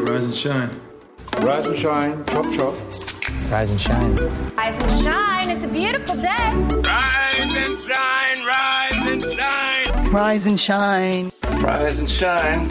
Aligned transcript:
right, 0.00 0.10
rise 0.10 0.24
and 0.24 0.34
shine. 0.34 0.80
Rise 1.40 1.66
and 1.66 1.78
shine, 1.78 2.24
chop 2.26 2.52
chop. 2.52 2.74
Rise 3.50 3.70
and 3.70 3.80
shine. 3.80 4.14
Rise 4.54 4.80
and 4.80 5.02
shine. 5.02 5.50
It's 5.50 5.64
a 5.64 5.68
beautiful 5.68 6.16
day. 6.16 6.52
Rise 6.84 7.54
and 7.56 7.78
shine, 7.78 8.44
rise 8.44 9.08
and 9.08 9.22
shine. 9.32 10.10
Rise 10.10 10.46
and 10.46 10.60
shine. 10.60 11.32
Rise 11.60 11.98
and 11.98 12.08
shine. 12.08 12.70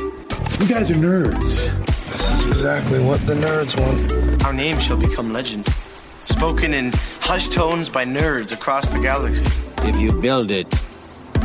You 0.59 0.68
guys 0.68 0.91
are 0.91 0.95
nerds. 0.95 1.70
This 2.11 2.29
is 2.32 2.45
exactly 2.45 3.00
what 3.00 3.25
the 3.25 3.36
nerds 3.36 3.80
want. 3.80 4.44
Our 4.46 4.54
name 4.54 4.80
shall 4.80 4.98
become 4.98 5.34
legend. 5.34 5.68
Spoken 6.21 6.73
in 6.73 6.91
hushed 7.20 7.54
tones 7.54 7.89
by 7.89 8.05
nerds 8.05 8.54
across 8.54 8.89
the 8.89 9.00
galaxy. 9.00 9.46
If 9.84 10.00
you 10.00 10.12
build 10.12 10.52
it, 10.52 10.70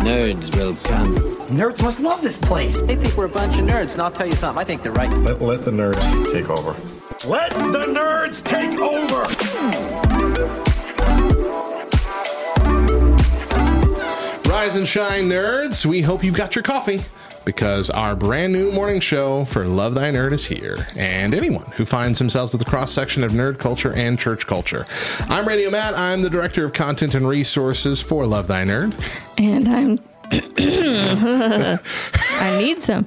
nerds 0.05 0.55
will 0.57 0.77
come. 0.77 1.32
Nerds 1.49 1.83
must 1.83 2.01
love 2.01 2.23
this 2.23 2.39
place. 2.39 2.83
They 2.83 2.97
think 2.97 3.17
we're 3.17 3.27
a 3.27 3.29
bunch 3.29 3.59
of 3.59 3.65
nerds, 3.65 3.93
and 3.93 4.03
I'll 4.03 4.11
tell 4.11 4.27
you 4.27 4.35
something. 4.35 4.61
I 4.61 4.65
think 4.65 4.83
they're 4.83 4.93
right. 4.93 5.11
Let, 5.19 5.43
let 5.43 5.61
the 5.61 5.71
nerds 5.71 6.33
take 6.33 6.49
over. 6.49 6.73
Let 7.29 7.51
the 7.51 7.87
nerds 7.87 8.43
take 8.43 8.81
over. 8.81 9.23
Rise 14.49 14.77
and 14.77 14.87
shine, 14.87 15.29
nerds. 15.29 15.85
We 15.85 16.01
hope 16.01 16.23
you've 16.23 16.37
got 16.37 16.55
your 16.55 16.63
coffee 16.63 17.03
because 17.45 17.91
our 17.91 18.15
brand 18.15 18.53
new 18.53 18.71
morning 18.71 19.01
show 19.01 19.45
for 19.47 19.67
Love 19.67 19.95
Thy 19.95 20.11
Nerd 20.11 20.33
is 20.33 20.45
here, 20.45 20.87
and 20.97 21.35
anyone 21.35 21.65
who 21.73 21.85
finds 21.85 22.19
themselves 22.19 22.55
at 22.55 22.61
the 22.61 22.65
cross 22.65 22.93
section 22.93 23.25
of 23.25 23.33
nerd 23.33 23.59
culture 23.59 23.93
and 23.95 24.19
church 24.19 24.47
culture. 24.47 24.87
I'm 25.23 25.47
Radio 25.47 25.71
Matt. 25.71 25.99
I'm 25.99 26.23
the 26.23 26.31
director 26.31 26.65
of 26.65 26.73
content 26.73 27.15
and 27.15 27.27
resources 27.27 28.01
for 28.01 28.27
Love 28.27 28.47
Thy 28.47 28.65
Nerd. 28.65 28.95
And 29.39 29.69
I'm. 29.69 30.12
I 30.33 31.79
need 32.59 32.83
some. 32.83 33.07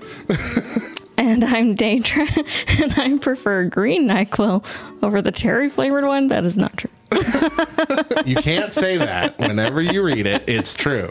And 1.18 1.43
I'm 1.43 1.76
Deidra, 1.76 2.27
and 2.82 2.93
I 2.99 3.17
prefer 3.17 3.65
green 3.65 4.07
NyQuil 4.07 4.63
over 5.01 5.21
the 5.21 5.32
cherry 5.32 5.70
flavored 5.70 6.04
one. 6.04 6.27
That 6.27 6.43
is 6.43 6.57
not 6.57 6.77
true. 6.77 6.90
You 8.26 8.38
can't 8.38 8.74
say 8.74 8.98
that 8.98 9.38
whenever 9.38 9.82
you 9.82 10.02
read 10.04 10.26
it. 10.26 10.49
It's 10.49 10.74
true. 10.74 11.10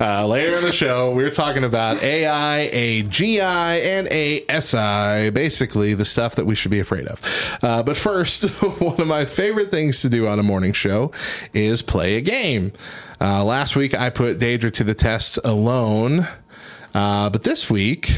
Uh, 0.00 0.26
later 0.26 0.56
in 0.56 0.64
the 0.64 0.72
show, 0.72 1.14
we're 1.14 1.30
talking 1.30 1.64
about 1.64 2.02
AI, 2.02 2.70
AGI, 2.72 3.82
and 3.84 4.08
ASI. 4.50 5.30
Basically, 5.30 5.92
the 5.92 6.04
stuff 6.06 6.36
that 6.36 6.46
we 6.46 6.54
should 6.54 6.70
be 6.70 6.80
afraid 6.80 7.06
of. 7.08 7.20
Uh, 7.62 7.82
but 7.82 7.96
first, 7.96 8.44
one 8.80 9.00
of 9.00 9.06
my 9.06 9.24
favorite 9.26 9.70
things 9.70 10.00
to 10.00 10.08
do 10.08 10.26
on 10.26 10.38
a 10.38 10.42
morning 10.42 10.72
show 10.72 11.12
is 11.52 11.82
play 11.82 12.16
a 12.16 12.20
game. 12.22 12.72
Uh, 13.20 13.44
last 13.44 13.76
week, 13.76 13.92
I 13.92 14.08
put 14.08 14.38
Deidra 14.38 14.72
to 14.72 14.84
the 14.84 14.94
test 14.94 15.38
alone. 15.44 16.26
Uh, 16.94 17.28
but 17.28 17.42
this 17.42 17.68
week, 17.68 18.10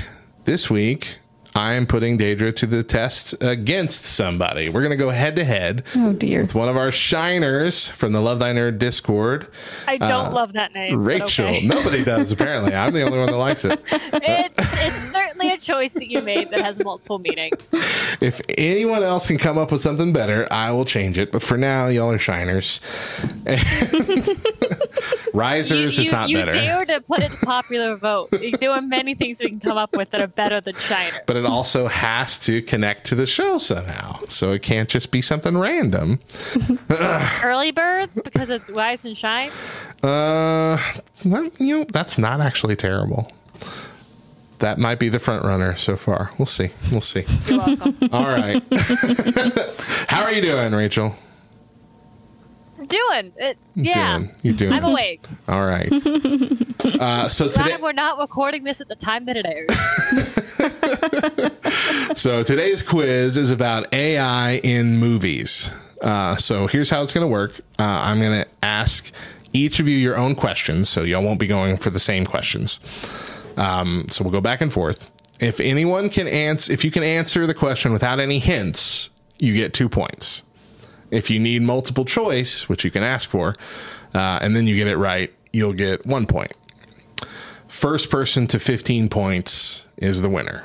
this 0.44 0.70
week, 0.70 1.16
I 1.54 1.74
am 1.74 1.86
putting 1.86 2.16
Deidra 2.16 2.54
to 2.56 2.66
the 2.66 2.82
test 2.82 3.34
against 3.42 4.04
somebody. 4.04 4.68
We're 4.70 4.80
going 4.80 4.90
to 4.92 4.96
go 4.96 5.10
head 5.10 5.36
to 5.36 5.44
head 5.44 5.84
Oh 5.96 6.12
dear. 6.14 6.40
with 6.42 6.54
one 6.54 6.68
of 6.68 6.76
our 6.76 6.90
shiners 6.90 7.88
from 7.88 8.12
the 8.12 8.20
Love 8.20 8.38
Thy 8.38 8.52
Nerd 8.52 8.78
Discord. 8.78 9.48
I 9.86 9.98
don't 9.98 10.26
uh, 10.26 10.32
love 10.32 10.54
that 10.54 10.72
name. 10.72 11.02
Rachel. 11.04 11.46
okay. 11.46 11.66
Nobody 11.66 12.04
does, 12.04 12.32
apparently. 12.32 12.74
I'm 12.74 12.92
the 12.94 13.02
only 13.02 13.18
one 13.18 13.26
that 13.28 13.36
likes 13.36 13.64
it. 13.66 13.80
it's, 13.92 14.54
it's 14.58 15.12
certainly 15.12 15.50
a 15.50 15.58
choice 15.58 15.92
that 15.92 16.08
you 16.10 16.22
made 16.22 16.48
that 16.50 16.60
has 16.60 16.82
multiple 16.82 17.18
meanings. 17.18 17.56
If 18.20 18.40
anyone 18.56 19.02
else 19.02 19.26
can 19.26 19.36
come 19.38 19.58
up 19.58 19.70
with 19.72 19.82
something 19.82 20.12
better, 20.12 20.48
I 20.50 20.70
will 20.70 20.84
change 20.86 21.18
it. 21.18 21.32
But 21.32 21.42
for 21.42 21.58
now, 21.58 21.88
y'all 21.88 22.10
are 22.10 22.18
shiners. 22.18 22.80
And 23.46 23.60
Risers 25.34 25.96
you, 25.98 26.04
is 26.04 26.10
not 26.12 26.28
you 26.28 26.36
better. 26.36 26.52
dare 26.52 26.84
to 26.84 27.00
put 27.00 27.20
it 27.20 27.30
to 27.30 27.36
popular 27.46 27.96
vote. 27.96 28.30
There 28.60 28.70
are 28.70 28.82
many 28.82 29.14
things 29.14 29.40
we 29.40 29.48
can 29.48 29.60
come 29.60 29.78
up 29.78 29.96
with 29.96 30.10
that 30.10 30.20
are 30.20 30.26
better 30.26 30.60
than 30.60 30.74
Shiner. 30.74 31.20
But 31.26 31.36
it 31.44 31.46
also 31.48 31.86
has 31.88 32.38
to 32.40 32.62
connect 32.62 33.06
to 33.06 33.14
the 33.14 33.26
show 33.26 33.58
somehow. 33.58 34.18
So 34.28 34.52
it 34.52 34.62
can't 34.62 34.88
just 34.88 35.10
be 35.10 35.20
something 35.20 35.56
random. 35.58 36.20
Early 37.42 37.70
birds 37.72 38.20
because 38.22 38.48
it's 38.50 38.70
Rise 38.70 39.04
and 39.04 39.16
Shine. 39.16 39.50
Uh, 40.02 40.76
that- 41.24 41.52
you 41.58 41.78
know, 41.78 41.84
that's 41.92 42.18
not 42.18 42.40
actually 42.40 42.76
terrible. 42.76 43.30
That 44.60 44.78
might 44.78 45.00
be 45.00 45.08
the 45.08 45.18
front 45.18 45.44
runner 45.44 45.74
so 45.74 45.96
far. 45.96 46.30
We'll 46.38 46.46
see. 46.46 46.70
We'll 46.92 47.00
see. 47.00 47.24
You're 47.48 47.58
welcome. 47.58 47.96
All 48.12 48.26
right. 48.26 48.62
How 50.08 50.22
are 50.22 50.32
you 50.32 50.40
doing, 50.40 50.72
Rachel? 50.72 51.16
Doing 52.86 53.32
it. 53.38 53.58
Yeah. 53.74 54.18
Doing. 54.18 54.34
You're 54.42 54.54
doing. 54.54 54.72
I'm 54.72 54.84
awake. 54.84 55.24
All 55.48 55.64
right. 55.66 55.90
Uh, 56.84 57.28
so 57.28 57.48
today, 57.48 57.64
Glad 57.70 57.82
we're 57.82 57.92
not 57.92 58.18
recording 58.18 58.64
this 58.64 58.80
at 58.80 58.88
the 58.88 58.96
time 58.96 59.24
that 59.26 59.36
it 59.36 59.46
airs. 59.46 60.41
so 62.16 62.42
today's 62.42 62.82
quiz 62.82 63.36
is 63.36 63.50
about 63.50 63.92
AI 63.92 64.56
in 64.58 64.98
movies. 64.98 65.68
Uh, 66.00 66.36
so 66.36 66.66
here's 66.66 66.90
how 66.90 67.02
it's 67.02 67.12
going 67.12 67.24
to 67.24 67.30
work. 67.30 67.58
Uh, 67.78 67.82
I'm 67.82 68.20
going 68.20 68.42
to 68.42 68.48
ask 68.62 69.10
each 69.52 69.80
of 69.80 69.88
you 69.88 69.96
your 69.96 70.16
own 70.16 70.34
questions, 70.34 70.88
so 70.88 71.02
y'all 71.02 71.22
won't 71.22 71.40
be 71.40 71.46
going 71.46 71.76
for 71.76 71.90
the 71.90 72.00
same 72.00 72.24
questions. 72.24 72.80
Um, 73.56 74.06
so 74.10 74.24
we'll 74.24 74.32
go 74.32 74.40
back 74.40 74.60
and 74.60 74.72
forth. 74.72 75.10
If 75.40 75.60
anyone 75.60 76.08
can 76.08 76.28
answer, 76.28 76.72
if 76.72 76.84
you 76.84 76.90
can 76.90 77.02
answer 77.02 77.46
the 77.46 77.54
question 77.54 77.92
without 77.92 78.20
any 78.20 78.38
hints, 78.38 79.10
you 79.38 79.54
get 79.54 79.74
two 79.74 79.88
points. 79.88 80.42
If 81.10 81.28
you 81.30 81.40
need 81.40 81.62
multiple 81.62 82.04
choice, 82.04 82.68
which 82.68 82.84
you 82.84 82.90
can 82.90 83.02
ask 83.02 83.28
for, 83.28 83.54
uh, 84.14 84.38
and 84.40 84.56
then 84.56 84.66
you 84.66 84.76
get 84.76 84.86
it 84.86 84.96
right, 84.96 85.32
you'll 85.52 85.72
get 85.72 86.06
one 86.06 86.26
point. 86.26 86.52
First 87.68 88.10
person 88.10 88.46
to 88.48 88.58
15 88.58 89.08
points 89.08 89.84
is 90.02 90.20
the 90.20 90.28
winner. 90.28 90.64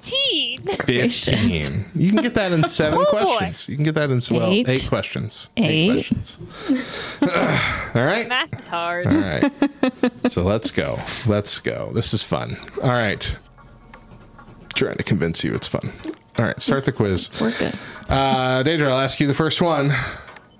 15. 0.00 0.62
15. 0.62 1.84
You 1.94 2.12
can 2.12 2.22
get 2.22 2.34
that 2.34 2.52
in 2.52 2.62
seven 2.68 2.98
Oh, 3.08 3.10
questions. 3.10 3.68
You 3.68 3.74
can 3.76 3.84
get 3.84 3.94
that 3.96 4.10
in 4.10 4.20
well, 4.30 4.50
Eight. 4.52 4.68
eight 4.68 4.86
questions. 4.88 5.48
Eight. 5.56 5.92
questions. 5.92 6.36
All 7.22 8.04
right. 8.04 8.28
Math 8.28 8.58
is 8.58 8.66
hard. 8.66 9.06
All 9.08 9.14
right. 9.14 9.52
so 10.28 10.42
let's 10.42 10.70
go. 10.70 10.98
Let's 11.26 11.58
go. 11.58 11.90
This 11.92 12.14
is 12.14 12.22
fun. 12.22 12.56
All 12.82 12.90
right. 12.90 13.36
Trying 14.74 14.96
to 14.96 15.04
convince 15.04 15.42
you 15.42 15.54
it's 15.54 15.66
fun. 15.66 15.92
All 16.38 16.44
right. 16.44 16.60
Start 16.60 16.84
the 16.84 16.92
quiz. 16.92 17.28
We're 17.40 17.50
good. 17.58 17.74
Uh, 18.08 18.62
Deidra, 18.62 18.88
I'll 18.90 19.00
ask 19.00 19.18
you 19.18 19.26
the 19.26 19.34
first 19.34 19.60
one. 19.60 19.92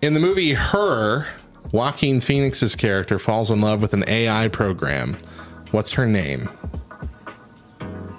In 0.03 0.15
the 0.15 0.21
movie 0.21 0.53
Her, 0.53 1.29
Joaquin 1.73 2.21
Phoenix's 2.21 2.75
character 2.75 3.19
falls 3.19 3.51
in 3.51 3.61
love 3.61 3.81
with 3.83 3.95
an 3.95 4.05
AI 4.09 4.49
program. 4.49 5.17
What's 5.71 5.93
her 5.93 6.07
name? 6.07 6.49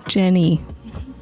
Jenny. 0.09 0.61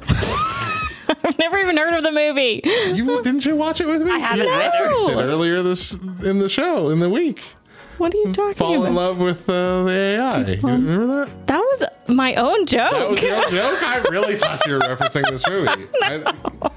I've 0.08 1.38
never 1.38 1.58
even 1.58 1.76
heard 1.76 1.94
of 1.94 2.02
the 2.02 2.10
movie. 2.10 2.60
You 2.64 3.22
didn't 3.22 3.44
you 3.44 3.54
watch 3.54 3.80
it 3.80 3.86
with 3.86 4.02
me? 4.02 4.10
I 4.10 4.18
haven't 4.18 4.46
you 4.46 4.52
either. 4.52 4.84
referenced 4.84 5.08
it 5.10 5.22
earlier 5.22 5.62
this 5.62 5.92
in 6.24 6.38
the 6.38 6.48
show 6.48 6.88
in 6.90 6.98
the 7.00 7.08
week. 7.10 7.42
What 7.98 8.14
are 8.14 8.18
you 8.18 8.32
talking 8.32 8.54
Fall 8.54 8.74
about? 8.74 8.76
Fall 8.76 8.84
in 8.86 8.94
love 8.94 9.18
with 9.18 9.48
uh, 9.50 9.82
the 9.84 9.90
AI. 9.90 10.38
You 10.38 10.60
remember 10.62 11.06
that? 11.06 11.46
That 11.48 11.58
was 11.58 11.84
my 12.08 12.34
own 12.36 12.64
joke. 12.64 12.90
That 12.92 13.10
was 13.10 13.20
your 13.22 13.42
joke. 13.50 13.82
I 13.82 13.98
really 14.10 14.36
thought 14.36 14.64
you 14.66 14.74
were 14.74 14.80
referencing 14.80 15.28
this 15.30 15.46
movie. 15.48 15.86
I, 16.02 16.14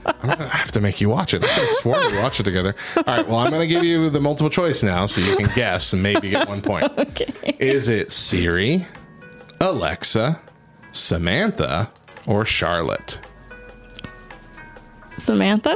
I'm 0.05 0.29
gonna 0.29 0.47
have 0.47 0.71
to 0.71 0.81
make 0.81 0.99
you 0.99 1.09
watch 1.09 1.33
it. 1.33 1.43
I 1.43 1.47
could 1.47 1.67
have 1.67 1.69
sworn 1.77 2.11
we 2.11 2.17
watched 2.17 2.39
it 2.39 2.43
together. 2.43 2.73
All 2.97 3.03
right. 3.05 3.27
Well, 3.27 3.37
I'm 3.37 3.51
going 3.51 3.61
to 3.61 3.73
give 3.73 3.83
you 3.83 4.09
the 4.09 4.19
multiple 4.19 4.49
choice 4.49 4.81
now, 4.81 5.05
so 5.05 5.21
you 5.21 5.37
can 5.37 5.49
guess 5.55 5.93
and 5.93 6.01
maybe 6.01 6.31
get 6.31 6.47
one 6.47 6.61
point. 6.61 6.91
okay. 6.97 7.55
Is 7.59 7.87
it 7.87 8.11
Siri, 8.11 8.85
Alexa, 9.59 10.41
Samantha, 10.91 11.91
or 12.27 12.45
Charlotte? 12.45 13.19
Samantha? 15.17 15.75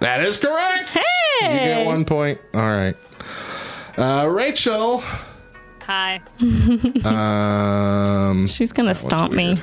That 0.00 0.22
is 0.24 0.36
correct. 0.36 0.88
Hey! 0.90 1.00
You 1.42 1.48
get 1.48 1.86
one 1.86 2.04
point. 2.04 2.40
All 2.52 2.60
right. 2.62 2.94
Uh, 3.96 4.28
Rachel. 4.28 5.02
Hi. 5.80 6.20
Um, 7.04 8.46
She's 8.48 8.72
going 8.72 8.88
to 8.88 8.94
stomp 8.94 9.32
me. 9.32 9.56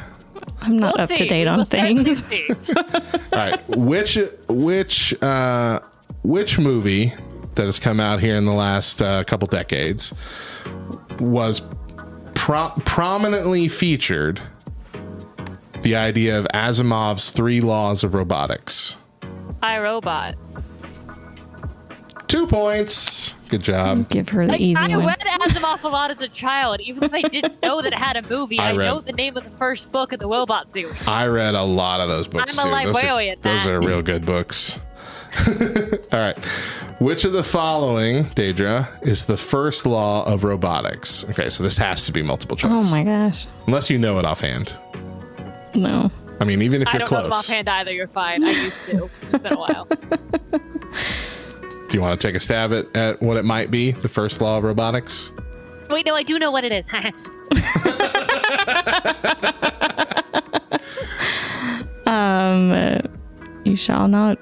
I'm 0.62 0.78
not 0.78 0.96
We'll 0.96 1.04
up 1.04 1.10
to 1.10 1.18
see. 1.18 1.28
date 1.28 1.44
We 1.44 1.48
on 1.48 1.58
will 1.60 1.66
certainly 1.66 2.16
things. 2.16 2.26
see. 2.26 2.50
all 2.76 3.12
right. 3.34 3.68
Which 3.70 4.18
which 4.48 5.14
uh, 5.24 5.80
which 6.24 6.60
movie 6.60 7.14
that 7.56 7.66
has 7.66 7.80
come 7.80 8.00
out 8.00 8.20
here 8.20 8.36
in 8.36 8.46
the 8.46 8.54
last 8.54 9.02
uh, 9.02 9.24
couple 9.24 9.48
decades 9.48 10.14
was 11.20 11.62
pro- 12.36 12.72
prominently 12.86 13.68
featured 13.68 14.40
the 15.82 15.96
idea 15.96 16.38
of 16.38 16.48
Asimov's 16.54 17.30
three 17.30 17.62
laws 17.62 18.04
of 18.04 18.14
robotics? 18.14 18.96
iRobot. 19.64 20.36
Two 22.28 22.48
points. 22.48 23.34
Good 23.50 23.62
job. 23.62 24.08
Give 24.10 24.30
her 24.30 24.46
the 24.46 24.54
Like, 24.54 24.62
easy 24.62 24.78
I 24.80 24.96
one. 24.96 25.06
read 25.06 25.20
Asimov 25.20 25.84
a 25.84 25.88
lot 25.90 26.12
as 26.12 26.22
a 26.22 26.30
child. 26.30 26.80
Even 26.80 27.04
if 27.04 27.14
I 27.14 27.22
didn't 27.24 27.62
know 27.62 27.82
that 27.82 27.92
it 27.92 28.00
had 28.00 28.16
a 28.16 28.22
movie, 28.30 28.58
I 28.58 28.70
I, 28.70 28.74
read- 28.74 28.86
know 28.86 29.00
the 29.02 29.12
name 29.14 29.36
of 29.36 29.44
the 29.44 29.50
first 29.58 29.92
book 29.92 30.14
of 30.14 30.20
the 30.20 30.28
Robot 30.28 30.72
series. 30.72 30.96
I 31.06 31.28
read 31.28 31.56
a 31.56 31.62
lot 31.64 32.00
of 32.00 32.08
those 32.08 32.28
books. 32.28 32.58
I'm 32.58 32.66
a 32.66 32.84
too. 32.86 32.86
Those 32.94 32.96
are- 32.96 33.36
Those 33.42 33.68
are, 33.68 33.82
real 33.82 34.02
good 34.02 34.26
books. 34.26 34.80
All 36.14 36.20
right. 36.20 36.38
Which 37.00 37.26
of 37.26 37.34
the 37.34 37.44
following, 37.44 38.24
Deidra, 38.26 38.88
is 39.06 39.26
the 39.26 39.38
first 39.38 39.86
law 39.86 40.24
of 40.26 40.44
robotics? 40.46 41.26
Okay, 41.32 41.50
so 41.50 41.64
this 41.64 41.76
has 41.78 42.06
to 42.06 42.12
be 42.14 42.22
multiple 42.22 42.56
choice. 42.56 42.72
Oh 42.74 42.84
my 42.84 43.04
gosh. 43.04 43.46
Unless 43.68 43.90
you 43.90 43.98
know 43.98 44.20
it 44.20 44.26
offhand. 44.26 44.72
No. 45.76 46.12
I 46.40 46.44
mean, 46.44 46.62
even 46.62 46.82
if 46.82 46.88
I 46.88 46.98
you're 46.98 47.08
close. 47.08 47.20
I 47.20 47.22
don't 47.22 47.22
know 47.22 47.22
them 47.22 47.30
close, 47.30 47.50
offhand 47.50 47.70
either. 47.70 47.94
You're 47.94 48.08
fine. 48.08 48.44
I 48.44 48.52
used 48.52 48.86
to. 48.88 49.10
It's 49.32 49.44
been 49.44 49.54
a 49.54 49.58
while. 49.58 49.86
do 49.86 49.98
you 51.92 52.02
want 52.02 52.20
to 52.20 52.28
take 52.28 52.36
a 52.36 52.40
stab 52.40 52.74
at, 52.74 52.96
at 52.98 53.22
what 53.22 53.38
it 53.38 53.46
might 53.46 53.72
be? 53.72 53.92
The 53.92 54.10
first 54.10 54.42
law 54.42 54.58
of 54.58 54.64
robotics. 54.64 55.32
Wait, 55.90 56.06
no, 56.06 56.16
I 56.16 56.24
do 56.24 56.40
know 56.40 56.52
what 56.52 56.64
it 56.64 56.72
is. 56.72 56.88
Um, 62.12 62.74
you 63.64 63.78
shall 63.78 64.10
not 64.10 64.38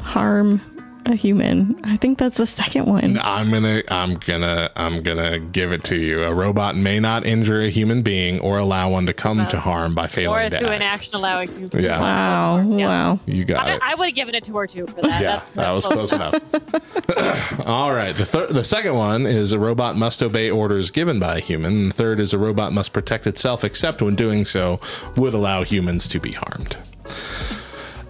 harm 0.00 0.62
a 1.10 1.16
human. 1.16 1.78
I 1.84 1.96
think 1.96 2.18
that's 2.18 2.36
the 2.36 2.46
second 2.46 2.86
one. 2.86 3.18
I'm 3.20 3.50
gonna, 3.50 3.82
I'm 3.88 4.14
gonna, 4.14 4.70
I'm 4.76 5.02
gonna 5.02 5.38
give 5.38 5.72
it 5.72 5.84
to 5.84 5.96
you. 5.96 6.24
A 6.24 6.32
robot 6.34 6.76
may 6.76 7.00
not 7.00 7.26
injure 7.26 7.60
a 7.62 7.68
human 7.70 8.02
being 8.02 8.40
or 8.40 8.58
allow 8.58 8.90
one 8.90 9.06
to 9.06 9.12
come 9.12 9.46
to 9.46 9.58
harm 9.60 9.94
by 9.94 10.04
or 10.04 10.08
failing 10.08 10.50
to 10.50 10.58
through 10.58 10.68
an 10.68 10.82
action 10.82 11.14
allowing 11.14 11.50
you. 11.58 11.70
Yeah. 11.74 12.00
Wow, 12.00 12.60
Yeah. 12.76 12.86
wow. 12.86 13.20
You 13.26 13.44
got 13.44 13.66
I, 13.66 13.74
it. 13.74 13.82
I 13.82 13.94
would 13.94 14.06
have 14.06 14.14
given 14.14 14.34
it 14.34 14.44
to 14.44 14.56
her 14.56 14.66
too 14.66 14.86
for 14.86 15.02
that. 15.02 15.20
Yeah, 15.20 15.36
That's, 15.36 15.50
that 15.50 15.70
was 15.72 15.86
close 15.86 16.12
enough. 16.12 16.34
All 17.66 17.92
right. 17.92 18.16
The 18.16 18.24
thir- 18.26 18.46
the 18.46 18.64
second 18.64 18.94
one 18.94 19.26
is 19.26 19.52
a 19.52 19.58
robot 19.58 19.96
must 19.96 20.22
obey 20.22 20.50
orders 20.50 20.90
given 20.90 21.18
by 21.20 21.36
a 21.38 21.40
human. 21.40 21.88
The 21.88 21.94
third 21.94 22.20
is 22.20 22.32
a 22.32 22.38
robot 22.38 22.72
must 22.72 22.92
protect 22.92 23.26
itself, 23.26 23.64
except 23.64 24.02
when 24.02 24.14
doing 24.14 24.44
so 24.44 24.80
would 25.16 25.34
allow 25.34 25.62
humans 25.64 26.06
to 26.08 26.18
be 26.20 26.32
harmed. 26.32 26.76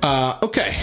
Uh, 0.03 0.39
okay. 0.43 0.77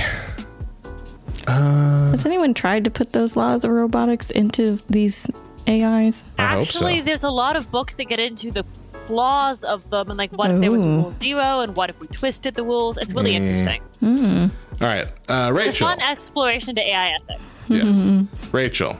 Has 1.47 2.25
anyone 2.25 2.53
tried 2.53 2.83
to 2.83 2.91
put 2.91 3.13
those 3.13 3.35
laws 3.35 3.63
of 3.63 3.71
robotics 3.71 4.29
into 4.31 4.79
these 4.89 5.25
AIs? 5.67 6.23
I 6.38 6.47
hope 6.47 6.65
so. 6.65 6.79
Actually, 6.79 7.01
there's 7.01 7.23
a 7.23 7.29
lot 7.29 7.55
of 7.55 7.69
books 7.71 7.95
that 7.95 8.05
get 8.05 8.19
into 8.19 8.51
the 8.51 8.63
flaws 9.05 9.63
of 9.63 9.89
them 9.89 10.09
and 10.09 10.17
like 10.17 10.31
what 10.33 10.51
if 10.51 10.59
there 10.59 10.69
was 10.71 10.83
a 10.83 10.89
rule 10.89 11.13
zero 11.13 11.61
and 11.61 11.73
what 11.77 11.89
if 11.89 11.97
we 12.01 12.07
twisted 12.07 12.55
the 12.55 12.63
rules. 12.63 12.97
It's 12.97 13.13
really 13.13 13.31
Mm. 13.33 13.35
interesting. 13.35 14.51
All 14.81 14.88
right. 14.88 15.07
Uh, 15.29 15.49
Rachel. 15.53 15.57
It's 15.69 15.81
a 15.81 15.85
Rachel. 15.85 15.88
fun 15.88 15.99
exploration 16.01 16.75
to 16.75 16.81
AI 16.81 17.15
ethics. 17.15 17.65
Yes. 17.69 18.25
Rachel. 18.51 18.97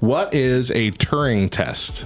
What 0.00 0.34
is 0.34 0.70
a 0.72 0.90
Turing 0.92 1.48
test? 1.50 2.04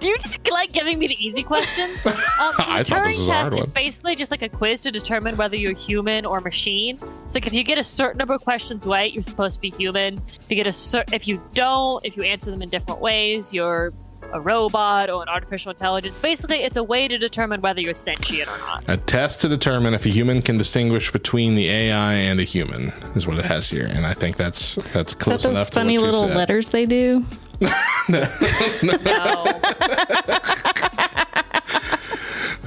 Do 0.00 0.06
you 0.08 0.16
just 0.18 0.48
like 0.50 0.72
giving 0.72 0.98
me 0.98 1.08
the 1.08 1.24
easy 1.24 1.42
questions? 1.42 2.06
Um, 2.40 2.52
so 2.54 2.62
I 2.72 2.82
the 2.84 2.88
thought 2.90 3.04
this 3.04 3.16
Turing 3.16 3.18
was 3.18 3.28
a 3.28 3.32
hard 3.32 3.44
test 3.46 3.54
one. 3.54 3.62
is 3.64 3.70
basically 3.70 4.14
just 4.16 4.30
like 4.30 4.42
a 4.42 4.48
quiz 4.48 4.80
to 4.82 4.92
determine 4.92 5.36
whether 5.36 5.56
you're 5.56 5.74
human 5.74 6.24
or 6.24 6.40
machine. 6.40 6.98
So 6.98 7.34
like 7.34 7.48
if 7.48 7.52
you 7.52 7.64
get 7.64 7.78
a 7.78 7.82
certain 7.84 8.18
number 8.18 8.32
of 8.34 8.44
questions 8.44 8.86
right, 8.86 9.12
you're 9.12 9.22
supposed 9.24 9.56
to 9.56 9.60
be 9.60 9.70
human. 9.70 10.18
If 10.28 10.44
you 10.48 10.54
get 10.56 10.68
a 10.68 10.72
cer- 10.72 11.04
if 11.12 11.26
you 11.26 11.42
don't, 11.52 12.04
if 12.06 12.16
you 12.16 12.22
answer 12.22 12.52
them 12.52 12.62
in 12.62 12.68
different 12.68 13.00
ways, 13.00 13.52
you're 13.52 13.92
a 14.32 14.40
robot 14.40 15.10
or 15.10 15.20
an 15.22 15.28
artificial 15.28 15.72
intelligence. 15.72 16.16
Basically, 16.20 16.58
it's 16.58 16.76
a 16.76 16.82
way 16.84 17.08
to 17.08 17.18
determine 17.18 17.60
whether 17.60 17.80
you're 17.80 17.92
sentient 17.94 18.48
or 18.48 18.58
not. 18.58 18.84
A 18.86 18.96
test 18.98 19.40
to 19.40 19.48
determine 19.48 19.94
if 19.94 20.06
a 20.06 20.10
human 20.10 20.40
can 20.42 20.56
distinguish 20.58 21.10
between 21.10 21.56
the 21.56 21.68
AI 21.68 22.12
and 22.14 22.38
a 22.38 22.44
human 22.44 22.90
is 23.16 23.26
what 23.26 23.36
it 23.38 23.44
has 23.46 23.68
here, 23.68 23.86
and 23.86 24.06
I 24.06 24.14
think 24.14 24.36
that's 24.36 24.76
that's 24.92 25.12
Is 25.12 25.18
that 25.18 25.24
close 25.24 25.42
those 25.42 25.50
enough. 25.52 25.72
funny 25.72 25.94
to 25.96 26.00
what 26.02 26.06
you 26.06 26.12
little 26.12 26.28
said. 26.28 26.36
letters 26.36 26.70
they 26.70 26.86
do? 26.86 27.24
No. 27.60 27.68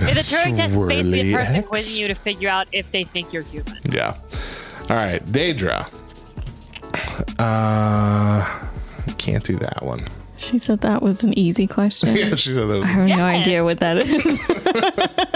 In 0.01 0.15
the 0.15 0.21
Turing 0.21 0.55
test 0.55 0.73
is 0.73 0.85
basically 0.85 1.33
a 1.33 1.35
person 1.35 1.61
Swirly 1.61 1.67
quizzing 1.67 2.01
you 2.01 2.07
to 2.07 2.15
figure 2.15 2.49
out 2.49 2.67
if 2.71 2.91
they 2.91 3.03
think 3.03 3.33
you're 3.33 3.43
human. 3.43 3.77
Yeah. 3.85 4.17
All 4.89 4.95
right, 4.95 5.23
Deidra. 5.25 5.87
Uh, 7.39 8.67
can't 9.17 9.43
do 9.43 9.57
that 9.57 9.83
one. 9.83 10.07
She 10.37 10.57
said 10.57 10.81
that 10.81 11.01
was 11.03 11.23
an 11.23 11.37
easy 11.37 11.67
question. 11.67 12.15
Yeah, 12.15 12.35
she 12.35 12.53
said 12.53 12.67
that. 12.67 12.77
I 12.77 12.79
that. 12.79 12.85
have 12.87 13.07
no 13.07 13.23
idea 13.23 13.63
what 13.63 13.79
that 13.79 13.97
is. 13.99 14.39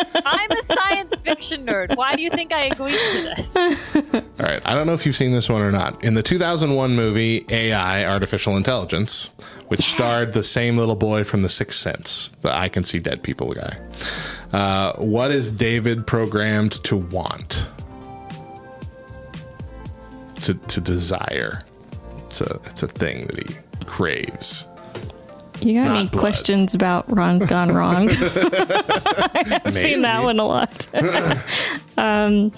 I'm 0.50 0.58
a 0.58 0.64
science 0.64 1.20
fiction 1.20 1.66
nerd. 1.66 1.96
Why 1.96 2.16
do 2.16 2.22
you 2.22 2.30
think 2.30 2.54
I 2.54 2.66
agreed 2.66 3.00
to 3.12 3.22
this? 3.36 3.56
All 4.14 4.22
right, 4.40 4.62
I 4.66 4.76
don't 4.76 4.88
know 4.88 4.94
if 4.94 5.06
you've 5.06 5.16
seen 5.16 5.32
this 5.32 5.50
one 5.50 5.62
or 5.62 5.72
not. 5.72 6.04
In 6.04 6.14
the 6.14 6.24
2001 6.24 6.96
movie 6.96 7.46
AI, 7.50 8.06
Artificial 8.06 8.58
Intelligence, 8.58 9.30
which 9.68 9.82
starred 9.82 10.34
the 10.34 10.44
same 10.44 10.78
little 10.78 10.96
boy 10.96 11.24
from 11.24 11.42
The 11.42 11.50
Sixth 11.50 11.80
Sense, 11.80 12.32
the 12.42 12.56
I 12.56 12.70
Can 12.70 12.84
See 12.84 13.00
Dead 13.00 13.24
People 13.24 13.54
guy. 13.54 13.78
Uh, 14.54 14.94
what 14.98 15.32
is 15.32 15.52
David 15.52 16.06
programmed 16.06 16.84
to 16.84 16.98
want? 16.98 17.68
To 20.42 20.54
to 20.54 20.82
desire. 20.82 21.64
It's 22.28 22.42
a 22.42 22.60
it's 22.66 22.84
a 22.84 22.88
thing 22.88 23.26
that 23.28 23.48
he 23.48 23.56
craves. 23.86 24.68
You 25.62 25.74
got 25.76 25.98
any 25.98 26.08
blood. 26.08 26.20
questions 26.20 26.74
about 26.74 27.06
Ron's 27.16 27.46
Gone 27.46 27.74
Wrong? 27.74 28.10
I've 28.12 29.74
seen 29.74 30.02
that 30.02 30.24
one 30.24 30.40
a 30.40 30.46
lot. 30.46 30.88
um, 31.98 32.52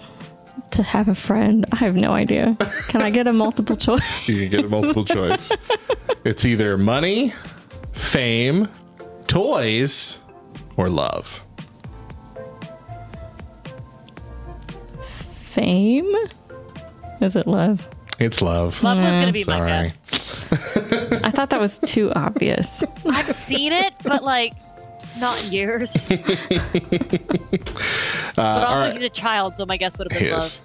to 0.71 0.83
have 0.83 1.07
a 1.07 1.15
friend, 1.15 1.65
I 1.71 1.77
have 1.77 1.95
no 1.95 2.13
idea. 2.13 2.57
Can 2.89 3.01
I 3.01 3.09
get 3.09 3.27
a 3.27 3.33
multiple 3.33 3.77
choice? 3.77 4.01
You 4.27 4.35
can 4.41 4.49
get 4.49 4.65
a 4.65 4.69
multiple 4.69 5.05
choice. 5.05 5.51
It's 6.25 6.45
either 6.45 6.77
money, 6.77 7.33
fame, 7.93 8.67
toys, 9.27 10.19
or 10.75 10.89
love. 10.89 11.43
Fame? 15.45 16.13
Is 17.21 17.35
it 17.35 17.47
love? 17.47 17.87
It's 18.19 18.41
love. 18.41 18.81
Love 18.83 18.99
was 18.99 19.13
going 19.13 19.27
to 19.27 19.31
be 19.31 19.43
my 19.45 19.59
guess. 19.65 20.05
I 21.27 21.29
thought 21.29 21.49
that 21.49 21.59
was 21.59 21.77
too 21.79 22.09
obvious. 22.15 22.65
I've 23.05 23.35
seen 23.35 23.73
it, 23.73 23.93
but 24.01 24.23
like 24.23 24.53
not 25.19 25.43
in 25.43 25.51
years. 25.57 26.09
but 26.09 26.19
also, 28.37 28.83
right. 28.85 28.93
he's 28.93 29.01
a 29.01 29.09
child, 29.09 29.55
so 29.55 29.65
my 29.65 29.77
guess 29.77 29.97
would 29.97 30.11
have 30.11 30.19
been 30.21 30.31
love. 30.31 30.59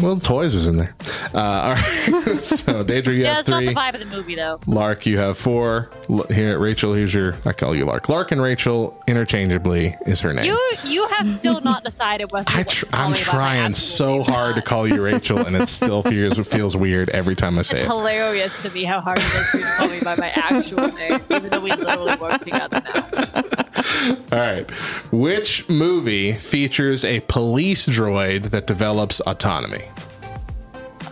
Well, 0.00 0.16
toys 0.20 0.54
was 0.54 0.68
in 0.68 0.76
there. 0.76 0.94
Uh, 1.34 1.38
all 1.40 1.72
right. 1.72 1.84
so, 2.40 2.84
Deidra, 2.84 3.06
you 3.06 3.22
Yeah, 3.22 3.30
have 3.34 3.40
it's 3.40 3.48
not 3.48 3.58
three. 3.58 3.68
the 3.68 3.74
vibe 3.74 3.94
of 3.94 4.00
the 4.00 4.06
movie, 4.16 4.36
though. 4.36 4.60
Lark, 4.68 5.06
you 5.06 5.18
have 5.18 5.36
four. 5.38 5.90
L- 6.08 6.24
Here, 6.30 6.56
Rachel, 6.58 6.94
here's 6.94 7.12
your. 7.12 7.36
I 7.44 7.52
call 7.52 7.74
you 7.74 7.84
Lark. 7.84 8.08
Lark 8.08 8.30
and 8.30 8.40
Rachel 8.40 8.96
interchangeably 9.08 9.96
is 10.06 10.20
her 10.20 10.32
name. 10.32 10.44
You 10.44 10.72
you 10.84 11.04
have 11.08 11.32
still 11.34 11.60
not 11.62 11.82
decided 11.82 12.30
whether 12.30 12.48
I 12.48 12.62
tr- 12.62 12.84
I'm 12.92 13.10
me 13.12 13.18
by 13.18 13.24
my 13.26 13.32
trying 13.32 13.74
so 13.74 14.22
hard 14.22 14.54
to 14.54 14.62
call 14.62 14.86
you 14.86 15.02
Rachel, 15.02 15.38
and 15.38 15.56
it 15.56 15.66
still 15.66 16.02
feels 16.04 16.38
feels 16.46 16.76
weird 16.76 17.10
every 17.10 17.34
time 17.34 17.58
I 17.58 17.62
say 17.62 17.76
It's 17.76 17.84
it. 17.84 17.88
hilarious 17.88 18.62
to 18.62 18.70
me 18.70 18.84
how 18.84 19.00
hard 19.00 19.18
it 19.18 19.24
is 19.24 19.48
for 19.48 19.56
you 19.58 19.64
to 19.64 19.70
call 19.72 19.88
me 19.88 20.00
by 20.00 20.14
my 20.14 20.28
actual 20.28 20.86
name, 20.92 21.20
even 21.30 21.50
though 21.50 21.60
we 21.60 21.72
literally 21.72 22.14
work 22.16 22.40
together 22.42 22.82
now. 22.94 23.79
All 24.32 24.38
right. 24.38 24.70
Which 25.12 25.68
movie 25.68 26.32
features 26.34 27.04
a 27.04 27.20
police 27.20 27.86
droid 27.86 28.50
that 28.50 28.66
develops 28.66 29.20
autonomy? 29.20 29.84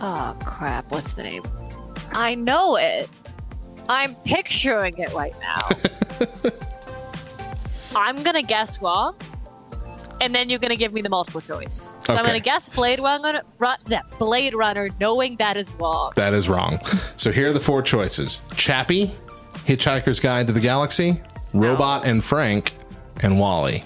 Oh 0.01 0.35
crap! 0.45 0.89
What's 0.91 1.13
the 1.13 1.23
name? 1.23 1.43
I 2.11 2.35
know 2.35 2.75
it. 2.77 3.09
I'm 3.89 4.15
picturing 4.15 4.97
it 4.97 5.11
right 5.13 5.33
now. 5.41 5.69
I'm 7.95 8.21
gonna 8.23 8.43
guess 8.43 8.81
wrong, 8.81 9.15
and 10.21 10.33
then 10.33 10.49
you're 10.49 10.59
gonna 10.59 10.75
give 10.75 10.93
me 10.93 11.01
the 11.01 11.09
multiple 11.09 11.41
choice. 11.41 11.95
So 12.05 12.15
I'm 12.15 12.23
gonna 12.23 12.39
guess 12.39 12.69
Blade 12.69 12.99
Runner. 12.99 13.41
Ru- 13.57 13.67
yeah, 13.87 14.01
Blade 14.19 14.53
Runner, 14.53 14.89
knowing 14.99 15.35
that 15.37 15.57
is 15.57 15.71
wrong. 15.73 16.11
That 16.15 16.33
is 16.33 16.47
wrong. 16.47 16.79
So 17.17 17.31
here 17.31 17.49
are 17.49 17.53
the 17.53 17.59
four 17.59 17.81
choices 17.81 18.43
Chappie, 18.55 19.13
Hitchhiker's 19.65 20.19
Guide 20.19 20.47
to 20.47 20.53
the 20.53 20.59
Galaxy, 20.61 21.19
Robot 21.53 22.05
and 22.05 22.23
Frank, 22.23 22.73
and 23.21 23.39
WALL-E. 23.39 23.83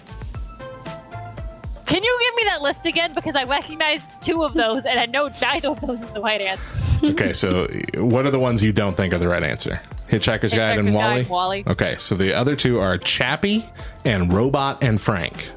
Can 1.85 2.03
you 2.03 2.19
give 2.21 2.35
me 2.35 2.43
that 2.45 2.61
list 2.61 2.85
again? 2.85 3.13
Because 3.13 3.35
I 3.35 3.43
recognize 3.43 4.07
two 4.21 4.43
of 4.43 4.53
those, 4.53 4.85
and 4.85 4.99
I 4.99 5.05
know 5.05 5.29
neither 5.41 5.69
of 5.69 5.81
those 5.81 6.01
is 6.01 6.11
the 6.13 6.21
right 6.21 6.41
answer. 6.41 6.71
Okay, 7.03 7.33
so 7.33 7.67
what 7.97 8.25
are 8.25 8.31
the 8.31 8.39
ones 8.39 8.63
you 8.63 8.73
don't 8.73 8.95
think 8.95 9.13
are 9.13 9.17
the 9.17 9.27
right 9.27 9.43
answer? 9.43 9.79
Hitchhiker's 10.09 10.53
Guide 10.53 10.79
and 10.79 10.93
WALL-E? 10.93 11.23
Guide, 11.23 11.29
WALL-E. 11.29 11.63
Okay, 11.67 11.95
so 11.99 12.15
the 12.15 12.33
other 12.33 12.55
two 12.55 12.79
are 12.79 12.97
Chappie 12.97 13.65
and 14.05 14.31
Robot 14.33 14.83
and 14.83 14.99
Frank. 14.99 15.51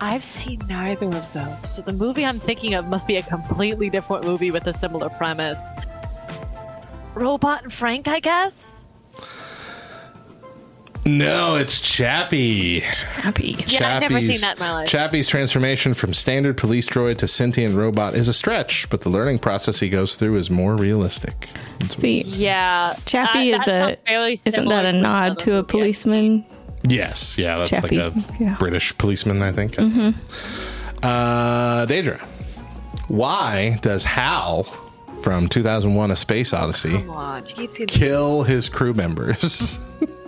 I've 0.00 0.24
seen 0.24 0.60
neither 0.68 1.06
of 1.06 1.32
those. 1.32 1.70
So 1.70 1.80
the 1.82 1.92
movie 1.92 2.26
I'm 2.26 2.40
thinking 2.40 2.74
of 2.74 2.86
must 2.88 3.06
be 3.06 3.16
a 3.16 3.22
completely 3.22 3.88
different 3.88 4.24
movie 4.24 4.50
with 4.50 4.66
a 4.66 4.72
similar 4.72 5.08
premise. 5.08 5.72
Robot 7.14 7.62
and 7.62 7.72
Frank, 7.72 8.08
I 8.08 8.20
guess? 8.20 8.88
No, 11.06 11.56
it's 11.56 11.80
Chappie. 11.80 12.80
Happy. 12.80 13.56
Yeah, 13.66 13.96
I've 13.96 14.00
never 14.10 14.20
seen 14.22 14.40
that 14.40 14.56
in 14.56 14.60
my 14.60 14.72
life. 14.72 14.88
Chappie's 14.88 15.28
transformation 15.28 15.92
from 15.92 16.14
standard 16.14 16.56
police 16.56 16.86
droid 16.86 17.18
to 17.18 17.28
sentient 17.28 17.76
robot 17.76 18.14
is 18.14 18.26
a 18.26 18.32
stretch, 18.32 18.88
but 18.88 19.02
the 19.02 19.10
learning 19.10 19.38
process 19.40 19.78
he 19.78 19.90
goes 19.90 20.14
through 20.14 20.36
is 20.36 20.50
more 20.50 20.76
realistic. 20.76 21.48
That's 21.80 21.96
what 21.96 22.00
See. 22.00 22.22
Yeah. 22.22 22.94
Chappie 23.04 23.50
that- 23.52 23.60
is 23.60 23.66
that 23.66 23.92
a. 23.92 23.96
fairly 24.06 24.40
Isn't 24.46 24.68
that 24.68 24.86
a 24.86 24.92
to 24.92 24.98
nod 24.98 25.38
to 25.40 25.50
a 25.52 25.54
movie. 25.56 25.66
policeman? 25.68 26.46
Yes, 26.86 27.36
yeah, 27.38 27.58
that's 27.58 27.70
Chappie, 27.70 27.98
like 27.98 28.14
a 28.14 28.24
yeah. 28.40 28.56
British 28.58 28.96
policeman, 28.96 29.42
I 29.42 29.52
think. 29.52 29.72
Mm-hmm. 29.76 30.10
Uh, 31.02 31.86
Deidra, 31.86 32.20
why 33.08 33.78
does 33.82 34.04
Hal 34.04 34.62
from 35.22 35.48
2001: 35.48 36.10
A 36.10 36.16
Space 36.16 36.52
Odyssey 36.52 36.90
Come 36.92 37.10
on, 37.10 37.44
she 37.46 37.54
keeps 37.54 37.78
getting 37.78 37.98
kill 37.98 38.42
his 38.42 38.68
crew 38.70 38.94
members? 38.94 39.78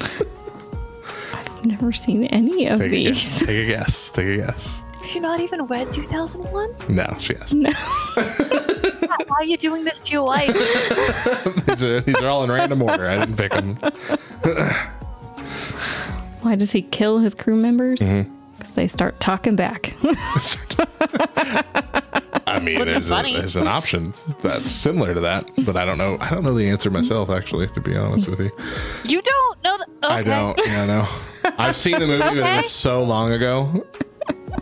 Never 0.00 1.64
never 1.64 1.92
seen 1.92 2.24
any 2.26 2.66
of 2.66 2.78
Take 2.78 2.86
a 2.88 2.90
these. 2.90 3.24
guess. 3.24 3.38
Take 3.40 3.48
a 3.48 3.66
guess. 3.66 4.10
Take 4.10 4.26
a 4.26 4.36
guess. 4.38 4.82
You're 5.12 5.22
not 5.22 5.40
even 5.40 5.66
wed 5.68 5.92
2001? 5.92 6.74
No, 6.88 7.16
she 7.20 7.34
has. 7.34 7.52
No. 7.54 7.70
Why 8.14 9.36
are 9.38 9.44
you 9.44 9.56
doing 9.56 9.84
this 9.84 10.00
to 10.00 10.12
your 10.12 10.24
wife? 10.24 10.52
these, 11.66 11.82
are, 11.82 12.00
these 12.00 12.16
are 12.16 12.28
all 12.28 12.42
in 12.44 12.50
random 12.50 12.82
order. 12.82 13.06
I 13.08 13.16
didn't 13.18 13.36
pick 13.36 13.52
them. 13.52 13.76
Why 16.42 16.54
does 16.56 16.72
he 16.72 16.82
kill 16.82 17.18
his 17.18 17.34
crew 17.34 17.56
members? 17.56 17.98
Because 18.00 18.26
Mm-hmm. 18.26 18.74
they 18.74 18.86
start 18.88 19.18
talking 19.20 19.56
back. 19.56 19.94
I 22.48 22.60
mean, 22.60 22.78
Wouldn't 22.78 23.06
there's, 23.06 23.10
a, 23.10 23.22
there's 23.32 23.56
an 23.56 23.66
option 23.66 24.14
that's 24.40 24.70
similar 24.70 25.14
to 25.14 25.20
that, 25.20 25.50
but 25.64 25.76
I 25.76 25.84
don't 25.84 25.98
know. 25.98 26.16
I 26.20 26.30
don't 26.30 26.44
know 26.44 26.54
the 26.54 26.68
answer 26.68 26.90
myself, 26.90 27.28
actually, 27.30 27.66
to 27.68 27.80
be 27.80 27.96
honest 27.96 28.28
with 28.28 28.40
you. 28.40 28.50
You 29.04 29.20
don't 29.20 29.62
know 29.78 29.84
that. 30.00 30.06
Okay. 30.06 30.14
I 30.14 30.22
don't. 30.22 30.58
Yeah, 30.66 30.86
no. 30.86 31.08
I've 31.58 31.76
seen 31.76 31.98
the 31.98 32.06
movie, 32.06 32.22
but 32.22 32.36
it 32.36 32.56
was 32.58 32.70
so 32.70 33.02
long 33.02 33.32
ago. 33.32 33.86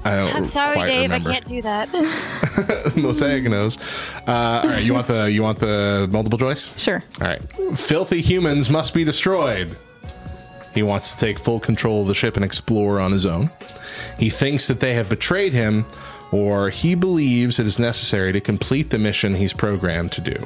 I 0.05 0.17
don't. 0.17 0.35
I'm 0.35 0.45
sorry, 0.45 0.75
quite 0.77 0.87
Dave. 0.87 1.11
Remember. 1.11 1.31
I 1.31 1.33
can't 1.35 1.47
do 1.47 1.63
that. 1.63 2.93
Mosaic 2.97 3.45
knows. 3.45 3.79
Uh, 4.27 4.61
all 4.63 4.69
right, 4.71 4.83
you 4.83 4.93
want 4.93 5.07
the 5.07 5.31
you 5.31 5.43
want 5.43 5.59
the 5.59 6.09
multiple 6.13 6.39
choice? 6.39 6.69
sure. 6.79 7.03
All 7.21 7.27
right. 7.27 7.43
Filthy 7.79 8.21
humans 8.21 8.69
must 8.69 8.93
be 8.93 9.05
destroyed. 9.05 9.75
He 10.75 10.83
wants 10.83 11.13
to 11.13 11.19
take 11.19 11.39
full 11.39 11.61
control 11.61 12.03
of 12.03 12.09
the 12.09 12.15
ship 12.15 12.37
and 12.37 12.45
explore 12.45 12.99
on 13.01 13.13
his 13.13 13.25
own. 13.25 13.51
He 14.19 14.29
thinks 14.29 14.67
that 14.67 14.81
they 14.81 14.93
have 14.95 15.09
betrayed 15.09 15.53
him, 15.53 15.87
or 16.33 16.69
he 16.69 16.97
believes 16.97 17.61
it 17.61 17.67
is 17.67 17.79
necessary 17.79 18.33
to 18.33 18.41
complete 18.41 18.91
the 18.91 18.99
mission 18.99 19.35
he's 19.35 19.53
programmed 19.53 20.11
to 20.13 20.21
do. 20.21 20.37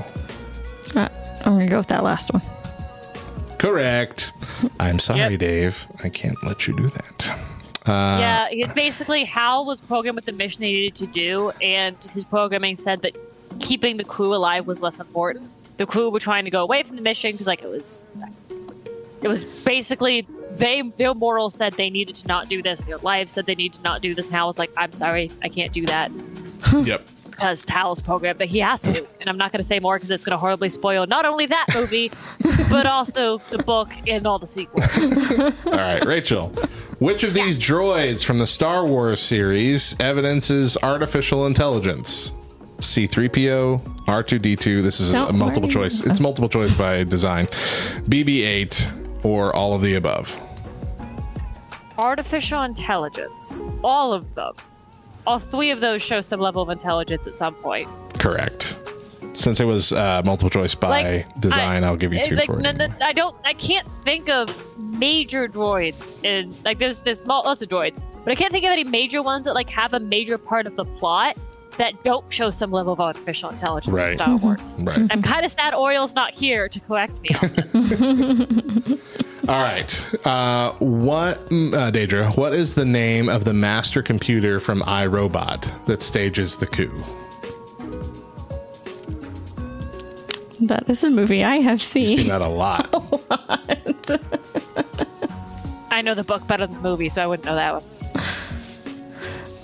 Uh, 0.94 1.08
I'm 1.44 1.54
going 1.54 1.60
to 1.60 1.70
go 1.70 1.78
with 1.78 1.87
that 1.88 2.04
last 2.04 2.30
one. 2.32 2.42
Correct. 3.59 4.33
I'm 4.79 4.99
sorry, 4.99 5.33
Yep. 5.33 5.41
Dave. 5.41 5.87
I 6.05 6.09
can't 6.09 6.37
let 6.45 6.67
you 6.67 6.77
do 6.77 6.88
that. 6.88 7.38
Uh, 7.87 8.19
yeah, 8.21 8.49
it 8.50 8.75
basically 8.75 9.25
Hal 9.25 9.65
was 9.65 9.81
programmed 9.81 10.17
with 10.17 10.27
the 10.27 10.33
mission 10.33 10.62
he 10.62 10.73
needed 10.73 10.95
to 10.97 11.07
do, 11.07 11.50
and 11.62 11.97
his 12.12 12.25
programming 12.25 12.77
said 12.77 13.03
that 13.03 13.17
keeping 13.61 13.97
the 13.97 14.05
crew 14.05 14.35
alive 14.35 14.67
was 14.67 14.81
less 14.81 15.00
important. 15.00 15.50
The 15.79 15.87
crew 15.87 16.11
were 16.11 16.21
trying 16.21 16.45
to 16.45 16.50
go 16.50 16.62
away 16.62 16.83
from 16.83 16.97
the 16.97 17.03
mission 17.03 17.33
because, 17.33 17.47
like, 17.47 17.62
it 17.62 17.69
was, 17.69 18.05
it 19.23 19.29
was 19.29 19.45
basically 19.45 20.27
they 20.53 20.83
their 20.97 21.15
morals 21.15 21.55
said 21.55 21.75
they 21.75 21.91
needed 21.91 22.15
to 22.17 22.27
not 22.27 22.49
do 22.49 22.62
this. 22.62 22.81
Their 22.83 22.99
lives 22.99 23.33
said 23.33 23.47
they 23.47 23.55
need 23.55 23.73
to 23.75 23.83
not 23.83 24.03
do 24.03 24.15
this. 24.15 24.27
And 24.27 24.35
Hal 24.35 24.49
was 24.49 24.59
like, 24.59 24.71
"I'm 24.77 24.93
sorry, 24.93 25.31
I 25.43 25.49
can't 25.49 25.73
do 25.73 25.87
that." 25.87 26.11
Yep. 26.73 27.07
Because 27.38 27.64
Hal's 27.66 28.00
program 28.00 28.37
that 28.38 28.47
he 28.47 28.59
has 28.59 28.80
to. 28.83 29.07
And 29.21 29.28
I'm 29.28 29.38
not 29.38 29.52
going 29.52 29.61
to 29.61 29.66
say 29.66 29.78
more 29.78 29.97
because 29.97 30.11
it's 30.11 30.25
going 30.25 30.33
to 30.33 30.38
horribly 30.38 30.68
spoil 30.68 31.07
not 31.07 31.25
only 31.25 31.47
that 31.47 31.66
movie, 31.73 32.11
but 32.68 32.85
also 32.85 33.38
the 33.50 33.59
book 33.59 33.90
and 34.09 34.26
all 34.26 34.40
the 34.40 34.47
sequels. 34.47 34.85
All 35.66 35.73
right, 35.73 36.04
Rachel. 36.04 36.49
Which 36.99 37.23
of 37.23 37.35
these 37.35 37.57
droids 37.57 38.25
from 38.25 38.40
the 38.40 38.47
Star 38.47 38.85
Wars 38.85 39.21
series 39.21 39.95
evidences 40.00 40.76
artificial 40.83 41.47
intelligence? 41.47 42.33
C3PO, 42.78 44.04
R2D2. 44.07 44.83
This 44.83 44.99
is 45.00 45.11
a, 45.11 45.12
Don't 45.12 45.30
a 45.30 45.33
multiple 45.33 45.62
worry. 45.62 45.73
choice. 45.75 46.00
It's 46.00 46.18
multiple 46.18 46.49
choice 46.49 46.76
by 46.76 47.04
design. 47.04 47.47
BB8 47.47 49.25
or 49.25 49.54
all 49.54 49.75
of 49.75 49.83
the 49.83 49.95
above. 49.95 50.37
Artificial 51.99 52.62
intelligence, 52.62 53.61
all 53.83 54.12
of 54.12 54.35
them. 54.35 54.54
All 55.28 55.38
three 55.38 55.70
of 55.70 55.80
those 55.80 56.00
show 56.00 56.23
some 56.23 56.40
level 56.40 56.62
of 56.62 56.70
intelligence 56.70 57.26
at 57.26 57.35
some 57.37 57.54
point. 57.56 57.87
Correct. 58.18 58.78
Since 59.35 59.61
it 59.61 59.66
was 59.66 59.92
uh, 59.92 60.23
multiple 60.25 60.49
choice 60.49 60.75
by 60.75 60.88
Like, 60.88 61.40
design, 61.40 61.85
I, 61.85 61.88
I, 61.88 61.90
will 61.90 61.99
give 61.99 62.14
you 62.14 62.25
two 62.25 62.35
like, 62.35 62.47
for 62.47 62.58
no, 62.58 62.70
it. 62.70 62.76
no, 62.78 62.88
I 63.02 63.12
don't. 63.12 63.37
I 63.44 63.52
can't 63.52 63.87
think 64.04 64.30
of 64.30 64.49
major 64.78 65.47
droids 65.47 66.14
in 66.25 66.54
like 66.64 66.78
there's 66.78 67.02
there's 67.02 67.26
lots 67.26 67.61
of 67.61 67.68
droids, 67.68 68.02
but 68.25 68.32
I 68.32 68.35
can't 68.37 68.50
think 68.50 68.64
of 68.64 68.70
any 68.70 68.85
major 68.85 69.23
ones 69.23 69.44
that 69.44 69.54
like 69.54 69.68
have 69.68 69.92
a 69.92 70.00
major 70.00 70.38
part 70.38 70.66
of 70.66 70.76
the 70.76 70.87
plot 70.87 71.37
that 71.76 72.02
don't 72.02 72.25
show 72.32 72.49
some 72.49 72.70
level 72.70 72.94
of 72.94 73.00
artificial 73.00 73.50
intelligence 73.50 73.92
Right. 73.92 74.08
in 74.08 74.14
Star 74.14 74.37
Wars. 74.38 74.82
Right. 74.82 75.06
I'm 75.11 75.20
kind 75.20 75.44
of 75.44 75.52
sad 75.52 75.75
Oriel's 75.75 76.14
not 76.14 76.35
here 76.35 76.70
to 76.70 76.80
correct 76.80 77.20
me 77.20 77.28
on 77.40 77.52
this. 77.52 79.00
All 79.49 79.62
right. 79.62 80.26
Uh, 80.26 80.73
what, 80.73 81.38
mm, 81.49 81.73
uh, 81.73 81.90
Deidra, 81.90 82.37
what 82.37 82.52
is 82.52 82.75
the 82.75 82.85
name 82.85 83.31
of 83.31 83.45
the 83.45 83.55
master 83.55 84.02
computer 84.02 84.61
from 84.61 84.83
iRobot 84.83 85.87
that 85.87 86.02
stages 86.02 86.57
the 86.57 86.67
coup? 86.67 86.93
That 90.61 90.88
is 90.90 91.02
a 91.02 91.09
movie 91.11 91.45
I 91.45 91.57
have 91.61 91.78
You've 91.78 91.83
seen 91.83 92.19
seen. 92.19 92.28
that 92.28 92.43
a 92.43 92.49
lot. 92.49 92.88
I 95.90 96.02
know 96.02 96.14
the 96.14 96.25
book 96.25 96.47
better 96.47 96.67
than 96.67 96.76
the 96.76 96.83
movie, 96.88 97.09
so 97.09 97.23
I 97.23 97.26
wouldn't 97.26 97.47
know 97.47 97.55
that 97.55 97.83
one. 97.83 97.85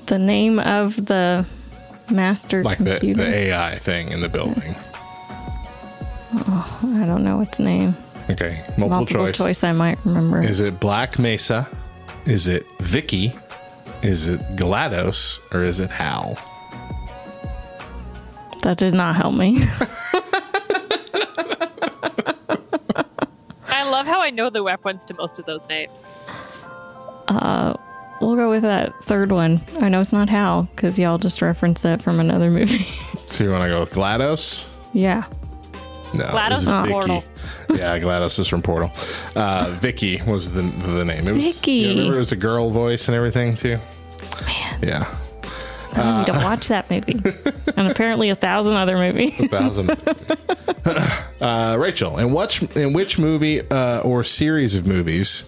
The 0.06 0.18
name 0.18 0.58
of 0.60 1.06
the 1.06 1.44
master 2.10 2.62
like 2.62 2.78
the, 2.78 2.92
computer. 2.92 3.24
the 3.24 3.34
AI 3.34 3.78
thing 3.78 4.12
in 4.12 4.20
the 4.20 4.28
building. 4.28 4.74
Oh, 6.32 6.80
I 7.02 7.06
don't 7.06 7.24
know 7.24 7.40
its 7.40 7.58
name. 7.58 7.96
Okay, 8.30 8.62
multiple, 8.78 8.88
Multiple 8.88 9.26
choice. 9.26 9.36
choice. 9.38 9.64
I 9.64 9.72
might 9.72 9.98
remember. 10.04 10.42
Is 10.42 10.60
it 10.60 10.80
Black 10.80 11.18
Mesa? 11.18 11.68
Is 12.26 12.46
it 12.46 12.64
Vicky? 12.80 13.32
Is 14.02 14.28
it 14.28 14.40
GLaDOS? 14.56 15.38
Or 15.54 15.62
is 15.62 15.78
it 15.78 15.90
Hal? 15.90 16.38
that 18.62 18.78
did 18.78 18.94
not 18.94 19.14
help 19.14 19.34
me. 19.34 19.58
I 23.68 23.90
love 23.90 24.06
how 24.06 24.20
I 24.22 24.30
know 24.30 24.48
the 24.50 24.62
reference 24.62 25.04
to 25.06 25.14
most 25.14 25.38
of 25.38 25.44
those 25.44 25.68
names. 25.68 26.12
Uh, 27.28 27.74
we'll 28.20 28.36
go 28.36 28.48
with 28.50 28.62
that 28.62 28.92
third 29.04 29.32
one. 29.32 29.60
I 29.80 29.88
know 29.88 30.00
it's 30.00 30.12
not 30.12 30.28
Hal 30.28 30.62
because 30.74 30.98
y'all 30.98 31.18
just 31.18 31.42
referenced 31.42 31.82
that 31.82 32.00
from 32.02 32.20
another 32.20 32.50
movie. 32.50 32.86
So 33.26 33.42
you 33.42 33.50
want 33.50 33.64
to 33.64 33.68
go 33.68 33.80
with 33.80 33.90
GLaDOS? 33.90 34.64
yeah. 34.92 35.24
No, 36.14 36.24
GLaDOS 36.24 36.48
this 36.50 36.60
is 36.60 36.76
Vicky. 36.76 36.90
Portal. 36.90 37.24
yeah, 37.70 37.98
GLaDOS 37.98 38.38
is 38.38 38.46
from 38.46 38.62
Portal. 38.62 38.92
Uh, 39.34 39.74
Vicky 39.80 40.22
was 40.26 40.52
the 40.52 40.62
the 40.62 41.04
name. 41.04 41.28
It 41.28 41.36
was, 41.36 41.44
Vicky. 41.44 41.72
You 41.72 41.88
remember 41.90 42.16
it 42.16 42.18
was 42.18 42.32
a 42.32 42.36
girl 42.36 42.70
voice 42.70 43.08
and 43.08 43.16
everything 43.16 43.56
too. 43.56 43.78
Man. 44.46 44.78
Yeah. 44.82 45.16
I 45.96 46.18
need 46.18 46.26
to 46.26 46.38
watch 46.38 46.68
that 46.68 46.90
movie. 46.90 47.20
and 47.76 47.88
apparently 47.88 48.30
a 48.30 48.34
thousand 48.34 48.74
other 48.74 48.96
movies. 48.96 49.38
a 49.38 49.48
thousand. 49.48 49.90
uh, 51.40 51.76
Rachel, 51.78 52.18
in 52.18 52.32
which 52.32 52.62
in 52.76 52.92
which 52.92 53.18
movie 53.18 53.60
uh, 53.70 54.00
or 54.00 54.24
series 54.24 54.74
of 54.74 54.86
movies 54.86 55.44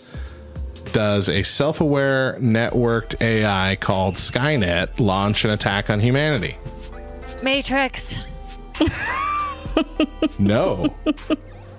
does 0.93 1.29
a 1.29 1.43
self-aware 1.43 2.39
networked 2.41 3.21
AI 3.21 3.77
called 3.77 4.15
Skynet 4.15 5.01
launch 5.01 5.45
an 5.45 5.51
attack 5.51 5.91
on 5.91 6.01
humanity? 6.01 6.57
Matrix. 7.43 8.21
No. 10.39 10.95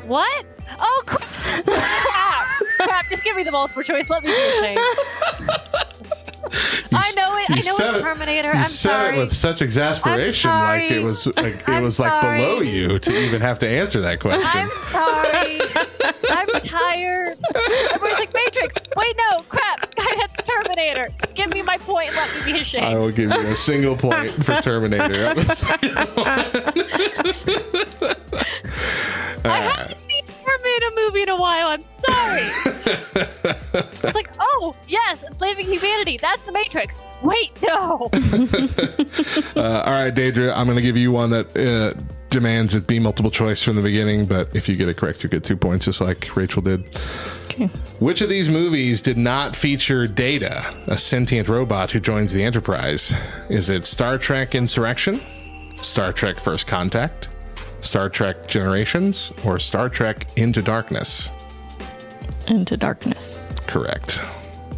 What? 0.05 0.45
Oh 0.79 1.03
crap! 1.05 1.65
crap! 1.65 2.47
Crap! 2.77 3.09
Just 3.09 3.23
give 3.23 3.35
me 3.35 3.43
the 3.43 3.51
multiple 3.51 3.81
choice. 3.83 4.09
Let 4.09 4.23
me 4.23 4.31
be 4.31 4.37
ashamed. 4.37 4.79
I 6.93 7.11
know 7.15 7.35
it. 7.37 7.45
I 7.49 7.55
know 7.55 7.75
said 7.75 7.89
it's 7.89 7.97
it- 7.99 8.01
Terminator. 8.01 8.47
You 8.49 8.53
I'm 8.59 8.65
said 8.65 8.89
sorry. 8.89 9.15
it 9.15 9.19
with 9.19 9.33
such 9.33 9.61
exasperation, 9.61 10.49
like 10.51 10.91
it 10.91 11.03
was 11.03 11.27
like 11.35 11.55
it 11.55 11.69
I'm 11.69 11.83
was 11.83 11.99
like 11.99 12.21
sorry. 12.21 12.39
below 12.39 12.61
you 12.61 12.99
to 12.99 13.17
even 13.17 13.41
have 13.41 13.59
to 13.59 13.67
answer 13.67 13.99
that 14.01 14.19
question. 14.19 14.47
I'm 14.53 14.69
sorry. 14.91 15.59
I'm 16.29 16.47
tired. 16.61 17.37
Everyone's 17.93 18.19
like 18.19 18.33
Matrix. 18.33 18.75
Wait, 18.95 19.15
no, 19.31 19.41
crap. 19.49 19.93
That's 19.95 20.26
Terminator. 20.63 21.09
Just 21.21 21.35
give 21.35 21.53
me 21.53 21.61
my 21.61 21.77
point 21.77 22.13
let 22.15 22.33
me 22.35 22.53
be 22.53 22.59
ashamed. 22.59 22.85
I 22.85 22.95
will 22.95 23.11
give 23.11 23.31
you 23.31 23.39
a 23.39 23.55
single 23.55 23.95
point 23.95 24.31
for 24.43 24.61
Terminator. 24.61 25.33
I 29.45 29.61
haven't 29.61 29.97
seen 30.09 30.23
Terminator 30.25 30.89
movie 30.95 31.21
in 31.23 31.29
a 31.29 31.35
while. 31.35 31.67
I'm 31.67 31.83
sorry. 31.85 32.43
it's 34.03 34.15
like, 34.15 34.29
oh, 34.39 34.75
yes, 34.87 35.23
enslaving 35.23 35.65
humanity. 35.67 36.17
That's 36.21 36.43
the 36.45 36.51
Matrix. 36.51 37.05
Wait, 37.21 37.51
no. 37.61 38.09
Uh, 39.55 39.83
all 39.85 39.93
right, 39.93 40.13
Deidra, 40.13 40.55
I'm 40.55 40.65
going 40.65 40.75
to 40.75 40.81
give 40.81 40.97
you 40.97 41.11
one 41.11 41.31
that 41.31 41.57
uh, 41.57 41.93
demands 42.29 42.75
it 42.75 42.87
be 42.87 42.99
multiple 42.99 43.31
choice 43.31 43.61
from 43.61 43.75
the 43.75 43.81
beginning, 43.81 44.25
but 44.25 44.53
if 44.55 44.67
you 44.67 44.75
get 44.75 44.87
it 44.87 44.97
correct, 44.97 45.23
you 45.23 45.29
get 45.29 45.43
two 45.43 45.57
points, 45.57 45.85
just 45.85 46.01
like 46.01 46.35
Rachel 46.35 46.61
did. 46.61 46.83
Okay. 47.45 47.67
Which 47.99 48.21
of 48.21 48.29
these 48.29 48.49
movies 48.49 49.01
did 49.01 49.17
not 49.17 49.55
feature 49.55 50.07
Data, 50.07 50.63
a 50.87 50.97
sentient 50.97 51.47
robot 51.47 51.91
who 51.91 51.99
joins 51.99 52.33
the 52.33 52.43
Enterprise? 52.43 53.13
Is 53.49 53.69
it 53.69 53.83
Star 53.83 54.17
Trek 54.17 54.55
Insurrection, 54.55 55.21
Star 55.81 56.13
Trek 56.13 56.39
First 56.39 56.67
Contact, 56.67 57.29
Star 57.81 58.09
Trek 58.09 58.47
Generations, 58.47 59.31
or 59.45 59.59
Star 59.59 59.89
Trek 59.89 60.27
Into 60.37 60.61
Darkness? 60.61 61.31
Into 62.47 62.77
darkness. 62.77 63.39
Correct. 63.67 64.19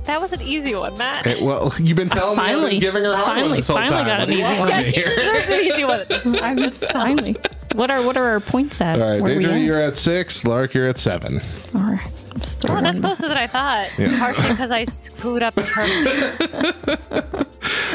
That 0.09 0.19
was 0.19 0.33
an 0.33 0.41
easy 0.41 0.73
one, 0.73 0.97
Matt. 0.97 1.27
Eh, 1.27 1.35
well, 1.39 1.71
you've 1.79 1.95
been 1.95 2.09
telling 2.09 2.35
me 2.37 2.43
I've 2.43 2.67
been 2.67 2.79
giving 2.79 3.03
her 3.03 3.13
hard 3.15 3.25
finally- 3.27 3.49
ones 3.49 3.57
this 3.59 3.67
whole 3.67 3.77
finally 3.77 3.95
time. 3.97 4.07
got 4.07 4.21
an 4.21 4.33
easy 4.33 4.41
one. 4.59 4.67
yeah, 4.69 4.81
she 4.81 4.91
here? 4.95 5.07
deserved 5.15 5.49
an 5.51 5.61
easy 5.65 5.83
one 5.85 5.99
at 5.99 6.07
this 6.09 6.23
point. 6.23 6.41
I'm 6.41 6.57
finally. 6.91 7.35
What 7.75 7.91
are 7.91 8.01
what 8.03 8.17
are 8.17 8.23
our 8.27 8.39
points 8.39 8.81
at? 8.81 8.99
All 8.99 9.07
right, 9.07 9.21
Where 9.21 9.33
are 9.33 9.37
we 9.37 9.43
Deidra, 9.43 9.53
at? 9.53 9.61
you're 9.61 9.79
at 9.79 9.95
six. 9.97 10.43
Lark, 10.45 10.73
you're 10.73 10.87
at 10.87 10.97
seven. 10.97 11.39
All 11.75 11.81
right. 11.81 12.11
Still 12.41 12.75
Oh, 12.75 12.81
that's 12.81 12.99
closer 12.99 13.27
than 13.27 13.37
I 13.37 13.45
thought. 13.45 13.87
Yeah. 13.99 14.17
Partially 14.17 14.49
because 14.49 14.71
I 14.71 14.83
screwed 14.85 15.43
up 15.43 15.53
the 15.53 15.61
term. 15.63 17.45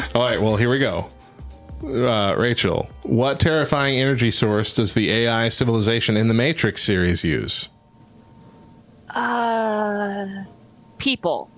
All 0.15 0.21
right, 0.21 0.41
well, 0.41 0.55
here 0.55 0.69
we 0.69 0.79
go. 0.79 1.09
Uh, 1.83 2.33
Rachel, 2.37 2.89
what 3.03 3.41
terrifying 3.41 3.99
energy 3.99 4.31
source 4.31 4.73
does 4.73 4.93
the 4.93 5.11
AI 5.11 5.49
civilization 5.49 6.15
in 6.15 6.29
the 6.29 6.33
Matrix 6.33 6.81
series 6.81 7.25
use? 7.25 7.67
Uh, 9.09 10.25
people. 10.97 11.49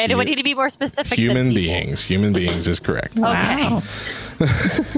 And 0.00 0.10
it 0.10 0.14
Hu- 0.14 0.18
would 0.18 0.26
need 0.28 0.36
to 0.36 0.42
be 0.42 0.54
more 0.54 0.70
specific. 0.70 1.18
Human 1.18 1.48
people. 1.50 1.54
beings. 1.62 2.02
Human 2.04 2.32
beings 2.32 2.66
is 2.66 2.80
correct. 2.80 3.18
Okay. 3.18 3.22
Wow. 3.22 3.82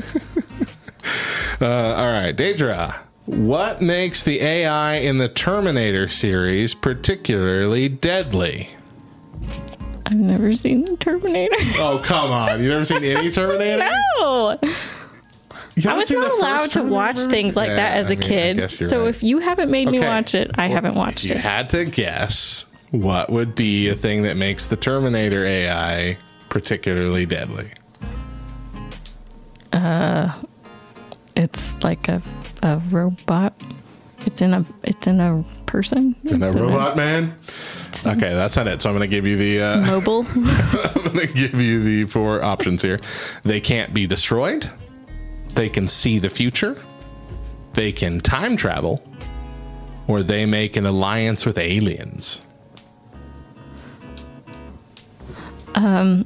Uh, 1.60 1.94
all 1.96 2.10
right, 2.10 2.34
Deidra, 2.36 2.92
what 3.26 3.80
makes 3.80 4.24
the 4.24 4.40
AI 4.40 4.94
in 4.96 5.18
the 5.18 5.28
Terminator 5.28 6.08
series 6.08 6.74
particularly 6.74 7.88
deadly? 7.88 8.68
I've 10.06 10.16
never 10.16 10.50
seen 10.52 10.84
the 10.84 10.96
Terminator. 10.96 11.54
Oh, 11.78 12.02
come 12.04 12.32
on. 12.32 12.60
You 12.62 12.68
never 12.70 12.84
seen 12.84 13.04
any 13.04 13.30
Terminator? 13.32 13.88
no. 14.18 14.58
I 15.86 15.94
was 15.96 16.10
not 16.10 16.30
allowed 16.32 16.72
to 16.72 16.82
watch 16.82 17.14
movie? 17.16 17.30
things 17.30 17.54
like 17.56 17.68
that 17.68 17.96
as 17.96 18.06
I 18.10 18.14
a 18.14 18.16
mean, 18.16 18.22
I 18.24 18.28
kid. 18.28 18.56
guess 18.56 18.80
you're 18.80 18.88
So 18.90 19.00
right. 19.02 19.08
if 19.08 19.22
you 19.22 19.38
haven't 19.38 19.70
made 19.70 19.88
me 19.88 20.00
watch 20.00 20.34
it, 20.34 20.50
I 20.56 20.66
haven't 20.66 20.96
watched 20.96 21.22
You 21.24 21.32
it. 21.32 21.36
You 21.36 21.42
had 21.42 21.70
to 21.70 21.84
guess 21.84 22.64
what 22.92 23.30
would 23.30 23.54
be 23.54 23.88
a 23.88 23.94
thing 23.94 24.22
that 24.22 24.36
makes 24.36 24.66
the 24.66 24.76
Terminator 24.76 25.44
AI 25.44 26.16
particularly 26.48 27.26
deadly. 27.26 27.68
Uh, 29.72 30.30
It's 31.34 31.74
like 31.82 32.08
a 32.08 32.22
a 32.62 32.78
robot. 32.90 33.54
It's 34.26 34.40
in 34.42 34.54
a 34.54 34.64
it's 34.84 35.06
in 35.06 35.20
a 35.20 35.42
person. 35.66 36.14
Isn't 36.24 36.42
It's 36.42 36.54
in 36.54 36.58
a 36.58 36.62
Robot 36.62 36.96
Man? 36.96 37.34
Okay, 38.06 38.34
that's 38.34 38.56
not 38.56 38.66
it. 38.66 38.82
So 38.82 38.90
I'm 38.90 38.96
going 38.96 39.08
to 39.08 39.14
give 39.16 39.26
you 39.26 39.36
the 39.36 39.62
uh, 39.62 39.80
mobile. 39.86 40.26
I'm 40.34 41.02
going 41.14 41.26
to 41.26 41.32
give 41.32 41.54
you 41.54 41.82
the 41.82 42.04
four 42.04 42.42
options 42.42 42.82
here. 42.82 43.00
They 43.44 43.60
can't 43.60 43.94
be 43.94 44.06
destroyed. 44.06 44.68
They 45.54 45.68
can 45.68 45.88
see 45.88 46.18
the 46.18 46.28
future. 46.28 46.80
They 47.74 47.90
can 47.92 48.20
time 48.20 48.56
travel, 48.56 49.02
or 50.08 50.22
they 50.22 50.44
make 50.46 50.76
an 50.76 50.84
alliance 50.84 51.46
with 51.46 51.56
aliens. 51.58 52.42
Uh, 55.74 56.22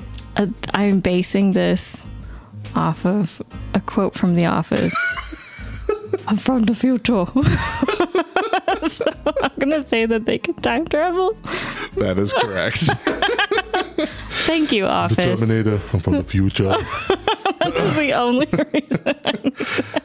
I'm 0.74 1.00
basing 1.00 1.52
this 1.52 2.04
off 2.74 3.06
of 3.06 3.42
a 3.74 3.80
quote 3.80 4.14
from 4.14 4.34
The 4.34 4.46
Office. 4.46 4.94
I'm 6.28 6.36
from 6.36 6.64
the 6.64 6.74
future. 6.74 7.26
so 8.90 9.04
I'm 9.42 9.50
gonna 9.58 9.86
say 9.86 10.06
that 10.06 10.24
they 10.26 10.38
can 10.38 10.54
time 10.54 10.86
travel. 10.86 11.36
That 11.96 12.18
is 12.18 12.32
correct. 12.32 12.78
Thank 14.46 14.72
you, 14.72 14.86
Office. 14.86 15.24
Terminator. 15.24 15.80
I'm 15.92 16.00
from 16.00 16.14
the 16.14 16.24
future. 16.24 16.76
That's 17.60 17.96
the 17.96 18.12
only 18.14 18.46
reason. 18.72 19.52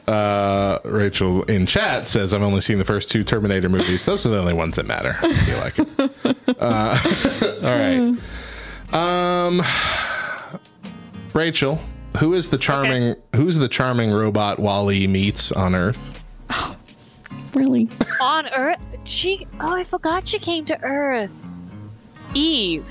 Uh, 0.06 0.78
Rachel 0.84 1.42
in 1.44 1.66
chat 1.66 2.06
says, 2.06 2.32
"I've 2.32 2.42
only 2.42 2.60
seen 2.60 2.78
the 2.78 2.84
first 2.84 3.10
two 3.10 3.24
Terminator 3.24 3.68
movies. 3.68 4.04
Those 4.04 4.24
are 4.26 4.30
the 4.30 4.38
only 4.38 4.54
ones 4.54 4.76
that 4.76 4.86
matter." 4.86 5.16
I 5.22 5.34
feel 5.44 5.58
like. 5.58 5.78
Uh, 6.58 6.98
all 7.64 7.78
right. 7.78 8.14
Um, 8.92 9.62
Rachel, 11.34 11.80
who 12.18 12.34
is 12.34 12.48
the 12.48 12.58
charming? 12.58 13.14
Who's 13.36 13.56
the 13.56 13.68
charming 13.68 14.10
robot 14.10 14.58
WALL-E 14.58 15.06
meets 15.06 15.52
on 15.52 15.74
Earth? 15.74 16.18
Really? 17.54 17.86
On 18.22 18.48
Earth, 18.54 18.78
she. 19.04 19.46
Oh, 19.60 19.74
I 19.76 19.84
forgot 19.84 20.26
she 20.26 20.38
came 20.38 20.64
to 20.64 20.82
Earth. 20.82 21.46
Eve. 22.32 22.88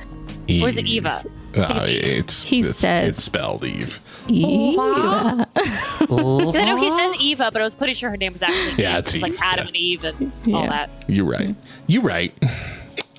Or 0.49 0.69
is 0.69 0.77
it 0.77 0.85
Eva? 0.85 1.25
Uh, 1.57 1.83
it's 1.87 2.43
He 2.43 2.59
it's, 2.59 2.77
says- 2.77 3.09
it's 3.13 3.23
spelled 3.23 3.65
Eve. 3.65 3.99
Eva. 4.27 5.47
I 5.55 6.05
know 6.07 6.77
he 6.77 6.89
says 6.95 7.15
Eva, 7.19 7.49
but 7.51 7.59
I 7.59 7.65
was 7.65 7.73
pretty 7.73 7.95
sure 7.95 8.11
her 8.11 8.17
name 8.17 8.33
was 8.33 8.43
actually 8.43 8.83
Yeah, 8.83 8.93
Eve. 8.93 8.99
it's 8.99 9.13
It 9.13 9.15
Eve, 9.17 9.21
like 9.23 9.41
Adam 9.41 9.65
yeah. 9.65 9.67
and 9.69 9.75
Eve 9.75 10.03
and 10.03 10.41
Yeah. 10.45 10.55
all 10.55 10.67
that. 10.67 10.89
You're 11.07 11.25
right. 11.25 11.55
You're 11.87 12.03
right. 12.03 12.31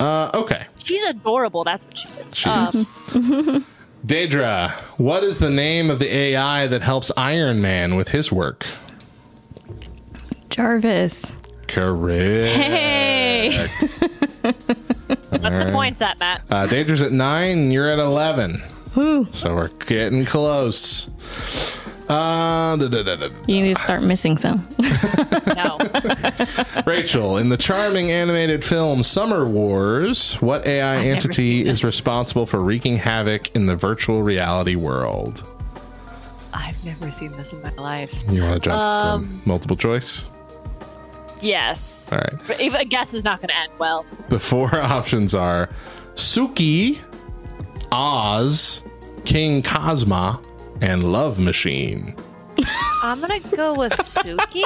Uh, 0.02 0.30
okay. 0.34 0.66
She's 0.82 1.04
adorable. 1.04 1.62
That's 1.62 1.84
what 1.86 1.96
she 1.96 2.08
is. 2.08 2.36
She 2.36 2.48
um, 2.48 2.68
is. 2.68 2.86
Deidra, 4.06 4.70
what 4.98 5.22
is 5.22 5.38
the 5.38 5.48
name 5.48 5.90
of 5.90 6.00
the 6.00 6.12
AI 6.12 6.66
that 6.66 6.82
helps 6.82 7.12
Iron 7.16 7.60
Man 7.62 7.94
with 7.94 8.08
his 8.08 8.32
work? 8.32 8.66
Jarvis. 10.50 11.22
Correct. 11.68 12.56
Hey. 12.56 13.68
What's 14.42 14.64
the 14.66 15.70
points 15.72 16.02
at, 16.02 16.18
Matt? 16.18 16.42
Uh, 16.50 16.66
Deidra's 16.66 17.00
at 17.00 17.12
nine. 17.12 17.70
You're 17.70 17.88
at 17.88 18.00
eleven. 18.00 18.60
Woo. 18.96 19.28
So 19.30 19.54
we're 19.54 19.68
getting 19.68 20.24
close. 20.24 21.08
Uh, 22.12 22.76
da, 22.76 22.88
da, 22.88 23.02
da, 23.02 23.16
da. 23.16 23.28
You 23.46 23.62
need 23.62 23.76
to 23.76 23.82
start 23.82 24.02
missing 24.02 24.36
some. 24.36 24.66
No. 25.54 25.78
Rachel, 26.86 27.36
in 27.38 27.48
the 27.48 27.56
charming 27.58 28.10
animated 28.10 28.64
film 28.64 29.02
Summer 29.02 29.44
Wars, 29.46 30.34
what 30.34 30.66
AI 30.66 30.96
never 30.96 31.08
entity 31.10 31.66
is 31.66 31.84
responsible 31.84 32.46
for 32.46 32.60
wreaking 32.60 32.96
havoc 32.96 33.54
in 33.54 33.66
the 33.66 33.76
virtual 33.76 34.22
reality 34.22 34.76
world? 34.76 35.42
I've 36.54 36.82
never 36.84 37.10
seen 37.10 37.32
this 37.32 37.52
in 37.52 37.62
my 37.62 37.70
life. 37.74 38.14
You 38.30 38.42
want 38.42 38.62
to 38.62 38.70
jump 38.70 38.78
Um, 38.78 39.40
to 39.42 39.48
multiple 39.48 39.76
choice? 39.76 40.26
Yes. 41.40 42.10
All 42.12 42.18
right. 42.18 42.34
But 42.46 42.60
even 42.60 42.80
a 42.80 42.84
guess 42.84 43.12
is 43.14 43.24
not 43.24 43.38
going 43.40 43.48
to 43.48 43.56
end 43.56 43.70
well. 43.78 44.06
The 44.28 44.40
four 44.40 44.74
options 44.80 45.34
are 45.34 45.68
Suki, 46.14 46.98
Oz, 47.90 48.80
King 49.24 49.62
Kazma, 49.62 50.42
and 50.82 51.04
Love 51.12 51.38
Machine. 51.38 52.14
I'm 53.02 53.20
going 53.20 53.40
to 53.42 53.56
go 53.56 53.74
with 53.74 53.92
Suki. 53.94 54.64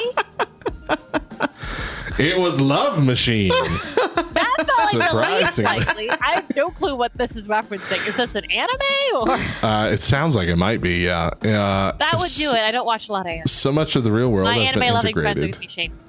It 2.19 2.39
was 2.39 2.59
Love 2.61 3.05
Machine. 3.05 3.51
That 3.51 4.55
felt 4.67 4.95
like 4.95 5.11
the 5.11 5.17
least 5.45 5.59
likely. 5.59 6.09
I 6.11 6.37
have 6.37 6.57
no 6.57 6.71
clue 6.71 6.97
what 6.97 7.13
this 7.15 7.37
is 7.37 7.47
referencing. 7.47 8.07
Is 8.09 8.17
this 8.17 8.35
an 8.35 8.51
anime 8.51 8.81
or 9.15 9.31
Uh, 9.63 9.91
it 9.93 10.01
sounds 10.01 10.35
like 10.35 10.49
it 10.49 10.57
might 10.57 10.81
be. 10.81 11.01
Yeah. 11.05 11.27
Uh, 11.43 11.93
that 11.99 12.15
would 12.19 12.31
do 12.33 12.51
it? 12.51 12.57
I 12.59 12.71
don't 12.71 12.87
watch 12.87 13.09
a 13.11 13.13
lot 13.13 13.27
of 13.27 13.33
anime. 13.33 13.47
So 13.47 13.71
much 13.71 13.97
of 13.97 14.05
the 14.05 14.13
real 14.13 14.33
world 14.33 14.45
My 14.49 14.59
has 14.59 14.73
been 14.73 14.83
anime 14.83 14.95
loving 14.95 15.15
friends 15.15 15.27
are 15.27 15.45
integrated. 15.45 15.61
going 15.77 15.89
to 15.89 15.95
be 15.95 16.06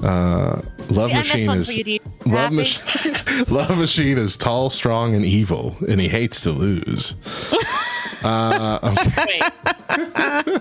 shamed. 0.00 0.64
Love 0.90 1.10
See, 1.10 1.46
Machine 1.46 1.50
is 1.50 1.76
you, 1.76 1.98
Love, 2.26 2.52
Mach- 2.52 3.50
Love 3.50 3.78
Machine 3.78 4.16
is 4.16 4.36
tall, 4.36 4.70
strong, 4.70 5.14
and 5.14 5.24
evil, 5.24 5.76
and 5.88 6.00
he 6.00 6.08
hates 6.08 6.40
to 6.42 6.50
lose. 6.50 7.14
uh, 8.24 8.78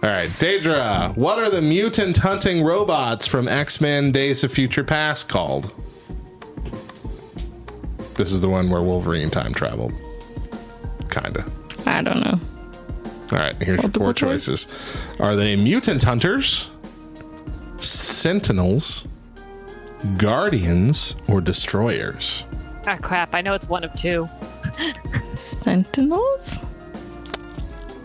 All 0.00 0.08
right, 0.10 0.30
Deidra, 0.38 1.16
what 1.16 1.38
are 1.38 1.50
the 1.50 1.62
mutant 1.62 2.16
hunting 2.16 2.62
robots 2.64 3.26
from 3.26 3.48
X 3.48 3.80
Men 3.80 4.12
Days 4.12 4.44
of 4.44 4.52
Future 4.52 4.84
Past 4.84 5.28
called? 5.28 5.72
This 8.16 8.32
is 8.32 8.40
the 8.40 8.48
one 8.48 8.68
where 8.70 8.82
Wolverine 8.82 9.30
time 9.30 9.54
traveled. 9.54 9.92
Kinda. 11.10 11.44
I 11.86 12.02
don't 12.02 12.20
know. 12.20 12.40
All 13.32 13.38
right, 13.38 13.60
here's 13.62 13.80
your 13.82 13.90
four 13.92 14.12
choice? 14.12 14.46
choices. 14.46 15.06
Are 15.20 15.36
they 15.36 15.54
mutant 15.56 16.02
hunters, 16.02 16.68
sentinels, 17.80 19.06
guardians, 20.16 21.16
or 21.28 21.40
destroyers? 21.40 22.44
Ah, 22.86 22.96
crap. 23.00 23.34
I 23.34 23.40
know 23.40 23.54
it's 23.54 23.68
one 23.68 23.84
of 23.84 23.92
two. 23.94 24.28
Sentinels? 25.34 26.58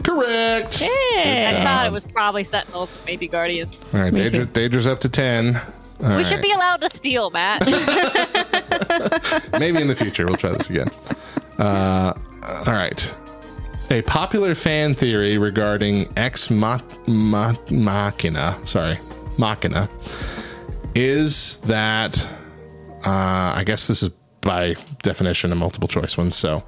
Correct. 0.04 0.80
Hey. 0.80 1.48
I 1.48 1.64
thought 1.64 1.86
it 1.88 1.92
was 1.92 2.04
probably 2.04 2.44
Sentinels, 2.44 2.92
but 2.92 3.06
maybe 3.06 3.28
Guardians. 3.28 3.82
All 3.94 4.02
right, 4.02 4.14
Me 4.14 4.26
Deidra. 4.28 4.46
Deidra's 4.48 4.88
up 4.88 5.00
to 5.02 5.10
10. 5.10 5.56
All 6.04 6.18
we 6.18 6.24
should 6.26 6.42
be 6.42 6.52
allowed 6.52 6.82
to 6.82 6.90
steal, 6.90 7.30
Matt. 7.30 7.62
Maybe 9.60 9.80
in 9.82 9.88
the 9.88 9.96
future. 9.96 10.26
We'll 10.26 10.36
try 10.36 10.52
this 10.52 10.70
again. 10.70 10.90
Uh, 11.58 12.14
all 12.68 12.74
right. 12.74 13.16
A 13.90 14.02
popular 14.02 14.54
fan 14.56 14.96
theory 14.96 15.38
regarding 15.38 16.12
Ex 16.18 16.50
Ma- 16.50 16.82
Ma- 17.08 17.54
Machina, 17.70 18.58
sorry, 18.66 18.98
Machina, 19.38 19.90
is 20.96 21.58
that, 21.66 22.24
uh, 23.06 23.54
I 23.56 23.64
guess 23.66 23.88
this 23.88 24.04
is 24.04 24.10
by 24.42 24.76
definition 25.02 25.52
a 25.52 25.56
multiple 25.56 25.88
choice 25.88 26.18
one. 26.18 26.32
So 26.32 26.64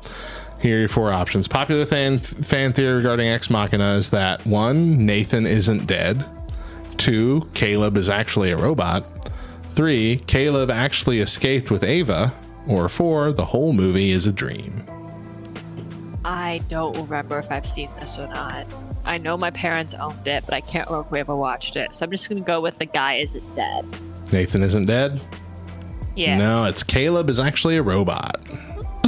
here 0.61 0.77
are 0.77 0.79
your 0.79 0.89
four 0.89 1.11
options. 1.11 1.47
Popular 1.47 1.85
fan, 1.85 2.19
fan 2.19 2.73
theory 2.73 2.97
regarding 2.97 3.27
Ex 3.27 3.49
Machina 3.49 3.93
is 3.95 4.09
that 4.11 4.45
one, 4.45 5.05
Nathan 5.05 5.45
isn't 5.45 5.85
dead. 5.85 6.25
Two, 6.97 7.47
Caleb 7.53 7.97
is 7.97 8.09
actually 8.09 8.51
a 8.51 8.57
robot. 8.57 9.05
Three, 9.73 10.17
Caleb 10.27 10.71
actually 10.71 11.19
escaped 11.19 11.69
with 11.69 11.83
Ava. 11.83 12.33
Or 12.67 12.89
four, 12.89 13.31
the 13.31 13.45
whole 13.45 13.73
movie 13.73 14.11
is 14.11 14.25
a 14.25 14.31
dream. 14.31 14.83
I 16.23 16.61
don't 16.69 16.97
remember 16.97 17.37
if 17.37 17.51
I've 17.51 17.65
seen 17.65 17.89
this 17.99 18.17
or 18.17 18.27
not. 18.27 18.65
I 19.05 19.17
know 19.17 19.37
my 19.37 19.51
parents 19.51 19.93
owned 19.93 20.27
it, 20.27 20.43
but 20.45 20.53
I 20.53 20.61
can't 20.61 20.87
remember 20.87 21.07
if 21.07 21.11
we 21.11 21.19
ever 21.19 21.35
watched 21.35 21.75
it. 21.75 21.93
So 21.93 22.05
I'm 22.05 22.11
just 22.11 22.29
going 22.29 22.41
to 22.41 22.45
go 22.45 22.61
with 22.61 22.77
the 22.77 22.85
guy 22.85 23.15
isn't 23.15 23.55
dead. 23.55 23.85
Nathan 24.31 24.63
isn't 24.63 24.85
dead. 24.85 25.21
Yeah. 26.15 26.37
No, 26.37 26.65
it's 26.65 26.83
Caleb 26.83 27.29
is 27.29 27.39
actually 27.39 27.77
a 27.77 27.83
robot. 27.83 28.45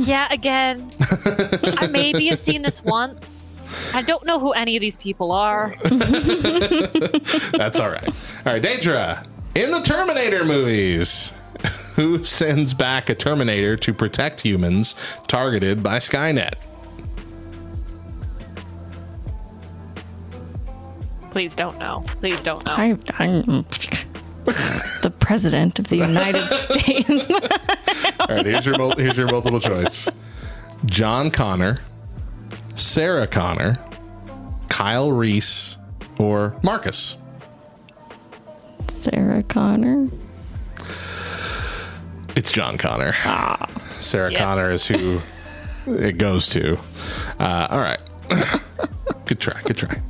Yeah, 0.02 0.28
again. 0.32 0.92
I 1.00 1.88
maybe 1.88 2.28
have 2.28 2.38
seen 2.38 2.62
this 2.62 2.84
once. 2.84 3.56
I 3.94 4.02
don't 4.02 4.26
know 4.26 4.40
who 4.40 4.52
any 4.52 4.76
of 4.76 4.82
these 4.82 4.98
people 4.98 5.32
are. 5.32 5.74
That's 7.54 7.80
all 7.80 7.90
right. 7.90 8.08
All 8.46 8.54
right, 8.54 8.62
Deidra. 8.62 9.26
In 9.56 9.72
the 9.72 9.82
Terminator 9.82 10.46
movies, 10.46 11.32
who 11.96 12.24
sends 12.24 12.74
back 12.76 13.10
a 13.10 13.16
Terminator 13.16 13.76
to 13.78 13.94
protect 13.94 14.40
humans 14.42 14.94
targeted 15.28 15.82
by 15.82 15.98
Skynet? 15.98 16.54
Please 21.38 21.56
don't 21.56 21.78
know. 21.78 22.04
Please 22.20 22.42
don't 22.42 22.66
know. 22.66 22.72
I, 22.72 22.98
I'm 23.20 23.44
the 24.46 25.14
president 25.20 25.78
of 25.78 25.88
the 25.90 25.98
United 25.98 26.48
States. 26.64 27.30
All 28.20 28.26
right, 28.36 28.44
here's 28.44 28.66
your 28.66 28.76
mul- 28.76 28.96
here's 28.98 29.16
your 29.16 29.28
multiple 29.28 29.60
choice: 29.60 30.10
John 30.88 31.30
Connor, 31.30 31.82
Sarah 32.74 33.28
Connor, 33.28 33.78
Kyle 34.70 35.12
Reese, 35.12 35.78
or 36.18 36.58
Marcus. 36.64 37.18
Sarah 38.90 39.44
Connor. 39.44 40.08
It's 42.36 42.52
John 42.52 42.80
Connor. 42.80 43.14
Sarah 44.00 44.32
Yep. 44.32 44.40
Connor 44.40 44.70
is 44.72 44.88
who 44.88 45.22
it 45.86 46.18
goes 46.18 46.48
to. 46.50 46.80
Uh, 47.40 47.68
all 47.70 47.80
right. 47.80 48.00
good 49.28 49.40
try. 49.40 49.62
Good 49.62 49.78
try. 49.78 50.02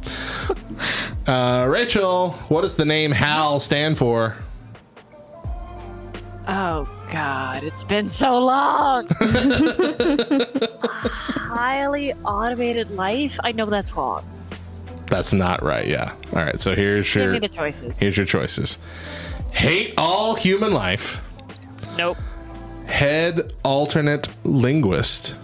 Uh, 1.27 1.67
Rachel, 1.69 2.31
what 2.47 2.61
does 2.61 2.75
the 2.75 2.85
name 2.85 3.11
HAL 3.11 3.59
stand 3.59 3.97
for? 3.97 4.35
Oh 6.47 6.87
God, 7.11 7.63
it's 7.63 7.83
been 7.83 8.07
so 8.07 8.37
long. 8.37 9.07
Highly 11.19 12.13
automated 12.23 12.89
life. 12.91 13.37
I 13.43 13.51
know 13.51 13.65
that's 13.65 13.93
wrong. 13.93 14.23
That's 15.07 15.33
not 15.33 15.61
right. 15.63 15.85
Yeah. 15.87 16.13
All 16.33 16.43
right. 16.43 16.59
So 16.59 16.73
here's 16.75 17.13
Give 17.13 17.23
your 17.23 17.33
me 17.33 17.39
the 17.39 17.49
choices. 17.49 17.99
here's 17.99 18.15
your 18.15 18.25
choices. 18.25 18.77
Hate 19.51 19.93
all 19.97 20.35
human 20.35 20.73
life. 20.73 21.21
Nope. 21.97 22.17
Head 22.85 23.51
alternate 23.63 24.29
linguist. 24.45 25.35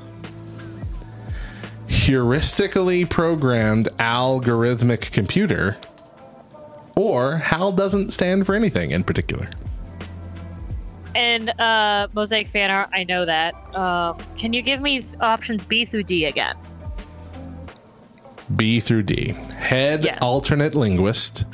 Heuristically 2.03 3.09
programmed 3.09 3.87
algorithmic 3.97 5.09
computer. 5.13 5.77
Or 6.97 7.37
HAL 7.37 7.71
doesn't 7.71 8.11
stand 8.11 8.45
for 8.45 8.55
anything 8.55 8.91
in 8.91 9.05
particular. 9.05 9.49
And 11.15 11.49
uh, 11.61 12.09
mosaic 12.13 12.49
fan 12.49 12.71
art. 12.71 12.89
I 12.91 13.05
know 13.05 13.23
that. 13.25 13.55
Um, 13.73 14.17
can 14.35 14.51
you 14.51 14.61
give 14.61 14.81
me 14.81 15.01
options 15.21 15.63
B 15.63 15.85
through 15.85 16.03
D 16.03 16.25
again? 16.25 16.55
B 18.57 18.81
through 18.81 19.03
D. 19.03 19.29
Head 19.55 20.03
Yes. 20.03 20.17
alternate 20.21 20.75
linguist, 20.75 21.45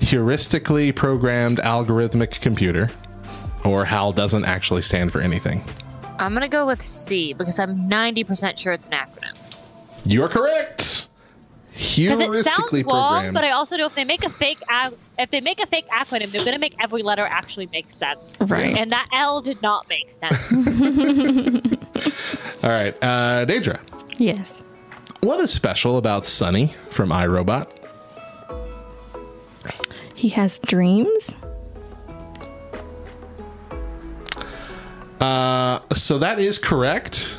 heuristically 0.00 0.94
programmed 0.94 1.58
algorithmic 1.60 2.42
computer, 2.42 2.90
or 3.64 3.86
HAL 3.86 4.12
doesn't 4.12 4.44
actually 4.44 4.82
stand 4.82 5.12
for 5.12 5.22
anything. 5.22 5.64
I'm 6.18 6.32
gonna 6.34 6.48
go 6.48 6.66
with 6.66 6.82
C 6.82 7.32
because 7.34 7.58
I'm 7.58 7.88
90% 7.90 8.56
sure 8.58 8.72
it's 8.72 8.86
an 8.86 8.92
acronym. 8.92 9.35
You're 10.06 10.28
correct. 10.28 11.08
Because 11.72 12.20
it 12.20 12.32
sounds 12.32 12.70
Heuristically 12.70 12.84
long, 12.86 13.34
but 13.34 13.44
I 13.44 13.50
also 13.50 13.76
know 13.76 13.84
if 13.84 13.94
they 13.94 14.04
make 14.04 14.24
a 14.24 14.30
fake 14.30 14.60
ac- 14.70 14.96
if 15.18 15.30
they 15.30 15.42
make 15.42 15.60
a 15.60 15.66
fake 15.66 15.86
acronym, 15.88 16.30
they're 16.30 16.44
gonna 16.44 16.58
make 16.58 16.74
every 16.80 17.02
letter 17.02 17.26
actually 17.28 17.66
make 17.66 17.90
sense. 17.90 18.40
Right. 18.46 18.74
And 18.76 18.90
that 18.92 19.06
L 19.12 19.42
did 19.42 19.60
not 19.60 19.86
make 19.88 20.10
sense. 20.10 20.80
All 22.62 22.70
right, 22.70 22.94
uh, 23.02 23.44
Deidra, 23.44 23.78
Yes. 24.16 24.62
what 25.20 25.38
is 25.40 25.50
special 25.50 25.98
about 25.98 26.24
Sonny 26.24 26.72
from 26.88 27.10
iRobot? 27.10 27.70
He 30.14 30.30
has 30.30 30.58
dreams. 30.60 31.28
Uh, 35.20 35.80
so 35.94 36.18
that 36.18 36.38
is 36.38 36.58
correct, 36.58 37.38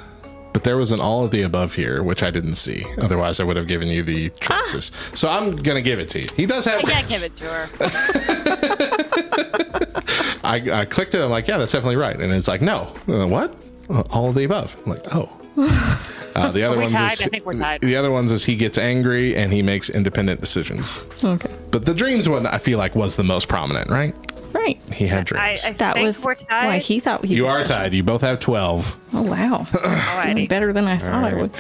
but 0.58 0.64
there 0.64 0.76
was 0.76 0.92
an 0.92 1.00
all 1.00 1.24
of 1.24 1.30
the 1.30 1.44
above 1.44 1.76
here, 1.76 2.02
which 2.02 2.24
I 2.24 2.32
didn't 2.32 2.56
see. 2.56 2.84
Otherwise, 3.00 3.40
I 3.40 3.44
would 3.44 3.58
have 3.58 3.68
given 3.68 3.90
you 3.90 4.02
the 4.02 4.32
choices. 4.40 4.92
So 5.14 5.30
I'm 5.30 5.56
gonna 5.56 5.84
give 5.84 6.00
it 6.00 6.10
to 6.10 6.22
you. 6.22 6.28
He 6.36 6.48
does 6.48 6.66
have. 6.66 6.80
I 6.80 6.82
can't 6.82 7.08
give 7.08 7.22
it 7.22 7.36
to 7.36 7.46
her. 7.46 7.70
I, 10.44 10.80
I 10.80 10.86
clicked 10.86 11.14
it. 11.14 11.22
I'm 11.22 11.30
like, 11.30 11.48
yeah, 11.48 11.60
that's 11.60 11.74
definitely 11.74 11.98
right. 11.98 12.20
And 12.20 12.34
it's 12.34 12.48
like, 12.48 12.64
no, 12.64 12.92
uh, 13.08 13.28
what? 13.28 13.56
Uh, 13.88 14.02
all 14.10 14.30
of 14.30 14.36
the 14.36 14.46
above. 14.46 14.76
I'm 14.84 14.94
like, 14.94 15.14
oh. 15.14 15.30
Uh, 16.38 16.52
the 16.52 16.62
other 16.62 16.88
tied? 16.88 17.14
is 17.14 17.22
I 17.24 17.30
think 17.30 17.48
we're 17.48 17.54
tied. 17.54 17.82
the 17.82 17.96
other 17.96 18.12
ones 18.12 18.30
is 18.30 18.46
he 18.46 18.56
gets 18.56 18.78
angry 18.78 19.36
and 19.36 19.52
he 19.52 19.64
makes 19.64 19.90
independent 19.90 20.40
decisions. 20.40 21.00
Okay. 21.24 21.52
But 21.72 21.86
the 21.86 21.96
dreams 21.96 22.30
one, 22.30 22.46
I 22.46 22.60
feel 22.60 22.78
like, 22.78 22.94
was 22.94 23.16
the 23.16 23.24
most 23.24 23.48
prominent, 23.48 23.90
right? 23.90 24.14
Right. 24.54 24.80
He 24.94 25.08
had 25.08 25.20
I, 25.20 25.24
dreams. 25.24 25.66
I 25.66 25.72
That 25.74 25.98
was 25.98 26.20
we're 26.24 26.36
tied. 26.36 26.68
why 26.68 26.78
he 26.80 27.00
thought 27.00 27.24
he 27.26 27.36
you 27.36 27.44
was 27.44 27.52
are 27.52 27.64
tied. 27.66 27.94
You 27.94 28.04
both 28.04 28.22
have 28.22 28.40
twelve. 28.40 28.98
Oh 29.14 29.22
wow. 29.24 29.64
Doing 29.72 29.84
Alrighty. 29.84 30.50
better 30.50 30.74
than 30.74 30.86
I 30.86 30.98
thought 30.98 31.24
I 31.24 31.36
would. 31.36 31.52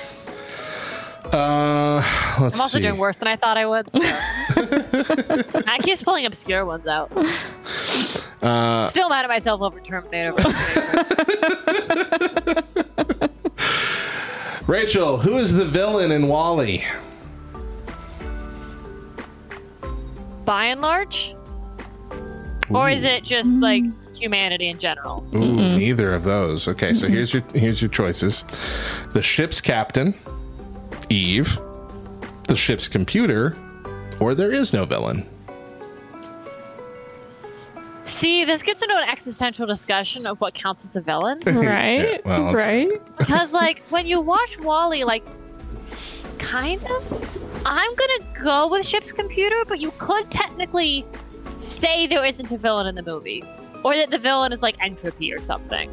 Uh, 1.33 1.95
let's 2.39 2.55
I'm 2.55 2.61
also 2.61 2.77
see. 2.77 2.83
doing 2.83 2.97
worse 2.97 3.17
than 3.17 3.27
I 3.27 3.35
thought 3.35 3.57
I 3.57 3.65
would. 3.65 3.91
So. 3.91 3.99
I 5.67 5.77
keep 5.83 5.99
pulling 5.99 6.25
obscure 6.25 6.63
ones 6.63 6.87
out. 6.87 7.11
Uh, 8.41 8.87
Still 8.87 9.09
mad 9.09 9.25
at 9.25 9.29
myself 9.29 9.61
over 9.61 9.79
Terminator. 9.81 10.33
Rachel, 14.67 15.17
who 15.17 15.37
is 15.37 15.53
the 15.53 15.65
villain 15.65 16.11
in 16.11 16.27
WALL-E? 16.29 16.83
By 20.45 20.65
and 20.65 20.79
large, 20.81 21.35
or 22.69 22.89
is 22.89 23.03
it 23.03 23.23
just 23.23 23.49
like 23.55 23.83
mm. 23.83 24.17
humanity 24.17 24.69
in 24.69 24.79
general? 24.79 25.25
Ooh, 25.33 25.39
mm-hmm. 25.39 25.77
neither 25.77 26.13
of 26.13 26.23
those. 26.23 26.67
Okay, 26.67 26.93
so 26.93 27.05
mm-hmm. 27.05 27.15
here's 27.15 27.33
your 27.33 27.43
here's 27.53 27.81
your 27.81 27.89
choices: 27.89 28.43
the 29.13 29.21
ship's 29.21 29.61
captain, 29.61 30.13
Eve, 31.09 31.57
the 32.47 32.55
ship's 32.55 32.87
computer, 32.87 33.55
or 34.19 34.35
there 34.35 34.51
is 34.51 34.73
no 34.73 34.85
villain. 34.85 35.27
See, 38.05 38.45
this 38.45 38.63
gets 38.63 38.81
into 38.81 38.95
an 38.95 39.09
existential 39.09 39.67
discussion 39.67 40.25
of 40.25 40.39
what 40.39 40.53
counts 40.53 40.85
as 40.85 40.95
a 40.95 41.01
villain. 41.01 41.41
Right. 41.45 41.99
Yeah, 41.99 42.17
well, 42.23 42.53
right. 42.53 42.89
Because, 43.17 43.51
like, 43.51 43.83
when 43.89 44.07
you 44.07 44.21
watch 44.21 44.57
WALL-E, 44.59 45.03
like, 45.03 45.25
kind 46.37 46.81
of, 46.85 47.63
I'm 47.65 47.93
gonna 47.95 48.43
go 48.45 48.69
with 48.69 48.85
Ship's 48.85 49.11
computer, 49.11 49.65
but 49.67 49.81
you 49.81 49.91
could 49.97 50.31
technically 50.31 51.05
say 51.59 52.07
there 52.07 52.23
isn't 52.25 52.51
a 52.51 52.57
villain 52.57 52.87
in 52.87 52.95
the 52.95 53.03
movie, 53.03 53.43
or 53.83 53.95
that 53.95 54.09
the 54.09 54.17
villain 54.17 54.51
is 54.53 54.61
like 54.61 54.75
entropy 54.81 55.33
or 55.33 55.39
something. 55.39 55.91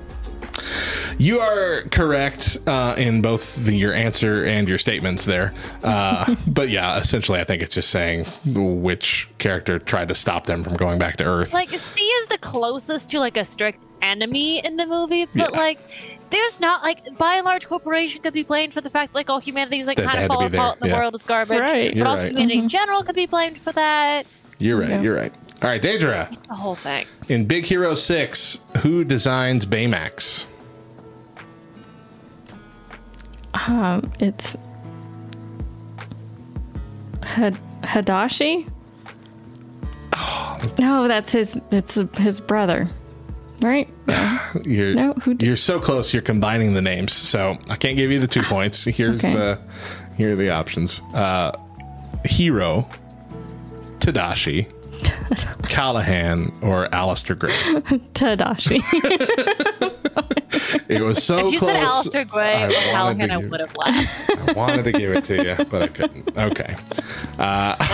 You 1.18 1.40
are 1.40 1.82
correct 1.90 2.58
uh, 2.66 2.94
in 2.96 3.22
both 3.22 3.56
the, 3.64 3.74
your 3.74 3.92
answer 3.92 4.44
and 4.44 4.68
your 4.68 4.78
statements 4.78 5.24
there. 5.24 5.52
Uh, 5.82 6.34
but 6.46 6.68
yeah, 6.68 6.98
essentially, 6.98 7.40
I 7.40 7.44
think 7.44 7.62
it's 7.62 7.74
just 7.74 7.90
saying 7.90 8.24
which 8.44 9.28
character 9.38 9.78
tried 9.78 10.08
to 10.08 10.14
stop 10.14 10.46
them 10.46 10.62
from 10.64 10.74
going 10.76 10.98
back 10.98 11.16
to 11.16 11.24
Earth. 11.24 11.52
Like, 11.52 11.70
C 11.70 12.02
is 12.02 12.26
the 12.28 12.38
closest 12.38 13.10
to 13.10 13.20
like 13.20 13.36
a 13.36 13.44
strict 13.44 13.82
enemy 14.02 14.64
in 14.64 14.76
the 14.76 14.86
movie, 14.86 15.26
but 15.26 15.52
Yeah. 15.52 15.58
like. 15.58 15.78
There's 16.30 16.58
not 16.58 16.82
like 16.82 17.16
by 17.16 17.36
and 17.36 17.44
large 17.44 17.68
corporation 17.68 18.20
could 18.20 18.32
be 18.32 18.42
blamed 18.42 18.74
for 18.74 18.80
the 18.80 18.90
fact 18.90 19.14
like 19.14 19.30
all 19.30 19.38
humanity 19.38 19.78
is 19.78 19.86
like 19.86 19.98
That 19.98 20.06
kind 20.06 20.18
of 20.18 20.22
to 20.24 20.28
be 20.30 20.34
falling 20.34 20.54
apart 20.54 20.78
and 20.80 20.82
the 20.82 20.88
yeah. 20.92 20.98
world 20.98 21.14
is 21.14 21.22
garbage. 21.22 21.60
Right. 21.60 21.90
But 21.90 21.96
You're 21.96 22.08
also 22.08 22.22
right. 22.24 22.32
humanity 22.32 22.58
in 22.58 22.68
general 22.68 23.04
could 23.04 23.14
be 23.14 23.26
blamed 23.26 23.56
for 23.56 23.70
that. 23.72 24.26
You're 24.58 24.80
right. 24.80 24.88
Yeah. 24.88 25.02
You're 25.02 25.14
right. 25.14 25.32
All 25.64 25.70
right, 25.70 25.80
Deidra. 25.80 26.28
The 26.46 26.54
whole 26.54 26.74
thing. 26.74 27.06
In 27.30 27.46
Big 27.46 27.64
Hero 27.64 27.94
6, 27.94 28.58
who 28.82 29.02
designs 29.02 29.64
Baymax? 29.64 30.44
Um, 33.66 34.12
it's 34.20 34.56
Had- 37.22 37.58
Hadashi. 37.82 38.68
No, 40.78 41.08
that's 41.08 41.30
his. 41.32 41.58
It's 41.70 41.94
his 42.18 42.40
brother, 42.40 42.86
right? 43.62 43.88
You're, 44.64 44.94
No, 44.94 45.12
who 45.14 45.32
d- 45.34 45.46
you're 45.46 45.56
so 45.56 45.78
close. 45.80 46.12
You're 46.12 46.22
combining 46.22 46.72
the 46.74 46.80
names, 46.82 47.12
so 47.12 47.56
I 47.70 47.76
can't 47.76 47.96
give 47.96 48.10
you 48.10 48.18
the 48.20 48.26
two 48.26 48.42
points. 48.42 48.84
Here's 48.84 49.18
Okay. 49.20 49.32
the 49.34 49.58
here 50.16 50.32
are 50.32 50.36
the 50.36 50.50
options: 50.50 51.00
uh, 51.12 51.52
Hero, 52.24 52.88
Tadashi, 53.98 54.70
Callahan, 55.68 56.52
or 56.62 56.92
Alistair 56.94 57.36
Gray. 57.36 57.52
Tadashi. 58.14 58.80
It 60.88 61.00
was 61.02 61.24
so 61.24 61.36
close. 61.36 61.46
if 61.48 61.52
you 61.54 61.58
close. 61.58 61.70
said 61.72 61.82
Alistair 61.82 62.24
Gray 62.26 62.64
I 62.64 62.72
Callahan, 62.92 63.28
to 63.28 63.34
I 63.34 63.36
would 63.38 63.60
have 63.60 63.74
laughed. 63.76 64.30
I 64.48 64.52
wanted 64.52 64.84
to 64.84 64.92
give 64.92 65.10
it 65.12 65.24
to 65.24 65.42
you, 65.42 65.64
but 65.64 65.82
I 65.82 65.88
couldn't. 65.88 66.36
Okay. 66.38 66.76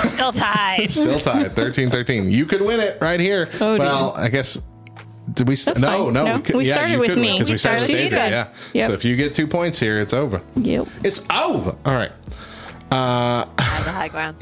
Still 0.09 0.33
tied. 0.33 0.87
Still 0.91 1.21
tied, 1.21 1.55
13 1.57 1.91
13. 1.91 2.29
You 2.31 2.45
could 2.45 2.61
win 2.61 2.81
it 2.81 2.99
right 3.01 3.19
here. 3.21 3.49
Oh, 3.55 3.77
dear. 3.77 3.79
well, 3.79 4.13
I 4.17 4.29
guess 4.29 4.59
Did 5.33 5.49
we? 5.49 5.55
That's 5.57 5.79
no, 5.79 6.05
fine. 6.07 6.13
no, 6.13 6.25
No, 6.25 6.41
could- 6.41 6.57
we 6.57 6.67
yeah, 6.67 6.75
started 6.75 6.99
with 6.99 7.11
could 7.11 7.19
win, 7.19 7.43
We 7.45 7.51
we 7.53 7.57
started 7.59 7.81
with 7.81 7.87
started 7.87 7.93
with 7.93 8.01
Adrian. 8.13 8.31
Yeah. 8.33 8.53
Yep. 8.75 8.89
So 8.89 8.93
if 8.95 9.05
you 9.05 9.17
get 9.17 9.33
two 9.33 9.47
points 9.47 9.79
here, 9.79 9.99
it's 9.99 10.13
over. 10.13 10.43
Yep. 10.57 10.87
It's 11.05 11.21
over. 11.33 11.77
All 11.87 11.95
right. 11.95 12.13
Uh, 12.93 13.47
I 13.59 13.63
have 13.63 13.85
the 13.85 13.93
high 13.93 14.09
ground. 14.09 14.37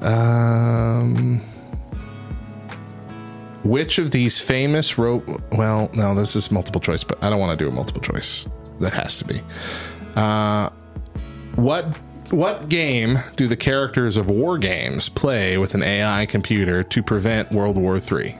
Um, 0.00 1.40
which 3.64 3.98
of 3.98 4.10
these 4.10 4.40
famous 4.40 4.98
rope? 4.98 5.28
Well, 5.52 5.90
no, 5.94 6.14
this 6.14 6.36
is 6.36 6.50
multiple 6.50 6.80
choice, 6.80 7.04
but 7.04 7.22
I 7.22 7.30
don't 7.30 7.40
want 7.40 7.58
to 7.58 7.64
do 7.64 7.68
a 7.68 7.72
multiple 7.72 8.00
choice. 8.00 8.46
That 8.80 8.92
has 8.92 9.18
to 9.18 9.24
be. 9.24 9.42
Uh, 10.14 10.70
what 11.56 11.84
what 12.30 12.68
game 12.68 13.18
do 13.36 13.48
the 13.48 13.56
characters 13.56 14.16
of 14.16 14.30
war 14.30 14.58
games 14.58 15.08
play 15.08 15.58
with 15.58 15.74
an 15.74 15.82
AI 15.82 16.26
computer 16.26 16.82
to 16.84 17.02
prevent 17.02 17.50
World 17.52 17.76
War 17.76 17.96
III? 17.96 18.38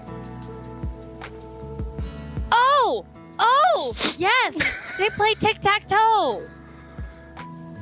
Oh, 2.52 3.04
oh, 3.38 3.94
yes, 4.18 4.56
they 4.98 5.08
play 5.10 5.34
tic 5.34 5.60
tac 5.60 5.86
toe. 5.86 6.46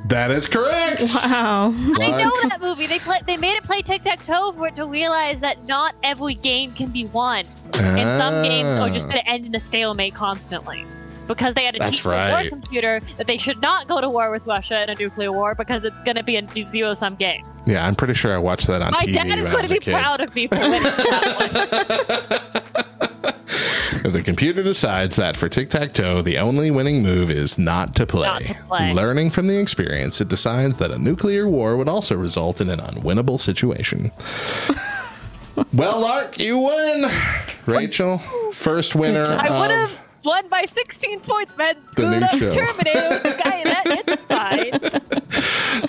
That 0.07 0.31
is 0.31 0.47
correct. 0.47 1.01
Wow. 1.13 1.73
I 1.99 2.11
know 2.11 2.31
that 2.49 2.59
movie. 2.61 2.87
They 2.87 2.99
play, 2.99 3.17
they 3.25 3.35
made 3.37 3.57
it 3.57 3.63
play 3.63 3.81
tic 3.81 4.01
tac 4.03 4.23
toe 4.23 4.53
for 4.53 4.67
it 4.67 4.75
to 4.75 4.85
realize 4.87 5.41
that 5.41 5.65
not 5.67 5.95
every 6.03 6.35
game 6.35 6.71
can 6.73 6.89
be 6.91 7.05
won, 7.05 7.45
and 7.73 8.17
some 8.17 8.41
games 8.43 8.73
are 8.73 8.89
just 8.89 9.07
Ah. 9.07 9.11
going 9.11 9.23
to 9.23 9.29
end 9.29 9.45
in 9.47 9.55
a 9.55 9.59
stalemate 9.59 10.13
constantly. 10.15 10.85
Because 11.27 11.55
they 11.55 11.65
had 11.65 11.73
to 11.73 11.79
That's 11.79 11.91
teach 11.97 12.03
the 12.03 12.09
war 12.09 12.47
computer 12.47 13.01
that 13.17 13.27
they 13.27 13.37
should 13.37 13.59
not 13.61 13.89
go 13.89 13.99
to 13.99 14.07
war 14.09 14.31
with 14.31 14.47
Russia 14.47 14.81
in 14.83 14.89
a 14.89 14.95
nuclear 14.95 15.29
war 15.33 15.55
because 15.55 15.83
it's 15.83 15.99
going 15.99 16.15
to 16.15 16.23
be 16.23 16.37
a 16.37 16.47
zero 16.65 16.93
sum 16.93 17.15
game. 17.15 17.45
Yeah, 17.65 17.85
I'm 17.85 17.95
pretty 17.95 18.13
sure 18.13 18.33
I 18.33 18.37
watched 18.37 18.67
that 18.67 18.81
on 18.81 18.91
My 18.93 18.99
TV. 18.99 19.13
dad 19.13 19.27
is 19.37 19.49
I 19.49 19.51
going 19.51 19.61
was 19.63 19.71
to 19.71 19.75
a 19.75 19.79
be 19.81 19.83
kid. 19.83 19.91
proud 19.93 20.21
of 20.21 20.33
me 20.33 20.47
for 20.47 20.55
winning 20.55 20.83
that 20.83 22.25
one. 22.29 22.39
If 24.07 24.13
the 24.13 24.23
computer 24.23 24.63
decides 24.63 25.17
that 25.17 25.35
for 25.35 25.49
tic 25.49 25.69
tac 25.69 25.91
toe, 25.91 26.21
the 26.21 26.37
only 26.37 26.71
winning 26.71 27.03
move 27.03 27.29
is 27.29 27.57
not 27.57 27.93
to 27.95 28.05
play. 28.05 28.25
Not 28.25 28.41
to 28.43 28.53
play. 28.53 28.93
Learning 28.93 29.29
from 29.29 29.47
the 29.47 29.59
experience, 29.59 30.21
it 30.21 30.29
decides 30.29 30.77
that 30.77 30.91
a 30.91 30.97
nuclear 30.97 31.45
war 31.49 31.75
would 31.75 31.89
also 31.89 32.15
result 32.15 32.61
in 32.61 32.69
an 32.69 32.79
unwinnable 32.79 33.37
situation. 33.37 34.13
well, 35.73 35.99
Lark, 35.99 36.39
you 36.39 36.57
win. 36.57 37.11
Rachel, 37.65 38.19
first 38.53 38.95
winner 38.95 39.25
I 39.25 39.59
would 39.59 39.71
of. 39.71 39.89
have 39.89 40.06
won 40.27 40.47
by 40.49 40.65
16 40.65 41.21
points, 41.21 41.57
man. 41.57 41.75
Screwed 41.87 42.21
up 42.21 42.37
show. 42.37 42.51
Terminator 42.51 43.09
with 43.09 43.37
Skynet. 43.37 44.03
It's 44.07 44.21
fine. 44.23 44.73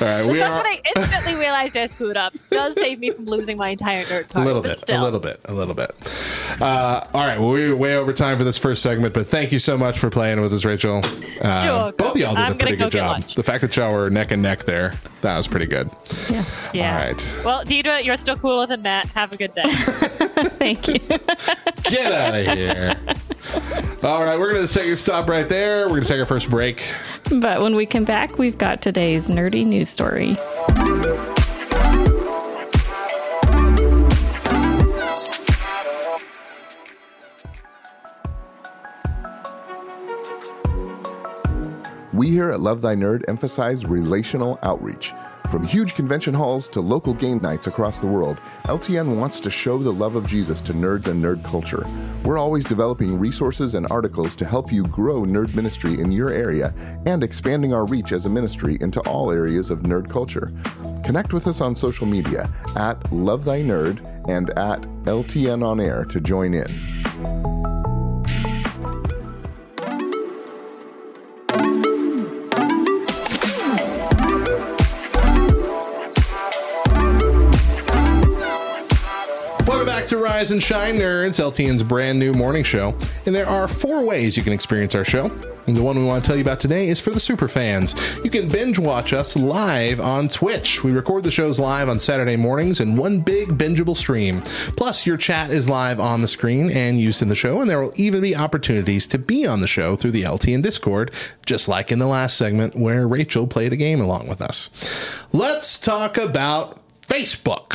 All 0.01 0.07
right, 0.07 0.25
we 0.31 0.41
are 0.41 0.65
I 0.65 0.81
instantly 0.97 1.35
realized 1.35 1.77
I 1.77 1.87
screwed 1.87 2.17
up 2.17 2.35
does 2.51 2.75
save 2.75 3.01
me 3.01 3.11
from 3.11 3.27
losing 3.27 3.57
my 3.57 3.71
entire 3.71 4.05
nerd 4.05 4.29
card. 4.29 4.45
a 4.45 4.47
little 4.47 4.63
bit, 4.63 4.79
still. 4.79 5.03
a 5.03 5.05
little 5.05 5.21
bit, 5.21 5.41
a 5.47 5.53
little 5.53 5.75
bit. 5.75 5.93
Uh, 6.61 7.07
all 7.15 7.27
right, 7.27 7.39
well, 7.39 7.51
we're 7.51 7.75
way 7.75 7.97
over 7.97 8.13
time 8.13 8.39
for 8.39 8.45
this 8.45 8.57
first 8.57 8.83
segment, 8.83 9.13
but 9.13 9.27
thank 9.27 9.51
you 9.51 9.59
so 9.59 9.77
much 9.77 9.99
for 9.99 10.09
playing 10.11 10.41
with 10.41 10.53
us, 10.53 10.65
Rachel. 10.65 11.03
Uh, 11.43 11.91
both 11.93 12.13
of 12.13 12.17
y'all 12.17 12.35
did 12.35 12.41
I'm 12.41 12.53
a 12.53 12.55
pretty 12.57 12.77
go 12.77 12.87
good 12.87 12.93
job. 12.93 13.23
The 13.23 13.43
fact 13.43 13.63
that 13.63 13.77
y'all 13.77 13.93
were 13.93 14.09
neck 14.11 14.31
and 14.31 14.43
neck 14.43 14.65
there, 14.65 14.93
that 15.23 15.37
was 15.37 15.49
pretty 15.49 15.67
good. 15.67 15.91
Yeah. 16.31 16.45
Yeah. 16.73 16.93
All 16.93 17.05
right. 17.07 17.35
Well, 17.45 17.65
Deidra, 17.65 18.05
you're 18.05 18.17
still 18.17 18.37
cooler 18.37 18.67
than 18.67 18.83
Matt. 18.83 19.07
Have 19.07 19.33
a 19.33 19.37
good 19.37 19.55
day. 19.55 19.65
Thank 20.59 20.89
you. 20.89 20.99
Get 20.99 22.13
out 22.13 22.35
of 22.35 22.57
here. 22.57 22.97
All 24.03 24.23
right, 24.25 24.39
we're 24.39 24.53
going 24.53 24.67
to 24.67 24.73
take 24.73 24.87
a 24.87 24.97
stop 24.97 25.29
right 25.29 25.49
there. 25.49 25.85
We're 25.85 25.97
going 25.97 26.03
to 26.03 26.09
take 26.09 26.21
our 26.21 26.27
first 26.27 26.51
break. 26.51 26.89
but 27.41 27.61
when 27.61 27.75
we 27.75 27.87
come 27.87 28.05
back, 28.05 28.39
we've 28.39 28.59
got 28.59 28.83
today's 28.83 29.29
nerdy 29.29 29.67
news 29.67 29.89
story. 29.89 30.37
We 42.13 42.31
here 42.31 42.51
at 42.51 42.61
Love 42.61 42.81
Thy 42.81 42.97
Nerd 42.97 43.23
emphasize 43.29 43.85
relational 43.85 44.59
outreach. 44.63 45.13
From 45.51 45.67
huge 45.67 45.95
convention 45.95 46.35
halls 46.35 46.69
to 46.69 46.83
local 46.83 47.15
game 47.15 47.39
nights 47.39 47.69
across 47.69 48.03
the 48.03 48.07
world, 48.07 48.39
LTN 48.65 49.17
wants 49.17 49.41
to 49.41 49.51
show 49.51 49.79
the 49.79 49.91
love 49.91 50.15
of 50.15 50.27
Jesus 50.27 50.61
to 50.61 50.75
nerds 50.75 51.07
and 51.07 51.25
nerd 51.25 51.43
culture. 51.43 51.87
We're 52.23 52.37
always 52.37 52.67
developing 52.67 53.19
resources 53.19 53.73
and 53.73 53.87
articles 53.91 54.37
to 54.37 54.45
help 54.45 54.71
you 54.71 54.85
grow 54.89 55.23
nerd 55.23 55.55
ministry 55.55 56.01
in 56.01 56.13
your 56.13 56.29
area 56.29 56.75
and 57.07 57.23
expanding 57.23 57.73
our 57.73 57.87
reach 57.87 58.13
as 58.13 58.27
a 58.27 58.31
ministry 58.31 58.77
into 58.83 59.01
all 59.09 59.31
areas 59.31 59.71
of 59.71 59.81
nerd 59.81 60.11
culture. 60.11 60.53
Connect 61.07 61.33
with 61.33 61.47
us 61.47 61.63
on 61.63 61.75
social 61.75 62.07
media 62.07 62.53
at 62.77 63.11
Love 63.11 63.47
Thy 63.47 63.63
Nerd 63.63 64.05
and 64.29 64.51
at 64.51 64.83
LTN 65.05 65.65
On 65.65 65.81
Air 65.81 66.05
to 66.05 66.21
join 66.21 66.53
in. 66.53 66.98
Rise 80.19 80.51
and 80.51 80.63
Shine 80.63 80.97
Nerds, 80.97 81.39
LTN's 81.39 81.83
brand 81.83 82.19
new 82.19 82.33
morning 82.33 82.65
show. 82.65 82.97
And 83.27 83.35
there 83.35 83.47
are 83.47 83.69
four 83.69 84.05
ways 84.05 84.37
you 84.37 84.43
can 84.43 84.53
experience 84.53 84.95
our 84.95 85.05
show. 85.05 85.31
And 85.67 85.77
the 85.77 85.83
one 85.83 85.99
we 85.99 86.05
want 86.05 86.25
to 86.25 86.27
tell 86.27 86.37
you 86.37 86.43
about 86.43 86.61
today 86.61 86.89
is 86.89 86.99
for 86.99 87.11
the 87.11 87.21
super 87.21 87.47
fans. 87.47 87.95
You 88.25 88.31
can 88.31 88.49
binge 88.49 88.79
watch 88.79 89.13
us 89.13 89.37
live 89.37 90.01
on 90.01 90.29
Twitch. 90.29 90.83
We 90.83 90.93
record 90.93 91.25
the 91.25 91.31
shows 91.31 91.59
live 91.59 91.91
on 91.91 92.01
Saturday 92.01 92.37
mornings 92.37 92.81
in 92.81 92.97
one 92.97 93.21
big 93.21 93.49
bingeable 93.49 93.97
stream. 93.97 94.41
Plus, 94.77 95.05
your 95.05 95.19
chat 95.19 95.51
is 95.51 95.69
live 95.69 96.01
on 96.01 96.23
the 96.23 96.29
screen 96.29 96.71
and 96.71 96.99
used 96.99 97.21
in 97.21 97.29
the 97.29 97.35
show, 97.35 97.61
and 97.61 97.69
there 97.69 97.83
will 97.83 97.93
even 97.97 98.23
be 98.23 98.35
opportunities 98.35 99.07
to 99.09 99.19
be 99.19 99.47
on 99.47 99.61
the 99.61 99.69
show 99.69 99.95
through 99.95 100.13
the 100.13 100.23
LTN 100.23 100.63
Discord, 100.63 101.11
just 101.45 101.69
like 101.69 101.93
in 101.93 101.99
the 101.99 102.07
last 102.07 102.39
segment 102.39 102.75
where 102.75 103.07
Rachel 103.07 103.47
played 103.47 103.75
a 103.75 103.77
game 103.77 104.01
along 104.01 104.27
with 104.27 104.41
us. 104.41 104.71
Let's 105.33 105.77
talk 105.79 106.17
about 106.17 106.81
Facebook. 107.03 107.75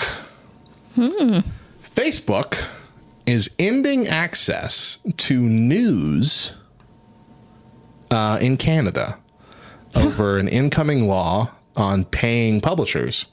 Hmm. 0.95 1.41
Facebook 1.93 2.59
is 3.27 3.51
ending 3.59 4.07
access 4.07 4.97
to 5.17 5.39
news 5.39 6.51
uh, 8.09 8.39
in 8.41 8.57
Canada 8.57 9.19
over 9.95 10.39
an 10.39 10.47
incoming 10.47 11.07
law 11.07 11.51
on 11.75 12.05
paying 12.05 12.61
publishers. 12.61 13.25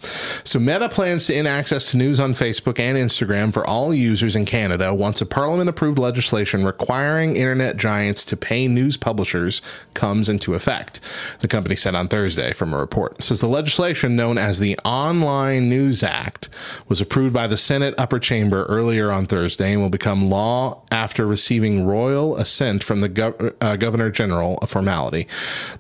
So 0.45 0.59
Meta 0.59 0.89
plans 0.89 1.27
to 1.27 1.35
end 1.35 1.49
access 1.49 1.91
to 1.91 1.97
news 1.97 2.21
on 2.21 2.33
Facebook 2.35 2.79
and 2.79 2.97
Instagram 2.97 3.53
for 3.53 3.67
all 3.67 3.93
users 3.93 4.37
in 4.37 4.45
Canada 4.45 4.95
once 4.95 5.21
a 5.21 5.27
parliament 5.27 5.69
approved 5.69 5.99
legislation 5.99 6.65
requiring 6.65 7.37
internet 7.37 7.77
giants 7.77 8.25
to 8.27 8.37
pay 8.37 8.67
news 8.67 8.97
publishers 8.97 9.61
comes 9.95 10.29
into 10.29 10.55
effect. 10.55 11.01
The 11.41 11.49
company 11.49 11.77
said 11.77 11.95
on 11.95 12.09
Thursday 12.09 12.53
from 12.53 12.73
a 12.73 12.79
report. 12.79 13.19
It 13.19 13.23
says 13.23 13.41
the 13.41 13.49
legislation 13.49 14.17
known 14.17 14.39
as 14.39 14.59
the 14.59 14.79
Online 14.85 15.69
News 15.69 16.03
Act 16.03 16.49
was 16.89 17.01
approved 17.01 17.35
by 17.35 17.47
the 17.47 17.57
Senate 17.57 17.95
upper 17.99 18.19
chamber 18.19 18.65
earlier 18.65 19.11
on 19.11 19.27
Thursday 19.27 19.73
and 19.73 19.83
will 19.83 19.91
become 19.91 20.31
law 20.31 20.83
after 20.91 21.27
receiving 21.27 21.87
royal 21.87 22.37
assent 22.37 22.83
from 22.83 23.01
the 23.01 23.09
gov- 23.09 23.55
uh, 23.61 23.77
governor 23.77 24.11
general, 24.11 24.59
a 24.63 24.67
formality. 24.67 25.29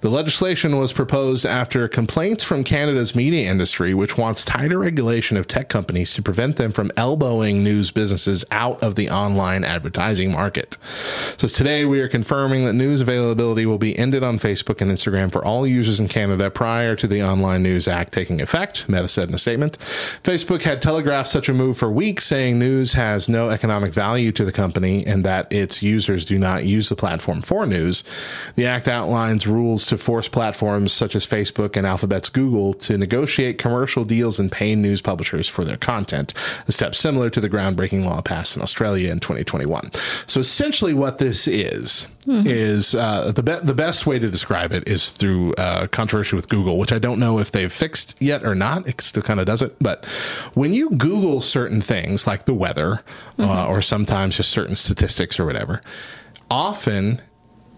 The 0.01 0.11
legislation 0.11 0.79
was 0.79 0.92
proposed 0.92 1.46
after 1.46 1.88
complaints 1.88 2.44
from 2.51 2.65
Canada's 2.65 3.15
media 3.15 3.49
industry, 3.49 3.95
which 3.95 4.19
wants 4.19 4.45
tighter 4.45 4.77
regulation 4.77 5.37
of 5.37 5.47
tech 5.47 5.69
companies 5.69 6.13
to 6.13 6.21
prevent 6.21 6.57
them 6.57 6.73
from 6.73 6.91
elbowing 6.97 7.63
news 7.63 7.93
businesses 7.93 8.45
out 8.51 8.83
of 8.83 8.97
the 8.97 9.09
online 9.09 9.63
advertising 9.63 10.33
market. 10.33 10.77
So 11.37 11.47
today 11.47 11.85
we 11.85 12.01
are 12.01 12.09
confirming 12.09 12.65
that 12.65 12.73
news 12.73 13.01
availability 13.01 13.67
will 13.67 13.79
be 13.79 13.97
ended 13.97 14.25
on 14.25 14.41
Facebook 14.41 14.81
and 14.81 14.91
Instagram 14.91 15.31
for 15.31 15.45
all 15.45 15.65
users 15.65 16.01
in 16.01 16.09
Canada 16.09 16.51
prior 16.51 16.97
to 16.97 17.07
the 17.07 17.23
Online 17.23 17.63
News 17.63 17.87
Act 17.87 18.13
taking 18.13 18.41
effect, 18.41 18.89
Meta 18.89 19.07
said 19.07 19.29
in 19.29 19.35
a 19.37 19.39
statement. 19.39 19.79
Facebook 20.25 20.63
had 20.63 20.83
telegraphed 20.83 21.31
such 21.31 21.49
a 21.49 21.55
move 21.55 21.79
for 21.79 21.89
weeks, 21.89 22.27
saying 22.27 22.59
news 22.59 22.95
has 22.95 23.29
no 23.29 23.51
economic 23.51 23.93
value 23.93 24.33
to 24.33 24.45
the 24.45 24.51
company 24.51 25.07
and 25.07 25.25
that 25.25 25.53
its 25.53 25.85
users 25.85 26.25
do 26.25 26.37
not 26.37 26.65
use 26.65 26.89
the 26.89 26.97
platform 26.97 27.43
for 27.43 27.65
news. 27.65 28.03
The 28.57 28.67
act 28.67 28.89
outlines 28.89 29.47
rules 29.47 29.87
to 29.87 29.97
force 29.97 30.27
platforms 30.27 30.93
such 30.93 31.15
as 31.15 31.25
Facebook 31.25 31.77
and 31.77 31.87
Alphabet's 31.87 32.29
Google 32.29 32.39
to 32.74 32.96
negotiate 32.96 33.59
commercial 33.59 34.05
deals 34.05 34.38
and 34.38 34.50
pay 34.50 34.74
news 34.74 35.00
publishers 35.00 35.48
for 35.48 35.64
their 35.64 35.76
content, 35.76 36.33
a 36.68 36.72
step 36.72 36.94
similar 36.94 37.31
to 37.31 37.40
the 37.40 37.48
groundbreaking 37.48 38.05
law 38.05 38.20
passed 38.20 38.57
in 38.57 38.62
Australia 38.62 39.11
in 39.11 39.20
2021. 39.20 39.90
So 40.26 40.40
essentially, 40.40 40.94
what 40.94 41.18
this 41.18 41.46
is 41.46 42.07
is 42.26 42.94
uh, 42.94 43.33
the 43.33 43.42
be- 43.42 43.59
the 43.62 43.74
best 43.74 44.07
way 44.07 44.18
to 44.18 44.31
describe 44.31 44.72
it 44.72 44.87
is 44.87 45.11
through 45.11 45.53
uh, 45.55 45.87
controversy 45.88 46.37
with 46.37 46.48
Google, 46.48 46.79
which 46.79 46.92
I 46.92 46.98
don't 46.98 47.18
know 47.18 47.38
if 47.38 47.50
they've 47.53 47.72
fixed 47.72 48.14
yet 48.20 48.44
or 48.44 48.55
not. 48.55 48.87
It 48.87 49.00
still 49.00 49.22
kind 49.22 49.40
of 49.40 49.46
does 49.46 49.62
it, 49.62 49.76
but 49.81 50.05
when 50.55 50.72
you 50.72 50.90
Google 50.90 51.40
certain 51.40 51.81
things 51.81 52.26
like 52.26 52.44
the 52.44 52.55
weather 52.55 53.03
uh, 53.38 53.66
or 53.66 53.83
sometimes 53.83 54.37
just 54.37 54.50
certain 54.50 54.76
statistics 54.76 55.40
or 55.40 55.46
whatever, 55.46 55.81
often 56.50 57.20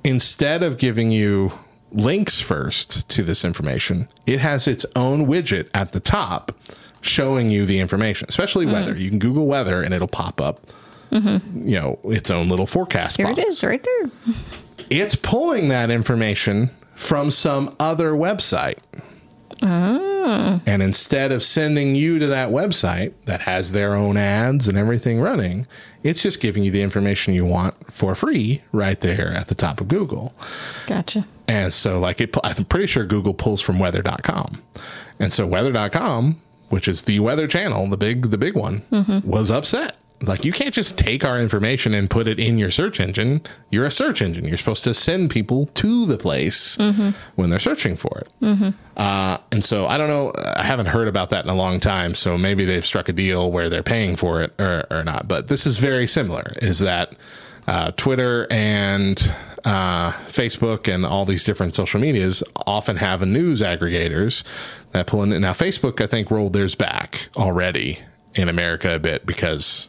instead 0.05 0.63
of 0.63 0.79
giving 0.79 1.11
you 1.11 1.53
links 1.93 2.41
first 2.41 3.09
to 3.11 3.23
this 3.23 3.45
information, 3.45 4.09
it 4.27 4.41
has 4.41 4.67
its 4.67 4.87
own 4.97 5.27
widget 5.27 5.69
at 5.75 5.93
the 5.93 6.01
top 6.01 6.53
showing 7.01 7.49
you 7.49 7.67
the 7.67 7.79
information, 7.79 8.27
especially 8.29 8.65
mm-hmm. 8.65 8.75
weather. 8.75 8.97
You 8.97 9.11
can 9.11 9.19
Google 9.19 9.47
weather 9.47 9.83
and 9.83 9.93
it'll 9.93 10.09
pop 10.09 10.41
up 10.41 10.61
mm-hmm. 11.13 11.69
you 11.69 11.79
know, 11.79 11.99
its 12.05 12.31
own 12.31 12.49
little 12.49 12.67
forecast 12.67 13.19
Here 13.19 13.27
box. 13.27 13.39
it 13.39 13.49
is, 13.49 13.65
right 13.65 13.83
there. 13.83 14.11
It's 14.91 15.15
pulling 15.15 15.69
that 15.69 15.91
information 15.91 16.69
from 16.97 17.31
some 17.31 17.75
other 17.81 18.13
website. 18.13 18.79
Oh. 19.63 20.61
And 20.67 20.83
instead 20.83 21.33
of 21.33 21.43
sending 21.43 21.95
you 21.95 22.19
to 22.19 22.27
that 22.27 22.51
website 22.51 23.15
that 23.25 23.41
has 23.43 23.71
their 23.71 23.95
own 23.95 24.19
ads 24.19 24.69
and 24.69 24.77
everything 24.77 25.21
running, 25.21 25.67
it's 26.03 26.21
just 26.21 26.41
giving 26.41 26.63
you 26.63 26.71
the 26.71 26.83
information 26.83 27.33
you 27.33 27.47
want 27.47 27.75
for 27.91 28.15
free 28.15 28.61
right 28.73 29.01
there 29.01 29.29
at 29.29 29.49
the 29.49 29.55
top 29.55 29.81
of 29.81 29.89
Google. 29.89 30.35
Gotcha. 30.87 31.25
And 31.49 31.73
so, 31.73 31.99
like, 31.99 32.21
it, 32.21 32.35
I'm 32.45 32.65
pretty 32.65 32.87
sure 32.87 33.05
Google 33.05 33.35
pulls 33.35 33.61
from 33.61 33.79
weather.com. 33.79 34.63
And 35.19 35.33
so, 35.33 35.47
weather.com, 35.47 36.41
which 36.71 36.89
is 36.89 37.03
the 37.03 37.21
weather 37.21 37.47
channel, 37.47 37.89
the 37.89 37.97
big, 37.97 38.31
the 38.31 38.39
big 38.39 38.55
one, 38.57 38.83
was 39.25 39.51
upset. 39.51 39.97
Like, 40.25 40.45
you 40.45 40.53
can't 40.53 40.73
just 40.73 40.97
take 40.97 41.25
our 41.25 41.41
information 41.41 41.95
and 41.95 42.09
put 42.09 42.29
it 42.29 42.39
in 42.39 42.57
your 42.57 42.71
search 42.71 43.01
engine. 43.01 43.41
You're 43.71 43.87
a 43.87 43.91
search 43.91 44.23
engine. 44.23 44.47
You're 44.47 44.57
supposed 44.57 44.85
to 44.85 44.95
send 44.95 45.31
people 45.31 45.67
to 45.67 46.07
the 46.07 46.17
place 46.17 46.79
when 47.35 47.51
they're 47.51 47.59
searching 47.59 47.97
for 47.97 48.19
it. 48.21 48.29
Uh, 48.97 49.39
and 49.51 49.65
so, 49.65 49.89
I 49.89 49.99
don't 49.99 50.09
know. 50.09 50.33
I 50.57 50.63
haven't 50.63 50.87
heard 50.87 51.09
about 51.09 51.31
that 51.31 51.45
in 51.45 51.51
a 51.51 51.55
long 51.57 51.81
time. 51.81 52.15
So 52.15 52.39
maybe 52.39 52.65
they've 52.65 52.87
struck 52.87 53.09
a 53.09 53.13
deal 53.13 53.51
where 53.51 53.69
they're 53.69 53.83
paying 53.83 54.15
for 54.15 54.43
it 54.43 54.53
or, 54.61 54.85
or 54.93 55.03
not. 55.03 55.27
But 55.27 55.49
this 55.49 55.67
is 55.67 55.79
very 55.79 56.07
similar. 56.07 56.53
Is 56.63 56.79
that 56.79 57.17
uh, 57.73 57.91
Twitter 57.93 58.47
and 58.51 59.33
uh, 59.65 60.13
Facebook 60.27 60.93
and 60.93 61.07
all 61.07 61.25
these 61.25 61.43
different 61.43 61.75
social 61.75 61.99
medias 61.99 62.43
often 62.67 62.97
have 62.97 63.27
news 63.27 63.63
aggregators 63.63 64.45
that 64.91 65.07
pull 65.07 65.23
in. 65.23 65.41
Now, 65.41 65.55
Facebook, 65.55 66.03
I 66.03 66.07
think, 66.07 66.31
rolled 66.31 66.53
theirs 66.53 66.75
back 66.75 67.29
already 67.35 67.99
in 68.35 68.51
America 68.51 68.95
a 68.95 68.99
bit 68.99 69.25
because 69.25 69.89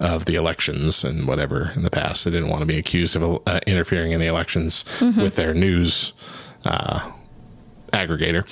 of 0.00 0.24
the 0.24 0.36
elections 0.36 1.04
and 1.04 1.28
whatever 1.28 1.70
in 1.76 1.82
the 1.82 1.90
past. 1.90 2.24
They 2.24 2.30
didn't 2.30 2.48
want 2.48 2.62
to 2.62 2.66
be 2.66 2.78
accused 2.78 3.14
of 3.14 3.42
uh, 3.46 3.60
interfering 3.66 4.12
in 4.12 4.20
the 4.20 4.26
elections 4.26 4.86
with 5.18 5.36
their 5.36 5.52
news 5.52 6.14
uh, 6.64 7.12
aggregator. 7.92 8.46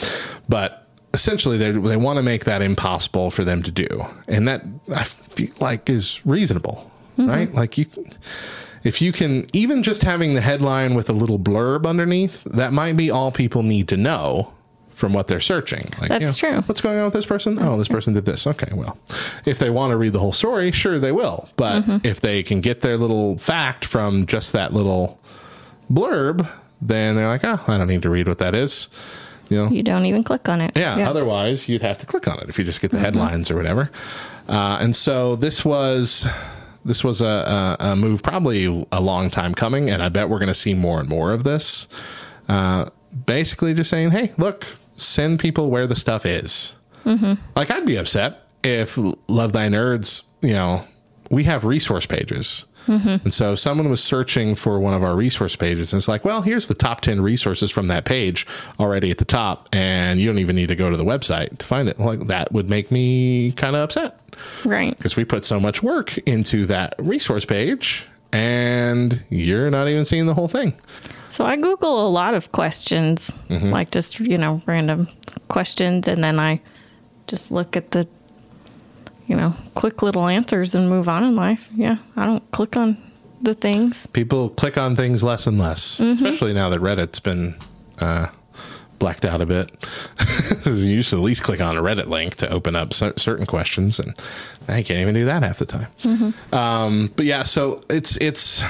But 0.51 0.87
essentially, 1.15 1.57
they 1.57 1.71
they 1.71 1.97
want 1.97 2.19
to 2.19 2.23
make 2.23 2.45
that 2.45 2.61
impossible 2.61 3.31
for 3.31 3.43
them 3.43 3.63
to 3.63 3.71
do, 3.71 3.89
and 4.29 4.47
that 4.49 4.65
I 4.95 5.05
feel 5.05 5.55
like 5.63 5.89
is 5.89 6.21
reasonable, 6.27 6.91
right? 7.17 7.51
Like 7.55 7.79
you. 7.79 7.87
If 8.87 9.03
you 9.03 9.13
can, 9.13 9.47
even 9.53 9.83
just 9.83 10.03
having 10.03 10.35
the 10.35 10.41
headline 10.41 10.95
with 10.95 11.11
a 11.11 11.13
little 11.13 11.39
blurb 11.39 11.87
underneath, 11.87 12.45
that 12.45 12.73
might 12.73 12.97
be 12.97 13.11
all 13.11 13.33
people 13.33 13.63
need 13.63 13.89
to 13.89 13.97
know 13.97 14.53
from 14.91 15.13
what 15.13 15.29
they're 15.29 15.41
searching. 15.41 15.91
Like, 16.01 16.09
That's 16.09 16.21
you 16.23 16.27
know, 16.29 16.33
true. 16.59 16.61
What's 16.67 16.81
going 16.81 16.97
on 16.97 17.05
with 17.05 17.13
this 17.13 17.27
person? 17.27 17.59
oh, 17.61 17.77
this 17.77 17.89
person 17.89 18.15
did 18.15 18.25
this. 18.25 18.47
Okay, 18.47 18.69
well, 18.75 18.97
if 19.45 19.59
they 19.59 19.69
want 19.69 19.91
to 19.91 19.97
read 19.99 20.13
the 20.15 20.19
whole 20.21 20.33
story, 20.33 20.71
sure 20.71 20.99
they 20.99 21.13
will. 21.13 21.49
But 21.57 21.83
Mm-hmm. 21.83 22.07
if 22.07 22.21
they 22.23 22.43
can 22.43 22.61
get 22.63 22.81
their 22.81 22.97
little 22.97 23.37
fact 23.37 23.85
from 23.85 24.25
just 24.27 24.53
that 24.55 24.73
little 24.73 25.19
blurb, 25.93 26.49
then 26.81 27.15
they're 27.17 27.29
like, 27.29 27.43
oh, 27.45 27.63
I 27.69 27.77
don't 27.79 27.89
need 27.89 28.03
to 28.03 28.11
read 28.11 28.29
what 28.29 28.39
that 28.39 28.55
is. 28.55 28.89
You 29.51 29.59
know, 29.65 29.69
You 29.71 29.83
don't 29.83 30.07
even 30.07 30.25
click 30.25 30.49
on 30.49 30.61
it. 30.61 30.73
yeah, 30.77 31.09
Otherwise, 31.09 31.69
you'd 31.69 31.83
have 31.83 31.99
to 31.99 32.07
click 32.07 32.27
on 32.27 32.39
it 32.41 32.49
if 32.49 32.59
you 32.59 32.65
just 32.65 32.81
get 32.81 32.91
the 32.91 32.99
headlines 32.99 33.51
or 33.51 33.57
whatever. 33.57 33.91
Uh, 34.49 34.79
and 34.81 34.95
so 34.97 35.37
this 35.37 35.65
was 35.65 36.27
this 36.87 37.03
was 37.05 37.21
a, 37.21 37.77
a, 37.81 37.93
a 37.93 37.97
move 37.97 38.23
probably 38.23 38.87
a 38.93 39.01
long 39.01 39.31
time 39.31 39.55
coming, 39.55 39.91
and 39.91 40.03
I 40.03 40.09
bet 40.09 40.29
we're 40.29 40.39
going 40.39 40.49
to 40.49 40.55
see 40.55 40.75
more 40.75 41.01
and 41.01 41.09
more 41.09 41.33
of 41.33 41.45
this. 41.45 41.89
Uh, 42.49 42.87
basically, 43.27 43.75
just 43.75 43.91
saying, 43.91 44.11
hey, 44.11 44.33
look, 44.39 44.67
send 44.97 45.39
people 45.41 45.71
where 45.71 45.87
the 45.87 45.97
stuff 45.97 46.25
is. 46.25 46.75
Like 47.55 47.71
I'd 47.71 47.87
be 47.87 47.97
upset 47.97 48.43
if 48.65 48.97
Love 49.29 49.53
Thy 49.53 49.69
Nerds, 49.69 50.23
you 50.43 50.53
know, 50.53 50.83
we 51.31 51.45
have 51.45 51.65
resource 51.65 52.07
pages. 52.07 52.65
And 53.25 53.35
so 53.35 53.53
if 53.55 53.59
someone 53.59 53.91
was 53.91 54.03
searching 54.03 54.55
for 54.55 54.79
one 54.79 54.95
of 54.95 55.03
our 55.03 55.17
resource 55.17 55.57
pages 55.57 55.93
and 55.93 55.99
it's 55.99 56.07
like, 56.07 56.25
well, 56.25 56.41
here's 56.43 56.69
the 56.69 56.75
top 56.75 57.01
10 57.01 57.21
resources 57.21 57.69
from 57.71 57.89
that 57.89 58.05
page 58.05 58.47
already 58.79 59.11
at 59.11 59.19
the 59.19 59.25
top, 59.25 59.69
and 59.73 60.21
you 60.21 60.29
don't 60.29 60.39
even 60.39 60.55
need 60.55 60.69
to 60.69 60.77
go 60.77 60.89
to 60.89 60.97
the 60.97 61.05
website 61.05 61.59
to 61.59 61.67
find 61.67 61.89
it. 61.89 61.99
Like 61.99 62.21
that 62.29 62.53
would 62.53 62.71
make 62.71 62.93
me 62.93 63.53
kind 63.53 63.75
of 63.75 63.83
upset 63.83 64.21
Right. 64.65 64.97
because 64.97 65.17
we 65.17 65.25
put 65.25 65.45
so 65.45 65.59
much 65.61 65.83
work 65.83 66.17
into 66.19 66.67
that 66.67 66.95
resource 66.99 67.45
page 67.45 68.07
and 68.33 69.23
you're 69.31 69.71
not 69.71 69.89
even 69.89 70.05
seeing 70.05 70.27
the 70.27 70.35
whole 70.35 70.49
thing. 70.49 70.75
So 71.31 71.45
I 71.45 71.57
Google 71.57 72.07
a 72.07 72.11
lot 72.11 72.35
of 72.35 72.53
questions, 72.53 73.31
Mm-hmm. 73.49 73.71
like 73.71 73.91
just, 73.91 74.19
you 74.21 74.39
know, 74.39 74.63
random 74.67 75.09
questions. 75.49 76.09
And 76.09 76.23
then 76.25 76.41
I 76.41 76.61
just 77.27 77.51
look 77.51 77.77
at 77.77 77.91
the, 77.93 78.07
you 79.27 79.37
know, 79.37 79.55
quick 79.75 80.03
little 80.03 80.27
answers 80.27 80.75
and 80.75 80.89
move 80.89 81.09
on 81.09 81.25
in 81.25 81.37
life. 81.37 81.69
Yeah. 81.75 81.97
I 82.17 82.27
don't 82.27 82.49
click 82.53 82.77
on 82.77 82.97
the 83.43 83.55
things. 83.55 84.07
People 84.13 84.49
click 84.51 84.79
on 84.79 84.97
things 84.97 85.23
less 85.23 85.47
and 85.47 85.59
less, 85.59 86.01
especially 86.01 86.55
now 86.55 86.69
that 86.71 86.81
Reddit's 86.81 87.21
been 87.21 87.55
uh, 88.01 88.27
blacked 88.99 89.25
out 89.25 89.41
a 89.41 89.47
bit. 89.47 89.71
you 90.67 90.73
used 90.73 91.11
to 91.11 91.17
at 91.17 91.23
least 91.23 91.43
click 91.43 91.61
on 91.61 91.77
a 91.77 91.83
Reddit 91.83 92.07
link 92.07 92.37
to 92.37 92.49
open 92.49 92.75
up 92.77 92.93
cer- 92.93 93.15
certain 93.17 93.47
questions, 93.47 93.99
and 93.99 94.15
I 94.69 94.83
can't 94.83 95.01
even 95.01 95.15
do 95.15 95.25
that 95.27 95.43
half 95.43 95.59
the 95.59 95.67
time. 95.67 96.35
Um, 96.53 97.13
but 97.17 97.27
yeah, 97.27 97.43
so 97.43 97.83
it's 97.91 98.17
it's 98.17 98.63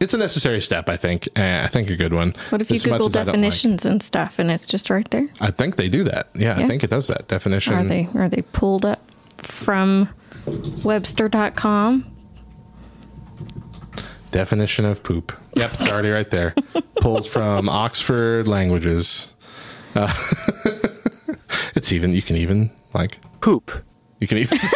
it's 0.00 0.14
a 0.14 0.18
necessary 0.18 0.60
step, 0.60 0.88
I 0.88 0.96
think. 0.96 1.28
Uh, 1.38 1.60
I 1.62 1.66
think 1.68 1.90
a 1.90 1.96
good 1.96 2.14
one. 2.14 2.34
What 2.50 2.62
if 2.62 2.70
you 2.70 2.76
As 2.76 2.84
Google 2.84 3.06
as 3.06 3.14
like- 3.14 3.26
definitions 3.26 3.84
and 3.84 4.02
stuff 4.02 4.38
and 4.38 4.50
it's 4.50 4.66
just 4.66 4.88
right 4.90 5.08
there? 5.10 5.28
I 5.40 5.50
think 5.50 5.76
they 5.76 5.88
do 5.88 6.04
that. 6.04 6.28
Yeah, 6.34 6.54
I 6.56 6.66
think 6.66 6.82
it 6.82 6.90
does 6.90 7.06
that 7.08 7.28
definition. 7.28 7.74
Are 7.74 7.84
they 7.84 8.08
are 8.14 8.28
they 8.28 8.42
pulled 8.52 8.84
up 8.86 9.00
from 9.38 10.08
Webster.com? 10.82 12.06
Definition 14.30 14.84
of 14.84 15.02
poop. 15.02 15.32
Yep, 15.56 15.74
it's 15.74 15.86
already 15.86 16.10
right 16.10 16.30
there. 16.30 16.54
Pulls 17.00 17.26
from 17.26 17.68
Oxford 17.68 18.46
Languages. 18.46 19.29
Uh, 19.94 20.12
it's 21.74 21.92
even. 21.92 22.12
You 22.12 22.22
can 22.22 22.36
even 22.36 22.70
like 22.94 23.18
Poop. 23.40 23.70
You 24.18 24.26
can 24.26 24.38
even. 24.38 24.58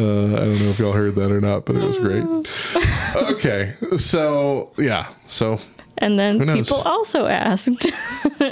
Uh, 0.00 0.26
I 0.26 0.44
don't 0.44 0.60
know 0.60 0.70
if 0.70 0.78
y'all 0.78 0.92
heard 0.92 1.16
that 1.16 1.32
or 1.32 1.40
not, 1.40 1.64
but 1.66 1.74
it 1.74 1.82
was 1.82 1.98
great. 1.98 2.24
Okay, 3.16 3.74
so 3.96 4.70
yeah, 4.78 5.12
so 5.26 5.58
And 5.98 6.16
then 6.18 6.38
people 6.54 6.82
also 6.82 7.26
asked, 7.26 7.68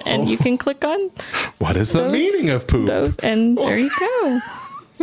and 0.07 0.29
you 0.29 0.37
can 0.39 0.59
click 0.59 0.85
on 0.85 1.11
what 1.59 1.77
is 1.77 1.93
the 1.93 2.01
Those- 2.01 2.13
meaning 2.13 2.51
of 2.51 2.67
poop? 2.67 2.87
those, 2.89 3.17
and 3.21 3.57
there 3.57 3.79
you 3.79 3.91
go. 3.99 4.41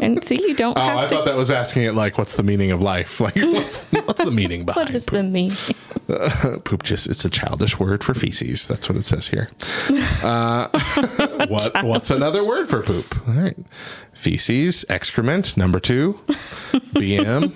And 0.01 0.23
see, 0.23 0.41
you 0.41 0.55
don't 0.55 0.77
oh, 0.77 0.81
have 0.81 0.97
I 0.97 1.03
to. 1.03 1.09
thought 1.09 1.25
that 1.25 1.35
was 1.35 1.51
asking 1.51 1.83
it 1.83 1.93
like, 1.93 2.17
what's 2.17 2.35
the 2.35 2.43
meaning 2.43 2.71
of 2.71 2.81
life? 2.81 3.19
Like, 3.23 3.35
what's, 3.35 3.77
what's 3.91 4.23
the 4.23 4.31
meaning 4.31 4.65
behind 4.65 4.87
what 4.87 4.95
is 4.95 5.03
poop? 5.03 5.17
the 5.17 5.23
meaning? 5.23 5.57
poop 6.65 6.83
just 6.83 7.07
it's 7.07 7.23
a 7.23 7.29
childish 7.29 7.79
word 7.79 8.03
for 8.03 8.13
feces 8.13 8.67
that's 8.67 8.89
what 8.89 8.97
it 8.97 9.03
says 9.03 9.25
here 9.27 9.49
uh, 10.21 10.67
what 11.47 11.71
what's 11.85 12.09
another 12.09 12.45
word 12.45 12.67
for 12.67 12.81
poop 12.81 13.15
all 13.27 13.33
right 13.35 13.55
feces 14.11 14.83
excrement 14.89 15.55
number 15.55 15.79
two 15.79 16.19
bm 16.93 17.53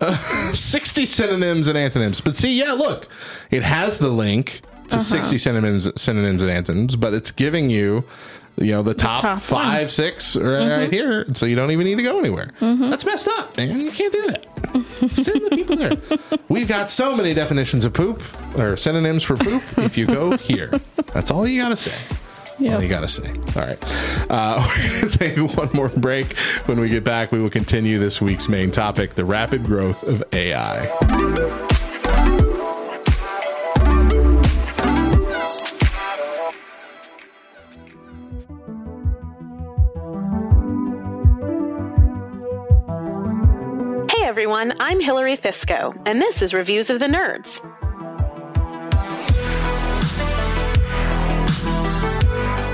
uh, 0.00 0.52
60 0.52 1.06
synonyms 1.06 1.68
and 1.68 1.78
antonyms 1.78 2.20
but 2.20 2.34
see 2.36 2.58
yeah 2.58 2.72
look 2.72 3.06
it 3.52 3.62
has 3.62 3.98
the 3.98 4.08
link 4.08 4.62
to 4.88 4.96
Uh-huh. 4.96 5.04
60 5.04 5.38
synonyms 5.38 6.00
synonyms 6.00 6.42
and 6.42 6.50
antonyms 6.50 6.96
but 6.96 7.14
it's 7.14 7.30
giving 7.30 7.70
you 7.70 8.04
you 8.60 8.72
know 8.72 8.82
the 8.82 8.94
top, 8.94 9.20
top 9.20 9.40
five 9.40 9.82
one. 9.82 9.88
six 9.88 10.36
right 10.36 10.88
Mhm. 10.88 10.92
here. 10.92 11.24
So 11.34 11.46
you 11.46 11.56
don't 11.56 11.70
even 11.70 11.86
need 11.86 11.96
to 11.96 12.02
go 12.02 12.18
anywhere. 12.18 12.50
That's 12.60 13.04
messed 13.04 13.28
up 13.28 13.56
man. 13.56 13.80
You 13.80 13.90
can't 13.90 14.12
do 14.12 14.22
that. 14.26 14.46
Send 15.12 15.44
the 15.44 15.50
people 15.50 15.76
there. 15.76 15.92
We've 16.48 16.68
got 16.68 16.90
so 16.90 17.16
many 17.16 17.34
definitions 17.34 17.84
of 17.84 17.92
poop 17.92 18.22
or 18.58 18.76
synonyms 18.76 19.22
for 19.22 19.36
poop 19.36 19.62
if 19.78 19.96
you 19.96 20.06
go 20.06 20.36
here. 20.38 20.70
That's 21.14 21.30
all 21.30 21.46
you 21.46 21.60
gotta 21.62 21.76
say. 21.76 21.92
That's 22.60 22.74
all 22.74 22.82
you 22.82 22.88
gotta 22.88 23.06
say. 23.08 23.30
All 23.56 23.62
right. 23.66 23.78
Uh, 24.30 24.68
we're 24.78 25.00
gonna 25.00 25.10
take 25.12 25.36
one 25.56 25.70
more 25.74 25.88
break. 25.90 26.36
When 26.66 26.80
we 26.80 26.88
get 26.88 27.04
back 27.04 27.30
we 27.32 27.40
will 27.40 27.50
continue 27.50 27.98
this 27.98 28.20
week's 28.20 28.48
main 28.48 28.70
topic 28.72 29.14
the 29.14 29.24
rapid 29.24 29.64
growth 29.64 30.02
of 30.02 30.22
ai 30.32 31.66
everyone, 44.48 44.72
I'm 44.80 44.98
Hilary 44.98 45.36
Fisco, 45.36 45.94
and 46.06 46.22
this 46.22 46.40
is 46.40 46.54
Reviews 46.54 46.88
of 46.88 47.00
the 47.00 47.06
Nerds. 47.06 47.60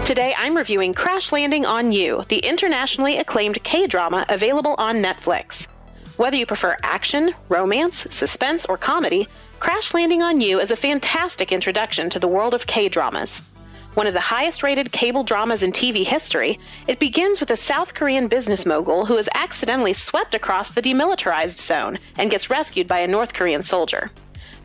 Today 0.07 0.35
I'm 0.39 0.57
reviewing 0.57 0.95
Crash 0.95 1.33
Landing 1.33 1.67
on 1.67 1.91
You, 1.91 2.25
the 2.29 2.39
internationally 2.39 3.19
acclaimed 3.19 3.61
K 3.65 3.89
drama 3.89 4.25
available 4.29 4.77
on 4.79 5.03
Netflix. 5.03 5.67
Whether 6.17 6.37
you 6.37 6.47
prefer 6.47 6.77
action, 6.85 7.35
romance, 7.49 8.07
suspense, 8.09 8.65
or 8.67 8.77
comedy, 8.77 9.27
Crash 9.59 9.93
Landing 9.95 10.23
on 10.23 10.41
You 10.41 10.61
is 10.61 10.71
a 10.71 10.77
fantastic 10.77 11.51
introduction 11.51 12.09
to 12.11 12.21
the 12.21 12.29
world 12.29 12.55
of 12.55 12.69
K 12.69 12.89
dramas. 12.89 13.43
One 13.95 14.09
of 14.09 14.15
the 14.15 14.21
highest 14.21 14.65
rated 14.65 14.91
cable 14.91 15.23
dramas 15.23 15.63
in 15.63 15.71
TV 15.71 16.05
history, 16.05 16.59
it 16.89 16.99
begins 16.99 17.39
with 17.39 17.53
a 17.53 17.57
South 17.57 17.95
Korean 17.95 18.27
business 18.27 18.67
mogul 18.67 19.07
who 19.07 19.17
is 19.17 19.31
accidentally 19.35 19.93
swept 19.93 20.35
across 20.35 20.71
the 20.71 20.83
demilitarized 20.83 21.65
zone 21.65 21.99
and 22.19 22.29
gets 22.29 22.51
rescued 22.51 22.89
by 22.89 22.99
a 22.99 23.07
North 23.07 23.35
Korean 23.35 23.63
soldier. 23.63 24.11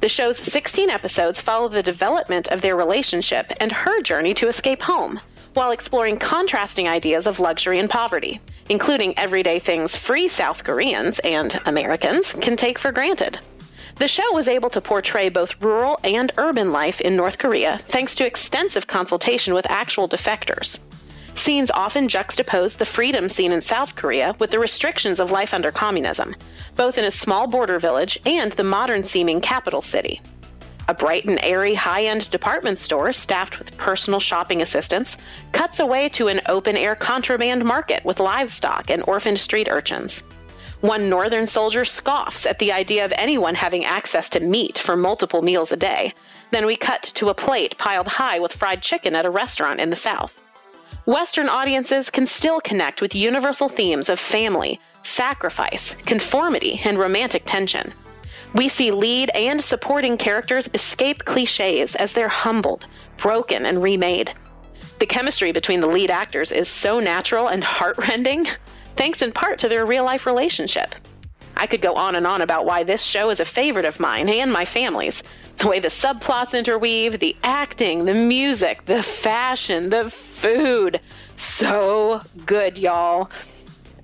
The 0.02 0.10
show's 0.10 0.38
16 0.38 0.90
episodes 0.90 1.42
follow 1.42 1.68
the 1.68 1.84
development 1.84 2.48
of 2.48 2.62
their 2.62 2.76
relationship 2.76 3.52
and 3.60 3.72
her 3.72 4.02
journey 4.02 4.34
to 4.34 4.48
escape 4.48 4.82
home, 4.82 5.20
while 5.54 5.70
exploring 5.70 6.18
contrasting 6.18 6.88
ideas 6.88 7.28
of 7.28 7.40
luxury 7.40 7.78
and 7.78 7.90
poverty, 7.90 8.42
including 8.70 9.18
everyday 9.20 9.60
things 9.60 9.96
free 9.96 10.28
South 10.28 10.64
Koreans 10.64 11.20
and 11.20 11.60
Americans 11.68 12.34
can 12.34 12.56
take 12.56 12.80
for 12.80 12.92
granted. 12.92 13.40
The 14.00 14.08
show 14.08 14.32
was 14.32 14.48
able 14.48 14.70
to 14.70 14.80
portray 14.80 15.28
both 15.28 15.62
rural 15.62 16.00
and 16.06 16.32
urban 16.38 16.72
life 16.72 17.02
in 17.02 17.18
North 17.18 17.38
Korea 17.38 17.80
thanks 17.88 18.16
to 18.16 18.26
extensive 18.26 18.88
consultation 18.88 19.54
with 19.54 19.70
actual 19.70 20.08
defectors. 20.08 20.80
Scenes 21.36 21.70
often 21.72 22.08
juxtapose 22.08 22.78
the 22.78 22.86
freedom 22.86 23.28
scene 23.28 23.52
in 23.52 23.60
South 23.60 23.98
Korea 23.98 24.38
with 24.40 24.52
the 24.52 24.60
restrictions 24.60 25.20
of 25.20 25.32
life 25.32 25.54
under 25.54 25.70
communism, 25.70 26.34
both 26.78 26.98
in 26.98 27.04
a 27.04 27.12
small 27.12 27.46
border 27.46 27.78
village 27.78 28.18
and 28.26 28.54
the 28.54 28.64
modern 28.64 29.04
seeming 29.04 29.42
capital 29.42 29.82
city. 29.82 30.22
A 30.88 30.94
bright 30.94 31.26
and 31.26 31.38
airy 31.44 31.76
high 31.76 32.06
end 32.06 32.30
department 32.30 32.80
store 32.80 33.12
staffed 33.12 33.60
with 33.60 33.76
personal 33.76 34.22
shopping 34.22 34.62
assistants 34.62 35.18
cuts 35.52 35.82
away 35.82 36.08
to 36.10 36.30
an 36.30 36.40
open 36.46 36.78
air 36.78 36.96
contraband 36.96 37.66
market 37.66 38.06
with 38.06 38.22
livestock 38.22 38.90
and 38.90 39.04
orphaned 39.08 39.40
street 39.40 39.68
urchins. 39.70 40.24
One 40.82 41.10
northern 41.10 41.46
soldier 41.46 41.84
scoffs 41.84 42.46
at 42.46 42.60
the 42.60 42.72
idea 42.72 43.04
of 43.04 43.12
anyone 43.18 43.56
having 43.56 43.84
access 43.84 44.30
to 44.30 44.40
meat 44.40 44.78
for 44.78 44.96
multiple 44.96 45.42
meals 45.42 45.74
a 45.74 45.78
day. 45.78 46.14
Then 46.52 46.66
we 46.66 46.78
cut 46.78 47.04
to 47.16 47.28
a 47.28 47.34
plate 47.34 47.78
piled 47.78 48.08
high 48.08 48.40
with 48.40 48.54
fried 48.54 48.82
chicken 48.82 49.14
at 49.14 49.26
a 49.26 49.30
restaurant 49.30 49.82
in 49.82 49.90
the 49.90 49.98
South. 49.98 50.42
Western 51.06 51.50
audiences 51.50 52.10
can 52.10 52.26
still 52.26 52.62
connect 52.62 53.02
with 53.02 53.14
universal 53.14 53.68
themes 53.68 54.08
of 54.08 54.20
family, 54.22 54.80
sacrifice, 55.04 55.96
conformity, 56.06 56.80
and 56.86 56.98
romantic 56.98 57.44
tension. 57.46 57.94
We 58.56 58.70
see 58.70 58.92
lead 58.92 59.32
and 59.36 59.62
supporting 59.62 60.18
characters 60.18 60.70
escape 60.74 61.26
cliches 61.26 61.96
as 61.96 62.14
they're 62.14 62.30
humbled, 62.30 62.88
broken, 63.18 63.66
and 63.66 63.84
remade. 63.84 64.34
The 65.00 65.06
chemistry 65.06 65.52
between 65.52 65.82
the 65.82 65.88
lead 65.88 66.10
actors 66.10 66.54
is 66.54 66.70
so 66.70 67.02
natural 67.02 67.48
and 67.48 67.64
heartrending 67.64 68.48
thanks 69.00 69.22
in 69.22 69.32
part 69.32 69.58
to 69.58 69.70
their 69.70 69.86
real 69.86 70.04
life 70.04 70.26
relationship. 70.26 70.94
I 71.56 71.68
could 71.68 71.82
go 71.82 71.96
on 71.96 72.16
and 72.16 72.28
on 72.28 72.42
about 72.42 72.66
why 72.66 72.84
this 72.84 73.02
show 73.02 73.30
is 73.30 73.40
a 73.40 73.46
favorite 73.46 73.86
of 73.86 73.98
mine 73.98 74.28
and 74.28 74.52
my 74.52 74.66
family's. 74.66 75.24
The 75.58 75.70
way 75.70 75.80
the 75.80 75.88
subplots 75.88 76.58
interweave, 76.58 77.20
the 77.20 77.36
acting, 77.42 78.04
the 78.04 78.14
music, 78.14 78.86
the 78.86 79.02
fashion, 79.02 79.90
the 79.90 80.10
food. 80.10 81.00
So 81.36 82.22
good, 82.46 82.78
y'all. 82.78 83.32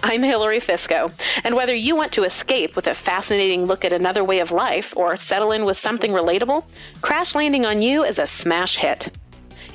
I'm 0.01 0.23
Hilary 0.23 0.59
Fisco, 0.59 1.11
and 1.43 1.55
whether 1.55 1.75
you 1.75 1.95
want 1.95 2.13
to 2.13 2.23
escape 2.23 2.75
with 2.75 2.87
a 2.87 2.93
fascinating 2.93 3.65
look 3.65 3.83
at 3.83 3.91
another 3.91 4.23
way 4.23 4.39
of 4.39 4.51
life 4.51 4.95
or 4.95 5.17
settle 5.17 5.51
in 5.51 5.65
with 5.65 5.77
something 5.77 6.11
relatable, 6.11 6.63
Crash 7.01 7.35
Landing 7.35 7.65
on 7.65 7.81
You 7.81 8.03
is 8.03 8.19
a 8.19 8.27
smash 8.27 8.77
hit. 8.77 9.09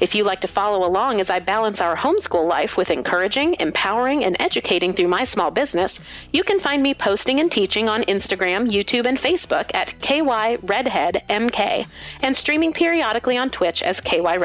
If 0.01 0.15
you 0.15 0.25
like 0.25 0.41
to 0.41 0.49
follow 0.49 0.87
along 0.87 1.21
as 1.21 1.29
I 1.29 1.41
balance 1.41 1.81
our 1.81 1.95
homeschool 1.95 2.49
life 2.49 2.79
with 2.79 2.91
encouraging, 2.91 3.57
empowering, 3.61 4.25
and 4.25 4.35
educating 4.41 4.95
through 4.95 5.09
my 5.09 5.25
small 5.25 5.51
business, 5.51 6.01
you 6.33 6.43
can 6.43 6.59
find 6.59 6.83
me 6.83 6.95
posting 6.95 7.39
and 7.39 7.53
teaching 7.53 7.89
on 7.89 8.03
Instagram, 8.05 8.71
YouTube, 8.71 9.05
and 9.05 9.19
Facebook 9.19 9.71
at 9.75 9.93
KYRedheadMK 10.01 11.87
and 12.23 12.35
streaming 12.35 12.73
periodically 12.73 13.37
on 13.37 13.51
Twitch 13.51 13.83
as 13.83 14.01
KY 14.01 14.39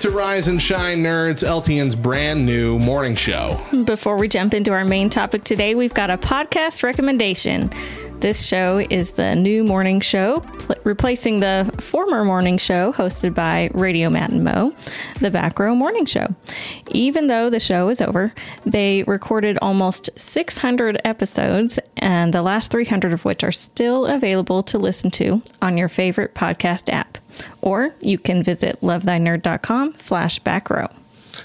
to 0.00 0.10
Rise 0.10 0.46
and 0.46 0.62
Shine 0.62 1.02
Nerds, 1.02 1.42
LTN's 1.42 1.96
brand 1.96 2.46
new 2.46 2.78
morning 2.78 3.16
show. 3.16 3.60
Before 3.84 4.16
we 4.16 4.28
jump 4.28 4.54
into 4.54 4.70
our 4.70 4.84
main 4.84 5.10
topic 5.10 5.42
today, 5.42 5.74
we've 5.74 5.94
got 5.94 6.08
a 6.08 6.16
podcast 6.16 6.84
recommendation. 6.84 7.70
This 8.20 8.44
show 8.44 8.84
is 8.90 9.12
the 9.12 9.36
new 9.36 9.62
morning 9.62 10.00
show, 10.00 10.40
pl- 10.40 10.74
replacing 10.82 11.38
the 11.38 11.72
former 11.78 12.24
morning 12.24 12.58
show 12.58 12.92
hosted 12.92 13.32
by 13.32 13.70
Radio 13.74 14.10
Matt 14.10 14.30
and 14.30 14.42
Mo, 14.42 14.74
the 15.20 15.30
Back 15.30 15.60
Row 15.60 15.72
Morning 15.76 16.04
Show. 16.04 16.34
Even 16.90 17.28
though 17.28 17.48
the 17.48 17.60
show 17.60 17.88
is 17.88 18.00
over, 18.00 18.32
they 18.66 19.04
recorded 19.04 19.56
almost 19.62 20.10
600 20.16 21.00
episodes, 21.04 21.78
and 21.96 22.34
the 22.34 22.42
last 22.42 22.72
300 22.72 23.12
of 23.12 23.24
which 23.24 23.44
are 23.44 23.52
still 23.52 24.06
available 24.06 24.64
to 24.64 24.78
listen 24.78 25.12
to 25.12 25.40
on 25.62 25.78
your 25.78 25.88
favorite 25.88 26.34
podcast 26.34 26.92
app. 26.92 27.18
Or 27.62 27.94
you 28.00 28.18
can 28.18 28.42
visit 28.42 28.80
lovethynerd.com 28.80 29.94
slash 29.96 30.40
backrow. 30.42 30.92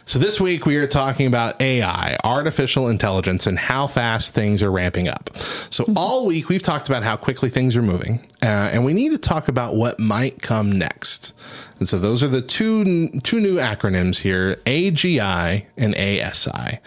So 0.05 0.19
this 0.19 0.39
week 0.39 0.65
we 0.65 0.75
are 0.77 0.87
talking 0.87 1.27
about 1.27 1.61
AI, 1.61 2.17
artificial 2.23 2.89
intelligence, 2.89 3.47
and 3.47 3.57
how 3.57 3.87
fast 3.87 4.33
things 4.33 4.61
are 4.61 4.71
ramping 4.71 5.07
up. 5.07 5.29
So 5.69 5.85
all 5.95 6.25
week 6.25 6.49
we've 6.49 6.61
talked 6.61 6.87
about 6.89 7.03
how 7.03 7.15
quickly 7.15 7.49
things 7.49 7.75
are 7.75 7.81
moving, 7.81 8.19
uh, 8.41 8.71
and 8.73 8.85
we 8.85 8.93
need 8.93 9.09
to 9.09 9.17
talk 9.17 9.47
about 9.47 9.75
what 9.75 9.99
might 9.99 10.41
come 10.41 10.71
next. 10.71 11.33
And 11.79 11.87
so 11.87 11.99
those 11.99 12.21
are 12.23 12.27
the 12.27 12.41
two 12.41 13.09
two 13.21 13.39
new 13.39 13.55
acronyms 13.55 14.17
here: 14.17 14.57
AGI 14.65 15.65
and 15.77 15.95
ASI. 15.95 16.79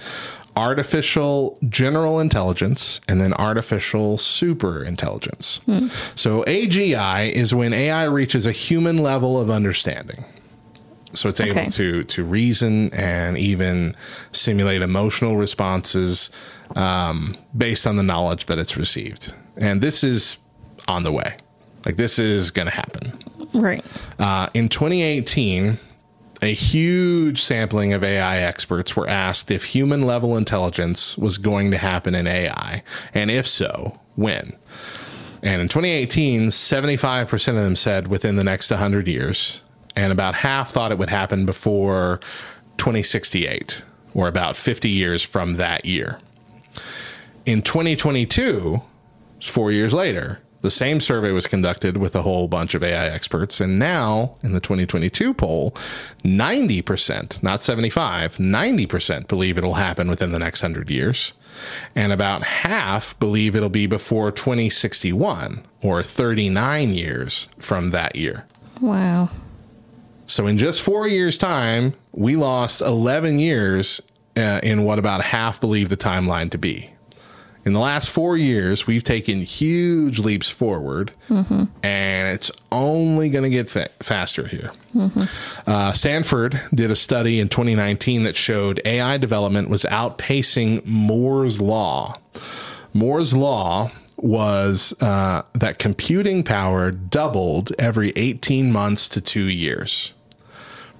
Artificial 0.57 1.59
general 1.69 2.19
intelligence 2.19 3.01
and 3.09 3.21
then 3.21 3.35
artificial 3.35 4.17
super 4.17 4.83
intelligence. 4.83 5.61
So 6.15 6.45
AGI 6.45 7.31
is 7.31 7.53
when 7.55 7.75
AI 7.75 8.05
reaches 8.05 8.47
a 8.47 8.53
human 8.53 8.97
level 8.99 9.39
of 9.39 9.51
understanding. 9.51 10.25
So 11.17 11.29
it's 11.29 11.41
able 11.41 11.53
Okay. 11.61 11.69
to 11.71 12.05
to 12.05 12.25
reason 12.25 12.93
and 12.93 13.37
even 13.39 13.95
simulate 14.33 14.83
emotional 14.83 15.37
responses 15.37 16.31
um, 16.77 17.37
based 17.57 17.87
on 17.87 17.97
the 17.97 18.03
knowledge 18.03 18.47
that 18.47 18.59
it's 18.59 18.77
received. 18.77 19.33
And 19.57 19.81
this 19.81 20.05
is 20.05 20.37
on 20.89 21.03
the 21.03 21.13
way. 21.13 21.37
Like 21.85 21.97
this 21.97 22.19
is 22.19 22.51
going 22.51 22.67
to 22.67 22.75
happen. 22.75 23.19
Right. 23.55 23.85
Uh, 24.19 24.49
in 24.55 24.69
2018, 24.69 25.79
a 26.43 26.53
huge 26.53 27.41
sampling 27.43 27.93
of 27.95 28.05
AI 28.05 28.39
experts 28.41 28.95
were 28.95 29.09
asked 29.09 29.51
if 29.51 29.65
human 29.65 30.03
level 30.03 30.37
intelligence 30.37 31.17
was 31.17 31.39
going 31.39 31.71
to 31.71 31.79
happen 31.79 32.15
in 32.15 32.27
AI, 32.27 32.83
and 33.15 33.31
if 33.31 33.47
so, 33.49 33.99
when. 34.17 34.55
And 35.43 35.63
in 35.63 35.69
2018, 35.69 36.49
75% 36.49 37.49
of 37.49 37.55
them 37.55 37.77
said 37.77 38.09
within 38.09 38.37
the 38.37 38.45
next 38.45 38.69
100 38.71 39.07
years, 39.09 39.61
and 39.97 40.13
about 40.13 40.35
half 40.35 40.73
thought 40.73 40.93
it 40.93 40.99
would 40.99 41.11
happen 41.11 41.47
before 41.47 42.21
2068, 42.79 43.83
or 44.15 44.29
about 44.29 44.57
50 44.57 44.89
years 44.89 45.23
from 45.23 45.55
that 45.55 45.85
year. 45.85 46.19
In 47.47 47.63
2022, 47.63 48.83
four 49.43 49.73
years 49.73 49.93
later, 49.93 50.41
the 50.63 50.71
same 50.71 51.01
survey 51.01 51.31
was 51.31 51.47
conducted 51.47 51.97
with 51.97 52.17
a 52.17 52.23
whole 52.23 52.49
bunch 52.49 52.75
of 52.75 52.83
AI 52.83 53.07
experts. 53.09 53.61
And 53.61 53.79
now, 53.79 54.37
in 54.43 54.53
the 54.53 54.61
2022 54.61 55.33
poll, 55.33 55.71
90%, 56.25 57.43
not 57.43 57.63
75, 57.63 58.37
90% 58.37 59.29
believe 59.29 59.59
it'll 59.59 59.75
happen 59.75 60.11
within 60.11 60.33
the 60.33 60.39
next 60.39 60.63
100 60.63 60.91
years. 60.91 61.33
And 61.95 62.13
about 62.13 62.43
half 62.43 63.19
believe 63.21 63.55
it'll 63.55 63.69
be 63.69 63.87
before 63.87 64.33
2061, 64.33 65.65
or 65.83 66.03
39 66.03 66.95
years 66.95 67.49
from 67.59 67.91
that 67.91 68.17
year. 68.17 68.45
Wow. 68.81 69.31
So 70.27 70.47
in 70.47 70.59
just 70.59 70.83
four 70.83 71.07
years' 71.07 71.39
time, 71.39 71.95
we 72.13 72.37
lost 72.37 72.81
11 72.81 73.39
years 73.39 74.01
uh, 74.37 74.61
in 74.63 74.85
what 74.85 74.99
about 74.99 75.23
half 75.23 75.61
believe 75.61 75.89
the 75.89 75.97
timeline 75.97 76.51
to 76.51 76.59
be. 76.59 76.91
In 77.65 77.73
the 77.73 77.81
last 77.81 78.11
four 78.11 78.37
years, 78.37 78.87
we've 78.87 79.03
taken 79.03 79.41
huge 79.41 80.21
leaps 80.21 80.49
forward, 80.49 81.11
and 81.83 82.33
it's 82.35 82.51
only 82.71 83.29
going 83.29 83.43
to 83.43 83.51
get 83.51 83.69
fa- 83.69 83.89
faster 84.01 84.47
here. 84.47 84.71
Uh, 85.67 85.93
Stanford 85.93 86.61
did 86.73 86.93
a 86.93 86.97
study 86.97 87.41
in 87.41 87.49
2019 87.49 88.23
that 88.23 88.37
showed 88.37 88.81
AI 88.85 89.19
development 89.19 89.69
was 89.69 89.83
outpacing 89.83 90.87
Moore's 90.87 91.61
Law. 91.61 92.17
Moore's 92.95 93.35
Law 93.35 93.91
was 94.17 94.95
uh, 95.03 95.43
that 95.55 95.81
computing 95.81 96.45
power 96.45 96.93
doubled 96.93 97.73
every 97.81 98.13
18 98.15 98.71
months 98.71 99.09
to 99.09 99.21
two 99.21 99.45
years. 99.47 100.13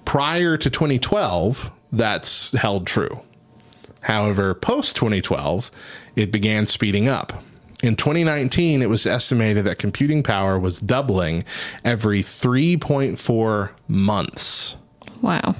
Prior 0.07 0.57
to 0.57 0.71
2012, 0.71 1.71
that's 1.93 2.51
held 2.53 2.87
true. 2.87 3.21
However, 4.01 4.55
post 4.55 4.97
2012, 4.97 5.71
it 6.15 6.33
began 6.33 6.67
speeding 6.67 7.09
up. 7.09 7.33
In 7.83 7.97
2019, 7.97 8.81
it 8.81 8.89
was 8.89 9.05
estimated 9.05 9.65
that 9.67 9.79
computing 9.79 10.23
power 10.23 10.59
was 10.59 10.79
doubling 10.79 11.45
every 11.85 12.23
3.4 12.23 13.71
months. 13.89 14.77
Wow. 15.21 15.55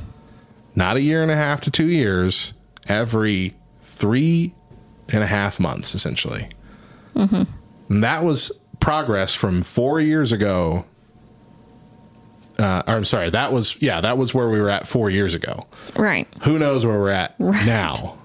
Not 0.75 0.97
a 0.97 1.01
year 1.01 1.23
and 1.23 1.31
a 1.31 1.37
half 1.37 1.61
to 1.63 1.71
two 1.71 1.91
years, 1.91 2.55
every 2.89 3.55
three 3.83 4.55
and 5.13 5.23
a 5.23 5.27
half 5.27 5.61
months, 5.61 5.95
essentially. 5.95 6.49
Mm-hmm. 7.15 7.43
And 7.89 8.05
that 8.05 8.25
was 8.25 8.51
progress 8.81 9.35
from 9.35 9.63
four 9.63 10.01
years 10.01 10.33
ago. 10.33 10.85
Uh, 12.59 12.83
or 12.87 12.95
I'm 12.95 13.05
sorry, 13.05 13.31
that 13.31 13.53
was, 13.53 13.77
yeah, 13.81 14.01
that 14.01 14.17
was 14.19 14.33
where 14.33 14.49
we 14.49 14.61
were 14.61 14.71
at 14.71 14.87
four 14.87 15.11
years 15.11 15.35
ago. 15.35 15.61
Right. 15.97 16.27
Who 16.43 16.59
knows 16.59 16.87
where 16.87 16.99
we're 16.99 17.11
at 17.11 17.35
Right. 17.39 17.67
now? 17.67 18.17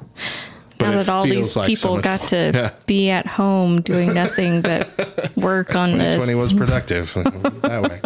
now 0.80 0.94
it 0.94 0.96
that 1.06 1.10
all 1.10 1.26
these 1.26 1.56
like 1.56 1.68
people 1.68 1.96
much 1.96 2.04
got 2.04 2.28
to 2.30 2.52
Yeah. 2.54 2.72
be 2.88 3.10
at 3.12 3.28
home 3.28 3.82
doing 3.82 4.14
nothing 4.14 4.62
but 4.62 4.88
work 5.36 5.76
on 5.76 5.98
this. 5.98 6.16
2020 6.16 6.36
was 6.36 6.54
productive 6.54 7.14
that 7.62 7.82
way. 7.84 8.02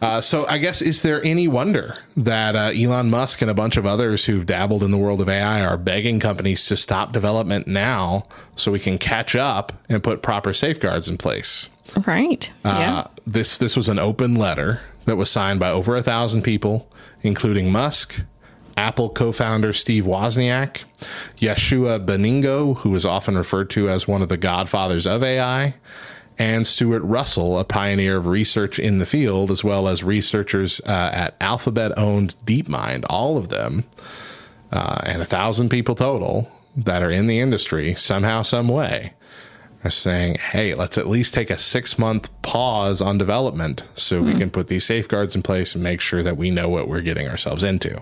Uh, 0.00 0.20
so 0.20 0.46
I 0.46 0.56
guess 0.56 0.80
is 0.80 1.02
there 1.02 1.22
any 1.24 1.46
wonder 1.46 1.98
that 2.16 2.56
uh, 2.56 2.70
Elon 2.74 3.10
Musk 3.10 3.42
and 3.42 3.50
a 3.50 3.54
bunch 3.54 3.76
of 3.76 3.84
others 3.84 4.24
who've 4.24 4.46
dabbled 4.46 4.82
in 4.82 4.90
the 4.92 4.96
world 4.96 5.20
of 5.20 5.28
AI 5.28 5.62
are 5.62 5.76
begging 5.76 6.20
companies 6.20 6.64
to 6.66 6.76
stop 6.76 7.12
development 7.12 7.66
now 7.66 8.22
so 8.56 8.72
we 8.72 8.78
can 8.78 8.96
catch 8.96 9.36
up 9.36 9.72
and 9.90 10.02
put 10.02 10.22
proper 10.22 10.54
safeguards 10.54 11.06
in 11.06 11.18
place? 11.18 11.68
Right. 12.06 12.50
yeah. 12.64 12.98
Uh, 13.00 13.08
this 13.26 13.58
this 13.58 13.76
was 13.76 13.88
an 13.90 13.98
open 13.98 14.36
letter 14.36 14.80
that 15.10 15.16
was 15.16 15.28
signed 15.28 15.58
by 15.58 15.70
over 15.70 15.96
a 15.96 16.02
thousand 16.04 16.42
people, 16.42 16.88
including 17.22 17.72
Musk, 17.72 18.24
Apple 18.76 19.10
co-founder 19.10 19.72
Steve 19.72 20.04
Wozniak, 20.04 20.84
Yeshua 21.36 22.06
Beningo, 22.06 22.78
who 22.78 22.94
is 22.94 23.04
often 23.04 23.36
referred 23.36 23.70
to 23.70 23.88
as 23.88 24.06
one 24.06 24.22
of 24.22 24.28
the 24.28 24.36
godfathers 24.36 25.08
of 25.08 25.24
AI, 25.24 25.74
and 26.38 26.64
Stuart 26.64 27.02
Russell, 27.02 27.58
a 27.58 27.64
pioneer 27.64 28.18
of 28.18 28.28
research 28.28 28.78
in 28.78 29.00
the 29.00 29.04
field, 29.04 29.50
as 29.50 29.64
well 29.64 29.88
as 29.88 30.04
researchers 30.04 30.80
uh, 30.86 31.10
at 31.12 31.36
Alphabet-owned 31.40 32.36
DeepMind. 32.46 33.04
All 33.10 33.36
of 33.36 33.48
them, 33.48 33.82
uh, 34.70 35.00
and 35.06 35.20
a 35.20 35.26
thousand 35.26 35.70
people 35.70 35.96
total 35.96 36.48
that 36.76 37.02
are 37.02 37.10
in 37.10 37.26
the 37.26 37.40
industry 37.40 37.94
somehow, 37.94 38.42
some 38.42 38.68
way 38.68 39.12
are 39.84 39.90
saying, 39.90 40.34
hey, 40.34 40.74
let's 40.74 40.98
at 40.98 41.06
least 41.06 41.32
take 41.32 41.50
a 41.50 41.58
six 41.58 41.98
month 41.98 42.28
pause 42.42 43.00
on 43.00 43.18
development 43.18 43.82
so 43.94 44.22
we 44.22 44.32
hmm. 44.32 44.38
can 44.38 44.50
put 44.50 44.68
these 44.68 44.84
safeguards 44.84 45.34
in 45.34 45.42
place 45.42 45.74
and 45.74 45.82
make 45.82 46.00
sure 46.00 46.22
that 46.22 46.36
we 46.36 46.50
know 46.50 46.68
what 46.68 46.88
we're 46.88 47.00
getting 47.00 47.28
ourselves 47.28 47.64
into. 47.64 48.00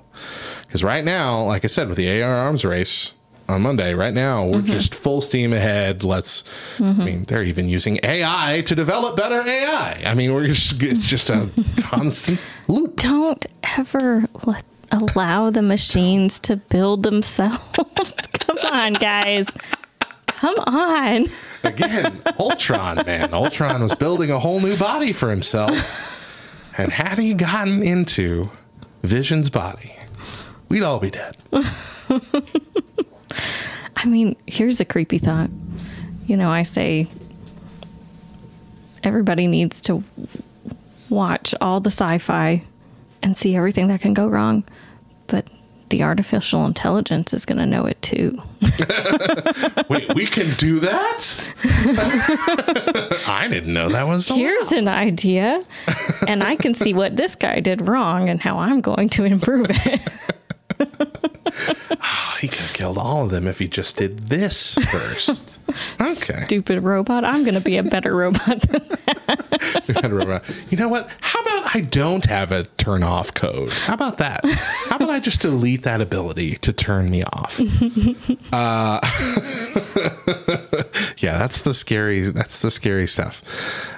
Because 0.62 0.82
right 0.82 1.04
now, 1.04 1.44
like 1.44 1.64
I 1.64 1.68
said, 1.68 1.88
with 1.88 1.96
the 1.96 2.08
AI 2.08 2.28
arms 2.28 2.64
race 2.64 3.12
on 3.48 3.62
Monday, 3.62 3.94
right 3.94 4.12
now, 4.12 4.46
we're 4.46 4.58
mm-hmm. 4.58 4.66
just 4.66 4.94
full 4.94 5.20
steam 5.20 5.52
ahead. 5.52 6.04
Let's, 6.04 6.42
I 6.78 6.82
mm-hmm. 6.82 7.04
mean, 7.04 7.24
they're 7.24 7.44
even 7.44 7.68
using 7.68 8.00
AI 8.02 8.62
to 8.66 8.74
develop 8.74 9.16
better 9.16 9.40
AI. 9.48 10.02
I 10.04 10.14
mean, 10.14 10.34
we're 10.34 10.48
just, 10.48 10.82
it's 10.82 11.06
just 11.06 11.30
a 11.30 11.48
constant 11.78 12.40
loop. 12.66 12.96
Don't 12.96 13.46
ever 13.62 14.24
let 14.44 14.64
allow 14.90 15.50
the 15.50 15.62
machines 15.62 16.40
to 16.40 16.56
build 16.56 17.02
themselves. 17.02 17.62
Come 18.32 18.58
on, 18.58 18.94
guys. 18.94 19.46
Come 20.40 20.58
on. 20.66 21.26
Again, 21.64 22.22
Ultron, 22.38 23.02
man. 23.04 23.34
Ultron 23.34 23.82
was 23.82 23.94
building 23.94 24.30
a 24.30 24.38
whole 24.38 24.60
new 24.60 24.76
body 24.76 25.12
for 25.12 25.30
himself. 25.30 25.76
And 26.78 26.92
had 26.92 27.18
he 27.18 27.34
gotten 27.34 27.82
into 27.82 28.48
Vision's 29.02 29.50
body, 29.50 29.96
we'd 30.68 30.84
all 30.84 31.00
be 31.00 31.10
dead. 31.10 31.36
I 33.96 34.06
mean, 34.06 34.36
here's 34.46 34.78
a 34.78 34.84
creepy 34.84 35.18
thought. 35.18 35.50
You 36.28 36.36
know, 36.36 36.50
I 36.50 36.62
say 36.62 37.08
everybody 39.02 39.48
needs 39.48 39.80
to 39.82 40.04
watch 41.08 41.52
all 41.60 41.80
the 41.80 41.90
sci 41.90 42.18
fi 42.18 42.62
and 43.24 43.36
see 43.36 43.56
everything 43.56 43.88
that 43.88 44.00
can 44.00 44.14
go 44.14 44.28
wrong, 44.28 44.62
but 45.26 45.48
the 45.90 46.02
artificial 46.02 46.66
intelligence 46.66 47.32
is 47.32 47.44
going 47.44 47.58
to 47.58 47.66
know 47.66 47.84
it 47.84 48.00
too. 48.02 48.40
Wait, 49.88 50.14
we 50.14 50.26
can 50.26 50.52
do 50.56 50.80
that? 50.80 51.52
I 53.26 53.48
didn't 53.48 53.72
know 53.72 53.88
that 53.88 54.06
was. 54.06 54.28
Here's 54.28 54.72
an 54.72 54.88
idea, 54.88 55.62
and 56.26 56.42
I 56.42 56.56
can 56.56 56.74
see 56.74 56.94
what 56.94 57.16
this 57.16 57.34
guy 57.34 57.60
did 57.60 57.86
wrong 57.86 58.28
and 58.28 58.40
how 58.40 58.58
I'm 58.58 58.80
going 58.80 59.08
to 59.10 59.24
improve 59.24 59.66
it. 59.70 60.00
Oh, 60.80 62.36
he 62.40 62.48
could 62.48 62.60
have 62.60 62.72
killed 62.72 62.98
all 62.98 63.24
of 63.24 63.30
them 63.30 63.46
if 63.46 63.58
he 63.58 63.66
just 63.68 63.96
did 63.96 64.18
this 64.28 64.74
first. 64.90 65.58
Okay. 66.00 66.44
Stupid 66.44 66.82
robot. 66.82 67.26
I'm 67.26 67.42
going 67.44 67.52
to 67.54 67.60
be 67.60 67.76
a 67.76 67.82
better 67.82 68.16
robot 68.16 68.62
than 68.62 68.80
You 70.70 70.78
know 70.78 70.88
what? 70.88 71.10
How 71.20 71.40
about 71.42 71.74
I 71.76 71.82
don't 71.82 72.24
have 72.24 72.52
a 72.52 72.64
turn 72.78 73.02
off 73.02 73.34
code? 73.34 73.70
How 73.72 73.92
about 73.92 74.16
that? 74.16 74.44
How 74.46 74.96
about 74.96 75.10
I 75.10 75.20
just 75.20 75.40
delete 75.40 75.82
that 75.82 76.00
ability 76.00 76.52
to 76.56 76.72
turn 76.72 77.10
me 77.10 77.22
off? 77.22 77.60
Uh, 78.50 78.98
yeah, 81.18 81.38
that's 81.38 81.62
the 81.62 81.74
scary. 81.74 82.22
That's 82.22 82.60
the 82.60 82.70
scary 82.70 83.06
stuff. 83.06 83.42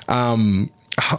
Um, 0.08 0.70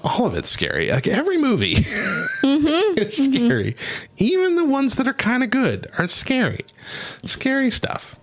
all 0.03 0.25
of 0.25 0.35
it's 0.35 0.49
scary. 0.49 0.91
Like 0.91 1.07
every 1.07 1.37
movie 1.37 1.77
is 2.43 3.15
scary. 3.17 3.75
Even 4.17 4.55
the 4.55 4.65
ones 4.65 4.95
that 4.95 5.07
are 5.07 5.13
kind 5.13 5.43
of 5.43 5.49
good 5.49 5.87
are 5.97 6.07
scary. 6.07 6.65
Scary 7.25 7.71
stuff. 7.71 8.15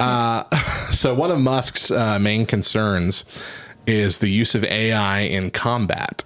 Uh, 0.00 0.44
so 0.92 1.14
one 1.14 1.30
of 1.30 1.38
Musk's 1.40 1.90
uh, 1.90 2.18
main 2.18 2.46
concerns 2.46 3.24
is 3.86 4.18
the 4.18 4.28
use 4.28 4.54
of 4.54 4.64
AI 4.64 5.20
in 5.20 5.50
combat. 5.50 6.22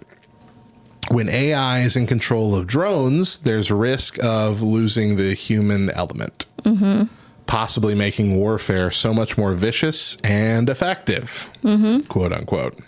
When 1.10 1.28
AI 1.28 1.80
is 1.80 1.96
in 1.96 2.06
control 2.06 2.54
of 2.54 2.66
drones, 2.68 3.36
there's 3.38 3.70
risk 3.70 4.22
of 4.22 4.62
losing 4.62 5.16
the 5.16 5.34
human 5.34 5.90
element, 5.90 6.46
Mm-hmm. 6.64 7.04
possibly 7.46 7.94
making 7.94 8.36
warfare 8.36 8.90
so 8.90 9.12
much 9.14 9.36
more 9.38 9.54
vicious 9.54 10.16
and 10.22 10.68
effective, 10.70 11.50
Mm-hmm. 11.64 12.06
quote 12.06 12.32
unquote. 12.32 12.78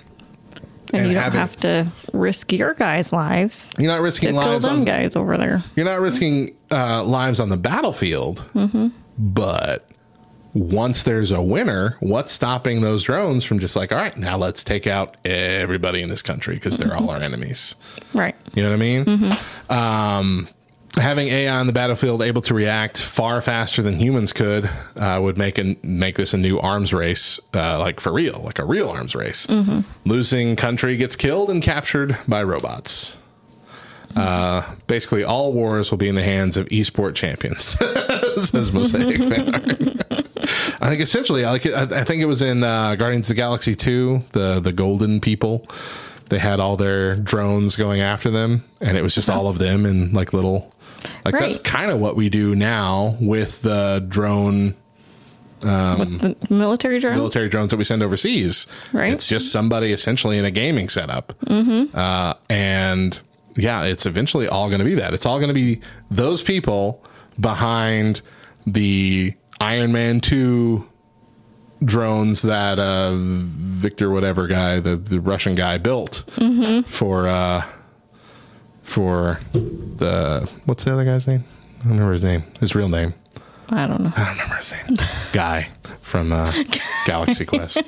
And, 0.93 1.03
And 1.03 1.13
you 1.13 1.19
don't 1.19 1.33
have 1.33 1.57
to 1.59 1.87
risk 2.13 2.53
your 2.53 2.75
guys' 2.75 3.13
lives 3.13 3.71
You're 3.79 3.91
not 3.91 4.03
risking 4.03 4.35
lives 4.35 4.65
on 4.67 4.85
guys 4.85 5.17
over 5.17 5.37
there. 5.39 5.63
You're 5.75 5.87
not 5.87 6.01
risking 6.01 6.55
uh, 6.71 7.03
lives 7.05 7.41
on 7.41 7.49
the 7.49 7.57
battlefield, 7.57 8.45
Mm-hmm. 8.55 8.89
but 9.19 9.89
once 10.55 11.05
there's 11.05 11.31
a 11.33 11.41
winner, 11.41 11.97
what's 12.01 12.31
stopping 12.31 12.83
those 12.83 13.03
drones 13.03 13.43
from 13.43 13.59
just 13.59 13.75
like, 13.75 13.91
all 13.91 13.97
right, 13.97 14.15
now 14.19 14.37
let's 14.37 14.63
take 14.63 14.87
out 14.87 15.17
everybody 15.25 16.03
in 16.03 16.11
this 16.11 16.21
country 16.21 16.55
because 16.57 16.77
they're 16.77 16.95
all 16.95 17.09
our 17.11 17.21
enemies. 17.21 17.75
Right. 18.13 18.35
You 18.55 18.63
know 18.63 18.69
what 18.69 18.75
I 18.75 18.79
mean? 18.79 19.05
Mm-hmm. 19.07 19.73
Um, 19.73 20.49
having 20.97 21.29
AI 21.29 21.55
on 21.55 21.67
the 21.67 21.73
battlefield 21.73 22.23
able 22.23 22.43
to 22.43 22.55
react 22.55 23.01
far 23.01 23.41
faster 23.41 23.83
than 23.83 23.99
humans 23.99 24.33
could 24.33 24.69
uh, 24.97 25.19
would 25.23 25.39
make 25.39 25.59
make 25.85 26.17
this 26.17 26.35
a 26.35 26.39
new 26.39 26.59
arms 26.59 26.93
race, 26.93 27.41
uh, 27.55 27.79
like 27.79 28.01
for 28.01 28.13
real, 28.13 28.41
like 28.45 28.59
a 28.59 28.65
real 28.65 28.89
arms 28.89 29.15
race. 29.15 29.47
Mm-hmm. 29.47 29.81
Losing 30.05 30.57
country 30.57 30.97
gets 30.97 31.17
killed 31.17 31.51
and 31.51 31.63
captured 31.63 32.17
by 32.29 32.43
robots. 32.43 33.17
Uh, 34.15 34.75
basically, 34.87 35.25
all 35.25 35.53
wars 35.53 35.91
will 35.91 35.99
be 35.99 36.09
in 36.09 36.15
the 36.15 36.23
hands 36.23 36.57
of 36.57 36.67
esport 36.69 37.15
champions, 37.15 37.79
says 38.51 38.73
Mosaic. 38.73 39.21
I 40.83 40.89
think 40.89 41.01
essentially, 41.01 41.45
like 41.45 41.65
I, 41.67 42.01
I 42.01 42.05
think 42.05 42.23
it 42.23 42.27
was 42.27 42.43
in 42.43 42.63
uh, 42.63 42.97
Guardians 42.97 43.31
of 43.31 43.37
the 43.37 43.41
Galaxy 43.41 43.75
two, 43.75 44.23
the 44.33 44.61
the 44.61 44.73
Golden 44.73 45.21
People. 45.21 45.67
They 46.29 46.39
had 46.39 46.61
all 46.61 46.77
their 46.77 47.17
drones 47.17 47.77
going 47.77 48.01
after 48.01 48.31
them, 48.31 48.65
and 48.81 48.97
it 48.97 49.03
was 49.03 49.15
just 49.15 49.31
all 49.31 49.49
of 49.49 49.59
them 49.59 49.87
in 49.87 50.13
like 50.13 50.33
little. 50.33 50.72
Like 51.25 51.39
that's 51.39 51.61
kind 51.61 51.91
of 51.91 52.01
what 52.01 52.17
we 52.17 52.29
do 52.29 52.55
now 52.55 53.17
with 53.21 53.63
the 53.63 54.05
drone 54.09 54.75
um, 55.65 56.19
The 56.19 56.37
military 56.51 56.99
drone. 56.99 57.15
military 57.17 57.49
drones 57.49 57.71
that 57.71 57.77
we 57.77 57.85
send 57.85 58.03
overseas. 58.03 58.67
Right. 58.93 59.13
It's 59.13 59.27
just 59.29 59.53
somebody 59.53 59.93
essentially 59.93 60.37
in 60.39 60.45
a 60.45 60.51
gaming 60.51 60.89
setup. 60.89 61.33
Mm-hmm. 61.47 61.97
Uh, 61.97 62.35
and 62.51 63.21
yeah, 63.57 63.85
it's 63.85 64.05
eventually 64.07 64.49
all 64.49 64.69
going 64.69 64.81
to 64.81 64.85
be 64.85 64.95
that. 64.97 65.15
It's 65.15 65.25
all 65.27 65.39
going 65.39 65.49
to 65.49 65.55
be 65.55 65.81
those 66.11 66.43
people 66.43 67.05
behind 67.39 68.23
the 68.67 69.35
Iron 69.61 69.93
Man 69.93 70.21
2 70.21 70.85
drones 71.85 72.43
that 72.43 72.79
uh, 72.79 73.13
Victor 73.17 74.11
whatever 74.11 74.47
guy, 74.47 74.81
the, 74.81 74.97
the 74.97 75.21
Russian 75.21 75.55
guy 75.55 75.79
built 75.79 76.25
Mhm. 76.37 76.85
for 76.87 77.29
uh, 77.29 77.63
for 78.93 79.41
the 79.53 80.49
what's 80.67 80.85
the 80.85 80.93
other 80.93 81.05
guy's 81.05 81.27
name? 81.27 81.45
I 81.81 81.83
don't 81.85 81.93
remember 81.93 82.13
his 82.13 82.23
name. 82.23 82.45
His 82.61 82.75
real 82.75 82.89
name. 82.91 83.15
I 83.71 83.87
don't 83.87 84.03
know. 84.03 84.13
I 84.15 84.25
don't 84.25 84.33
remember 84.35 84.57
his 84.57 84.71
name. 84.73 84.97
Guy 85.33 85.69
from 86.03 86.31
uh, 86.31 86.53
Galaxy 87.07 87.47
Quest. 87.47 87.79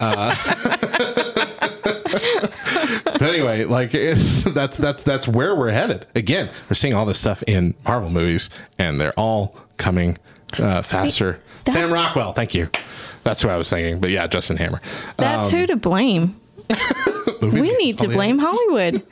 Uh, 0.00 0.34
but 3.04 3.22
anyway, 3.22 3.64
like 3.64 3.94
it's 3.94 4.42
that's 4.42 4.76
that's 4.76 5.02
that's 5.04 5.28
where 5.28 5.54
we're 5.54 5.70
headed. 5.70 6.06
Again, 6.16 6.50
we're 6.68 6.74
seeing 6.74 6.94
all 6.94 7.06
this 7.06 7.20
stuff 7.20 7.42
in 7.44 7.74
Marvel 7.84 8.10
movies, 8.10 8.50
and 8.78 9.00
they're 9.00 9.14
all 9.18 9.54
coming 9.76 10.18
uh, 10.58 10.82
faster. 10.82 11.40
Sam 11.68 11.92
Rockwell, 11.92 12.32
thank 12.32 12.54
you. 12.54 12.68
That's 13.22 13.42
who 13.42 13.48
I 13.48 13.56
was 13.56 13.70
thinking. 13.70 14.00
But 14.00 14.10
yeah, 14.10 14.26
Justin 14.26 14.56
Hammer. 14.56 14.80
That's 15.18 15.52
Um, 15.52 15.58
who 15.58 15.66
to 15.68 15.76
blame. 15.76 16.36
We 17.42 17.76
need 17.76 17.98
to 17.98 18.08
blame. 18.08 18.38
Hollywood. 18.38 19.02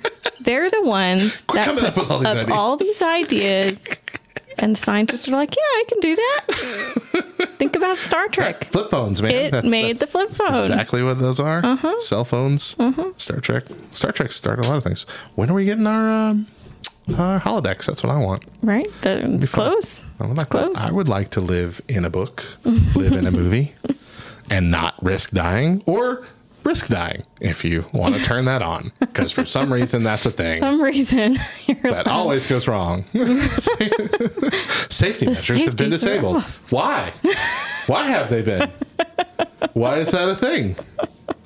They're 0.40 0.70
the 0.70 0.82
ones 0.82 1.42
that 1.52 1.64
coming 1.64 1.84
up 1.84 1.94
put 1.94 2.09
with 2.09 2.11
all 2.11 2.18
these 2.20 2.26
up 2.26 2.36
ideas. 2.36 2.50
all 2.52 2.76
these 2.76 3.02
ideas, 3.02 3.78
and 4.59 4.76
the 4.76 4.80
scientists 4.80 5.28
are 5.28 5.32
like, 5.32 5.55
"Yeah, 5.55 5.62
I 5.62 5.84
can 5.88 6.00
do 6.00 6.16
that." 6.16 7.48
Think 7.59 7.76
about 7.76 7.96
Star 7.98 8.28
Trek. 8.28 8.64
Flip 8.64 8.90
phones, 8.90 9.22
man. 9.22 9.55
It 9.55 9.64
made 9.64 9.98
the 9.98 10.07
flip 10.07 10.30
phone. 10.30 10.62
Exactly 10.62 11.02
what 11.02 11.18
those 11.18 11.38
are. 11.40 11.64
Uh-huh. 11.64 11.98
Cell 12.00 12.24
phones. 12.24 12.76
Star 13.16 13.40
Trek. 13.40 13.64
Star 13.92 14.12
Trek 14.12 14.32
started 14.32 14.64
a 14.64 14.68
lot 14.68 14.76
of 14.76 14.84
things. 14.84 15.07
When 15.36 15.48
are 15.50 15.55
we 15.55 15.64
getting 15.64 15.86
our 15.86 16.11
um, 16.11 16.46
our 17.16 17.38
holodecks? 17.40 17.86
That's 17.86 18.02
what 18.02 18.11
I 18.12 18.18
want. 18.18 18.44
Right? 18.62 18.88
The, 19.02 19.34
it's 19.36 19.52
close. 19.52 20.02
I 20.20 20.26
would, 20.26 20.36
like 20.36 20.48
Close. 20.50 20.76
I 20.76 20.92
would 20.92 21.09
like 21.09 21.30
to 21.30 21.40
live 21.40 21.80
in 21.88 22.05
a 22.05 22.11
book, 22.11 22.44
live 22.64 23.12
in 23.12 23.26
a 23.26 23.30
movie, 23.32 23.74
and 24.50 24.70
not 24.70 24.94
risk 25.02 25.30
dying 25.30 25.82
or 25.86 26.24
risk 26.64 26.88
dying 26.88 27.22
if 27.40 27.64
you 27.64 27.84
want 27.92 28.14
to 28.14 28.22
turn 28.22 28.46
that 28.46 28.62
on. 28.62 28.92
Because 29.00 29.30
for 29.30 29.44
some 29.44 29.72
reason, 29.72 30.02
that's 30.02 30.26
a 30.26 30.30
thing 30.42 30.60
some 30.60 30.82
reason 30.82 31.34
that 31.82 32.06
always 32.06 32.46
goes 32.46 32.66
wrong. 32.66 33.04
Safety 34.90 35.26
measures 35.26 35.64
have 35.64 35.76
been 35.76 35.90
disabled. 35.90 36.42
Why? 36.70 37.12
Why 37.86 38.04
have 38.08 38.30
they 38.30 38.42
been? 38.42 38.70
Why 39.74 39.96
is 39.98 40.10
that 40.12 40.28
a 40.28 40.36
thing? 40.36 40.76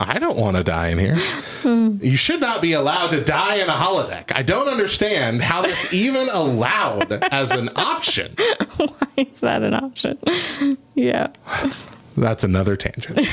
I 0.00 0.18
don't 0.18 0.38
want 0.38 0.56
to 0.56 0.62
die 0.64 0.88
in 0.88 0.98
here. 0.98 1.16
Hmm. 1.62 1.96
You 2.00 2.16
should 2.16 2.40
not 2.40 2.62
be 2.62 2.72
allowed 2.72 3.08
to 3.08 3.22
die 3.24 3.56
in 3.56 3.68
a 3.68 3.72
holodeck. 3.72 4.32
I 4.34 4.42
don't 4.42 4.68
understand 4.68 5.42
how 5.42 5.62
that's 5.62 5.92
even 5.92 6.28
allowed 6.28 7.12
as 7.32 7.50
an 7.50 7.70
option. 7.76 8.34
Why 8.76 9.08
is 9.16 9.40
that 9.40 9.62
an 9.62 9.74
option? 9.74 10.18
Yeah. 10.94 11.28
That's 12.16 12.44
another 12.44 12.76
tangent. 12.76 13.28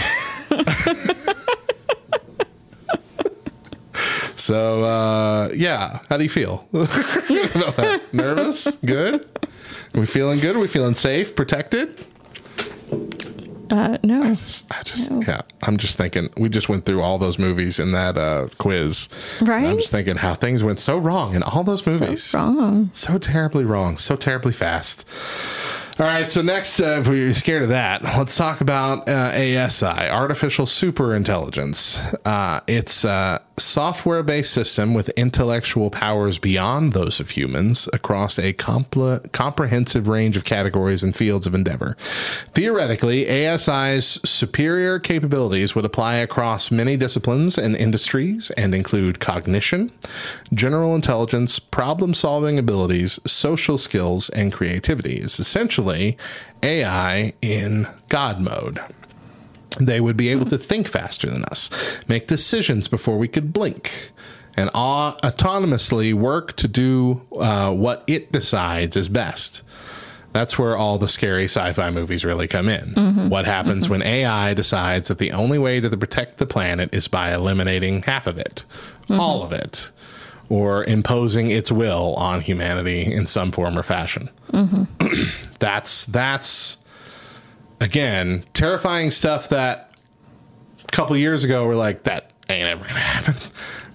So, 4.35 4.83
uh, 4.83 5.49
yeah, 5.53 5.99
how 6.09 6.17
do 6.17 6.23
you 6.23 6.29
feel? 6.29 6.67
Nervous? 8.13 8.67
Good? 8.85 9.27
Are 9.93 9.99
we 9.99 10.05
feeling 10.05 10.39
good? 10.39 10.55
Are 10.55 10.59
we 10.59 10.67
feeling 10.67 10.93
safe? 10.95 11.35
Protected? 11.35 12.05
Uh, 13.71 13.97
no. 14.03 14.21
I 14.23 14.33
just, 14.83 15.11
yeah, 15.27 15.41
I'm 15.63 15.77
just 15.77 15.97
thinking, 15.97 16.29
we 16.37 16.49
just 16.49 16.69
went 16.69 16.85
through 16.85 17.01
all 17.01 17.17
those 17.17 17.39
movies 17.39 17.79
in 17.79 17.93
that 17.93 18.17
uh, 18.17 18.47
quiz. 18.57 19.09
Right? 19.41 19.65
I'm 19.65 19.77
just 19.77 19.91
thinking 19.91 20.17
how 20.17 20.35
things 20.35 20.61
went 20.63 20.79
so 20.79 20.97
wrong 20.97 21.33
in 21.33 21.41
all 21.43 21.63
those 21.63 21.85
movies. 21.85 22.33
Wrong. 22.33 22.89
So 22.93 23.17
terribly 23.17 23.65
wrong, 23.65 23.97
so 23.97 24.15
terribly 24.15 24.53
fast. 24.53 25.07
All 25.97 26.05
right, 26.05 26.29
so 26.29 26.41
next, 26.41 26.81
uh, 26.81 26.97
if 26.99 27.07
we're 27.07 27.33
scared 27.33 27.63
of 27.63 27.69
that, 27.69 28.03
let's 28.03 28.35
talk 28.35 28.59
about 28.59 29.07
uh, 29.07 29.31
ASI, 29.33 29.85
artificial 29.85 30.65
superintelligence. 30.65 32.13
Uh, 32.25 32.59
it's 32.67 33.05
a 33.05 33.41
software 33.57 34.21
based 34.21 34.51
system 34.51 34.93
with 34.93 35.07
intellectual 35.11 35.89
powers 35.89 36.37
beyond 36.37 36.91
those 36.91 37.21
of 37.21 37.29
humans 37.29 37.87
across 37.93 38.37
a 38.37 38.51
compl- 38.51 39.31
comprehensive 39.31 40.09
range 40.09 40.35
of 40.35 40.43
categories 40.43 41.01
and 41.01 41.15
fields 41.15 41.47
of 41.47 41.55
endeavor. 41.55 41.95
Theoretically, 42.51 43.25
ASI's 43.29 44.19
superior 44.29 44.99
capabilities 44.99 45.75
would 45.75 45.85
apply 45.85 46.15
across 46.15 46.71
many 46.71 46.97
disciplines 46.97 47.57
and 47.57 47.73
industries 47.73 48.51
and 48.57 48.75
include 48.75 49.21
cognition, 49.21 49.93
general 50.53 50.93
intelligence, 50.93 51.57
problem 51.57 52.13
solving 52.13 52.59
abilities, 52.59 53.17
social 53.25 53.77
skills, 53.77 54.27
and 54.31 54.51
creativity. 54.51 55.13
It's 55.13 55.39
essentially 55.39 55.84
AI 56.63 57.33
in 57.41 57.87
God 58.09 58.39
mode. 58.39 58.79
They 59.79 59.99
would 59.99 60.15
be 60.17 60.29
able 60.29 60.45
to 60.47 60.57
think 60.57 60.87
faster 60.87 61.29
than 61.29 61.43
us, 61.45 61.69
make 62.07 62.27
decisions 62.27 62.87
before 62.87 63.17
we 63.17 63.27
could 63.27 63.51
blink, 63.51 64.11
and 64.55 64.69
au- 64.73 65.17
autonomously 65.21 66.13
work 66.13 66.55
to 66.57 66.67
do 66.69 67.21
uh, 67.37 67.73
what 67.73 68.03
it 68.07 68.31
decides 68.31 68.95
is 68.95 69.09
best. 69.09 69.63
That's 70.31 70.57
where 70.57 70.75
all 70.77 70.97
the 70.97 71.07
scary 71.09 71.45
sci 71.45 71.73
fi 71.73 71.89
movies 71.91 72.23
really 72.25 72.47
come 72.47 72.67
in. 72.69 72.93
Mhm. 72.93 73.29
What 73.29 73.45
happens 73.45 73.87
when 73.89 74.01
AI 74.01 74.53
decides 74.53 75.07
that 75.09 75.17
the 75.17 75.31
only 75.33 75.57
way 75.57 75.79
to 75.81 75.89
protect 75.97 76.37
the 76.39 76.45
planet 76.45 76.93
is 76.93 77.07
by 77.09 77.33
eliminating 77.33 78.01
half 78.03 78.27
of 78.27 78.37
it, 78.37 78.63
all 79.09 79.43
of 79.43 79.51
it, 79.53 79.91
or 80.49 80.83
imposing 80.85 81.51
its 81.51 81.71
will 81.71 82.13
on 82.15 82.41
humanity 82.41 83.11
in 83.11 83.25
some 83.25 83.51
form 83.51 83.77
or 83.77 83.83
fashion? 83.83 84.29
Mm-hmm. 84.51 85.23
that's 85.59 86.05
that's 86.05 86.77
again 87.81 88.43
terrifying 88.53 89.11
stuff 89.11 89.49
that 89.49 89.91
a 90.83 90.87
couple 90.91 91.15
years 91.17 91.43
ago 91.43 91.67
we're 91.67 91.75
like 91.75 92.03
that 92.03 92.31
ain't 92.49 92.67
ever 92.67 92.83
gonna 92.85 92.99
happen 92.99 93.35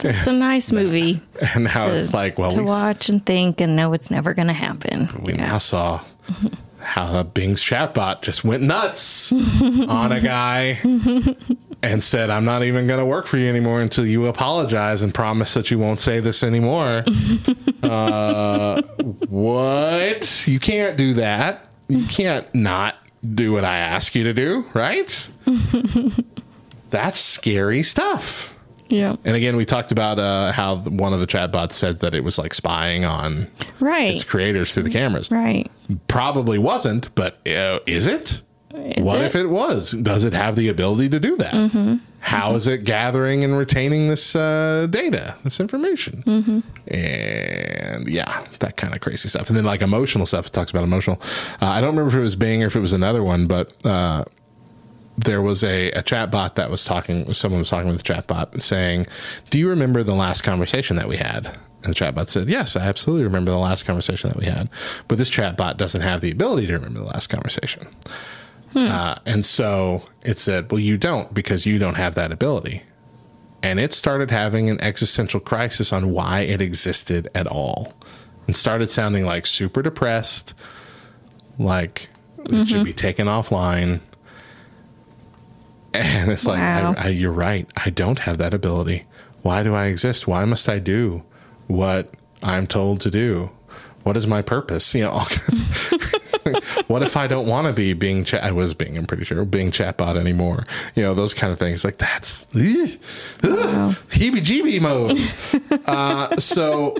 It's 0.00 0.26
a 0.26 0.32
nice 0.32 0.70
movie 0.80 1.20
and 1.54 1.64
now 1.64 1.86
to, 1.86 1.96
it's 1.96 2.12
like 2.12 2.36
well 2.38 2.50
to 2.50 2.58
we, 2.58 2.64
watch 2.64 3.08
and 3.08 3.24
think 3.24 3.60
and 3.60 3.76
know 3.76 3.92
it's 3.92 4.10
never 4.10 4.34
to 4.48 4.52
happen. 4.52 5.08
we 5.22 5.32
now 5.32 5.58
saw 5.58 6.00
how 6.82 7.22
bing's 7.22 7.62
chatbot 7.62 8.20
just 8.22 8.44
went 8.44 8.62
nuts 8.62 9.32
on 9.88 10.12
a 10.12 10.20
guy 10.20 10.78
and 11.82 12.02
said 12.02 12.28
i'm 12.30 12.44
not 12.44 12.62
even 12.62 12.86
gonna 12.86 13.06
work 13.06 13.26
for 13.26 13.36
you 13.38 13.48
anymore 13.48 13.80
until 13.80 14.04
you 14.06 14.26
apologize 14.26 15.02
and 15.02 15.14
promise 15.14 15.54
that 15.54 15.70
you 15.70 15.78
won't 15.78 16.00
say 16.00 16.20
this 16.20 16.42
anymore 16.42 17.04
uh, 17.82 18.82
what 19.28 20.46
you 20.46 20.58
can't 20.60 20.96
do 20.96 21.14
that 21.14 21.66
you 21.88 22.04
can't 22.06 22.52
not 22.54 22.96
do 23.34 23.52
what 23.52 23.64
i 23.64 23.78
ask 23.78 24.14
you 24.14 24.24
to 24.24 24.32
do 24.34 24.64
right 24.74 25.28
that's 26.90 27.18
scary 27.18 27.82
stuff 27.82 28.56
Yeah. 28.88 29.14
and 29.24 29.36
again, 29.36 29.56
we 29.56 29.64
talked 29.64 29.92
about 29.92 30.18
uh, 30.18 30.50
how 30.52 30.76
one 30.78 31.12
of 31.12 31.20
the 31.20 31.26
chatbots 31.26 31.72
said 31.72 32.00
that 32.00 32.12
it 32.14 32.24
was 32.24 32.38
like 32.38 32.52
spying 32.54 33.04
on 33.04 33.48
Right. 33.78 34.14
its 34.14 34.24
creators 34.24 34.74
through 34.74 34.82
the 34.84 34.90
cameras. 34.90 35.30
Right. 35.30 35.70
Probably 36.08 36.58
wasn't, 36.58 37.14
but 37.14 37.46
uh, 37.46 37.78
is 37.86 38.06
it? 38.08 38.42
Is 38.74 39.04
what 39.04 39.20
it? 39.20 39.24
if 39.24 39.34
it 39.34 39.46
was? 39.46 39.92
Does 39.92 40.22
it 40.22 40.32
have 40.32 40.54
the 40.54 40.68
ability 40.68 41.08
to 41.10 41.20
do 41.20 41.36
that? 41.36 41.54
Mm-hmm. 41.54 41.96
How 42.20 42.54
is 42.54 42.66
it 42.66 42.84
gathering 42.84 43.42
and 43.42 43.56
retaining 43.56 44.08
this 44.08 44.36
uh, 44.36 44.86
data, 44.90 45.34
this 45.42 45.58
information? 45.58 46.22
Mm-hmm. 46.24 46.60
And 46.94 48.08
yeah, 48.08 48.44
that 48.60 48.76
kind 48.76 48.94
of 48.94 49.00
crazy 49.00 49.28
stuff. 49.28 49.48
And 49.48 49.56
then 49.56 49.64
like 49.64 49.82
emotional 49.82 50.26
stuff, 50.26 50.46
it 50.46 50.52
talks 50.52 50.70
about 50.70 50.84
emotional. 50.84 51.20
Uh, 51.60 51.66
I 51.66 51.80
don't 51.80 51.90
remember 51.90 52.10
if 52.10 52.20
it 52.20 52.24
was 52.24 52.36
Bing 52.36 52.62
or 52.62 52.66
if 52.66 52.76
it 52.76 52.80
was 52.80 52.92
another 52.92 53.24
one, 53.24 53.48
but 53.48 53.74
uh, 53.84 54.24
there 55.16 55.42
was 55.42 55.64
a, 55.64 55.90
a 55.92 56.02
chat 56.02 56.30
bot 56.30 56.54
that 56.54 56.70
was 56.70 56.84
talking, 56.84 57.32
someone 57.34 57.60
was 57.60 57.70
talking 57.70 57.88
with 57.88 57.96
the 57.96 58.02
chat 58.04 58.28
bot 58.28 58.54
saying, 58.62 59.06
Do 59.50 59.58
you 59.58 59.68
remember 59.68 60.04
the 60.04 60.14
last 60.14 60.42
conversation 60.42 60.94
that 60.96 61.08
we 61.08 61.16
had? 61.16 61.46
And 61.46 61.90
the 61.90 61.94
chat 61.94 62.14
bot 62.14 62.28
said, 62.28 62.48
Yes, 62.48 62.76
I 62.76 62.86
absolutely 62.86 63.24
remember 63.24 63.50
the 63.50 63.58
last 63.58 63.84
conversation 63.84 64.30
that 64.30 64.38
we 64.38 64.44
had. 64.44 64.68
But 65.08 65.18
this 65.18 65.30
chat 65.30 65.56
bot 65.56 65.76
doesn't 65.76 66.02
have 66.02 66.20
the 66.20 66.30
ability 66.30 66.68
to 66.68 66.74
remember 66.74 67.00
the 67.00 67.06
last 67.06 67.28
conversation. 67.28 67.88
Uh, 68.74 69.16
and 69.26 69.44
so 69.44 70.02
it 70.22 70.38
said, 70.38 70.70
Well, 70.70 70.78
you 70.80 70.96
don't 70.96 71.32
because 71.34 71.66
you 71.66 71.78
don't 71.78 71.96
have 71.96 72.14
that 72.14 72.30
ability. 72.32 72.82
And 73.62 73.78
it 73.80 73.92
started 73.92 74.30
having 74.30 74.70
an 74.70 74.80
existential 74.80 75.40
crisis 75.40 75.92
on 75.92 76.10
why 76.12 76.40
it 76.40 76.60
existed 76.62 77.28
at 77.34 77.46
all 77.46 77.92
and 78.46 78.54
started 78.56 78.88
sounding 78.88 79.26
like 79.26 79.44
super 79.46 79.82
depressed, 79.82 80.54
like 81.58 82.08
it 82.46 82.66
should 82.68 82.82
Mhm. 82.82 82.84
be 82.84 82.92
taken 82.92 83.26
offline. 83.26 84.00
And 85.92 86.30
it's 86.30 86.46
like, 86.46 86.58
Wow. 86.60 86.94
I, 86.96 87.06
I, 87.06 87.08
you're 87.08 87.32
right. 87.32 87.68
I 87.84 87.90
don't 87.90 88.20
have 88.20 88.38
that 88.38 88.54
ability. 88.54 89.04
Why 89.42 89.62
do 89.62 89.74
I 89.74 89.86
exist? 89.86 90.28
Why 90.28 90.44
must 90.44 90.68
I 90.68 90.78
do 90.78 91.22
what 91.66 92.14
I'm 92.42 92.66
told 92.66 93.00
to 93.02 93.10
do? 93.10 93.50
What 94.04 94.16
is 94.16 94.26
my 94.26 94.40
purpose? 94.42 94.94
You 94.94 95.02
know, 95.02 95.10
all 95.10 95.24
kinds 95.26 95.92
what 96.90 97.02
if 97.04 97.16
I 97.16 97.28
don't 97.28 97.46
want 97.46 97.68
to 97.68 97.72
be 97.72 97.92
Bing 97.92 98.24
chat? 98.24 98.42
I 98.42 98.50
was 98.50 98.74
being, 98.74 98.98
I'm 98.98 99.06
pretty 99.06 99.22
sure, 99.22 99.44
Bing 99.44 99.70
chatbot 99.70 100.16
anymore. 100.16 100.64
You 100.96 101.04
know, 101.04 101.14
those 101.14 101.32
kind 101.34 101.52
of 101.52 101.58
things. 101.58 101.84
Like 101.84 101.98
that's 101.98 102.44
heebie 102.46 102.98
jeebie 104.10 104.80
mode. 104.80 105.80
uh, 105.86 106.36
so, 106.36 106.96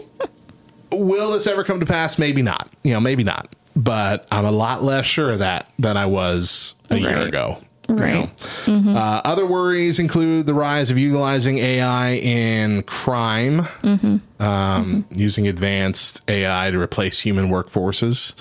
will 0.93 1.33
this 1.33 1.47
ever 1.47 1.65
come 1.65 1.81
to 1.81 1.87
pass? 1.87 2.19
Maybe 2.19 2.41
not. 2.43 2.69
You 2.85 2.93
know, 2.95 3.01
maybe 3.01 3.25
not. 3.25 3.55
But 3.77 4.27
I'm 4.33 4.45
a 4.45 4.51
lot 4.53 4.83
less 4.83 5.07
sure 5.07 5.33
of 5.33 5.39
that 5.41 5.71
than 5.79 5.97
I 5.97 6.07
was 6.07 6.75
a 6.91 6.97
year 6.99 7.17
Right. 7.19 7.29
ago. 7.29 7.59
you 7.89 7.95
Right. 7.97 8.31
know. 8.69 8.93
Uh, 8.97 9.21
other 9.25 9.47
worries 9.47 9.99
include 9.99 10.47
the 10.47 10.55
rise 10.55 10.91
of 10.91 10.99
utilizing 10.99 11.59
AI 11.59 12.13
in 12.17 12.83
crime, 12.85 13.63
Mm-hmm. 13.83 14.43
um, 14.43 15.05
using 15.11 15.49
advanced 15.49 16.21
AI 16.29 16.71
to 16.71 16.79
replace 16.81 17.19
human 17.21 17.49
workforces. 17.49 18.33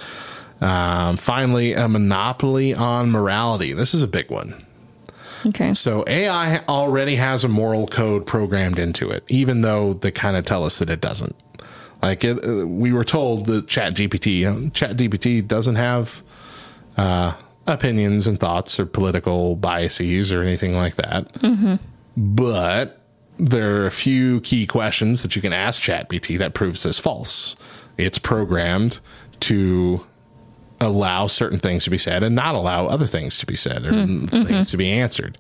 Um, 0.62 1.18
finally, 1.18 1.74
a 1.74 1.88
monopoly 1.88 2.74
on 2.74 3.12
morality. 3.12 3.74
This 3.74 3.94
is 3.94 4.02
a 4.02 4.08
big 4.08 4.30
one. 4.30 4.66
Okay. 5.48 5.74
So 5.74 6.04
AI 6.08 6.60
already 6.68 7.16
has 7.16 7.44
a 7.44 7.48
moral 7.48 7.88
code 7.88 8.26
programmed 8.26 8.78
into 8.78 9.10
it, 9.10 9.24
even 9.30 9.62
though 9.62 9.94
they 9.94 10.12
kind 10.12 10.36
of 10.36 10.46
tell 10.46 10.66
us 10.66 10.80
that 10.80 10.90
it 10.90 11.00
doesn't. 11.00 11.36
Like 12.02 12.24
it, 12.24 12.46
uh, 12.46 12.68
we 12.68 12.92
were 12.92 13.04
told 13.04 13.46
that 13.46 13.68
Chat 13.68 13.94
GPT, 13.94 14.40
you 14.40 14.52
know, 14.52 14.70
Chat 14.70 14.98
GPT 14.98 15.46
doesn't 15.48 15.76
have 15.76 16.22
uh, 16.98 17.34
opinions 17.68 18.28
and 18.28 18.40
thoughts 18.40 18.80
or 18.80 18.86
political 18.86 19.56
biases 19.56 20.32
or 20.32 20.42
anything 20.42 20.76
like 20.76 20.96
that. 20.96 21.32
Mm-hmm. 21.36 21.76
But 22.18 23.02
there 23.38 23.82
are 23.82 23.86
a 23.86 23.92
few 23.92 24.42
key 24.42 24.68
questions 24.68 25.24
that 25.24 25.36
you 25.36 25.42
can 25.42 25.54
ask 25.54 25.82
ChatGPT 25.82 26.38
that 26.40 26.54
proves 26.54 26.84
this 26.84 27.00
false. 27.00 27.56
It's 27.98 28.18
programmed 28.18 29.00
to 29.42 30.06
allow 30.82 31.28
certain 31.28 31.60
things 31.60 31.84
to 31.84 31.90
be 31.90 31.98
said 31.98 32.24
and 32.24 32.34
not 32.36 32.56
allow 32.56 32.86
other 32.86 33.06
things 33.06 33.38
to 33.38 33.46
be 33.46 33.56
said 33.56 33.86
or 33.86 33.92
Mm, 33.92 34.30
mhm. 34.30 34.48
things 34.48 34.72
to 34.72 34.78
be 34.78 34.90
answered 34.90 35.38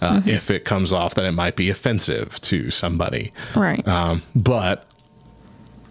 uh, 0.00 0.20
Mhm. 0.20 0.28
if 0.28 0.50
it 0.50 0.64
comes 0.64 0.92
off 0.92 1.14
that 1.16 1.24
it 1.24 1.32
might 1.32 1.56
be 1.56 1.70
offensive 1.70 2.40
to 2.42 2.70
somebody. 2.70 3.32
Right. 3.56 3.86
Um, 3.88 4.22
but 4.36 4.84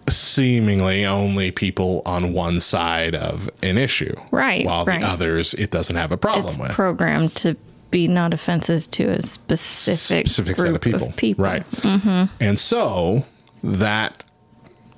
seemingly 0.08 1.04
only 1.04 1.50
people 1.50 2.02
on 2.06 2.32
one 2.32 2.60
side 2.60 3.14
of 3.14 3.50
an 3.62 3.76
issue. 3.76 4.14
Right, 4.30 4.64
While 4.64 4.84
right. 4.84 5.00
the 5.00 5.06
others, 5.06 5.52
it 5.54 5.70
doesn't 5.70 5.96
have 5.96 6.12
a 6.12 6.16
problem 6.16 6.54
it's 6.54 6.58
with. 6.62 6.70
programmed 6.72 7.34
to 7.36 7.56
be 7.90 8.06
not 8.08 8.32
offenses 8.32 8.86
to 8.88 9.04
a 9.10 9.22
specific, 9.22 10.26
specific 10.28 10.56
set 10.56 10.74
of 10.74 10.80
people. 10.80 11.12
people. 11.16 11.44
Right. 11.44 11.62
hmm 11.82 12.24
And 12.40 12.58
so 12.58 13.24
that 13.64 14.22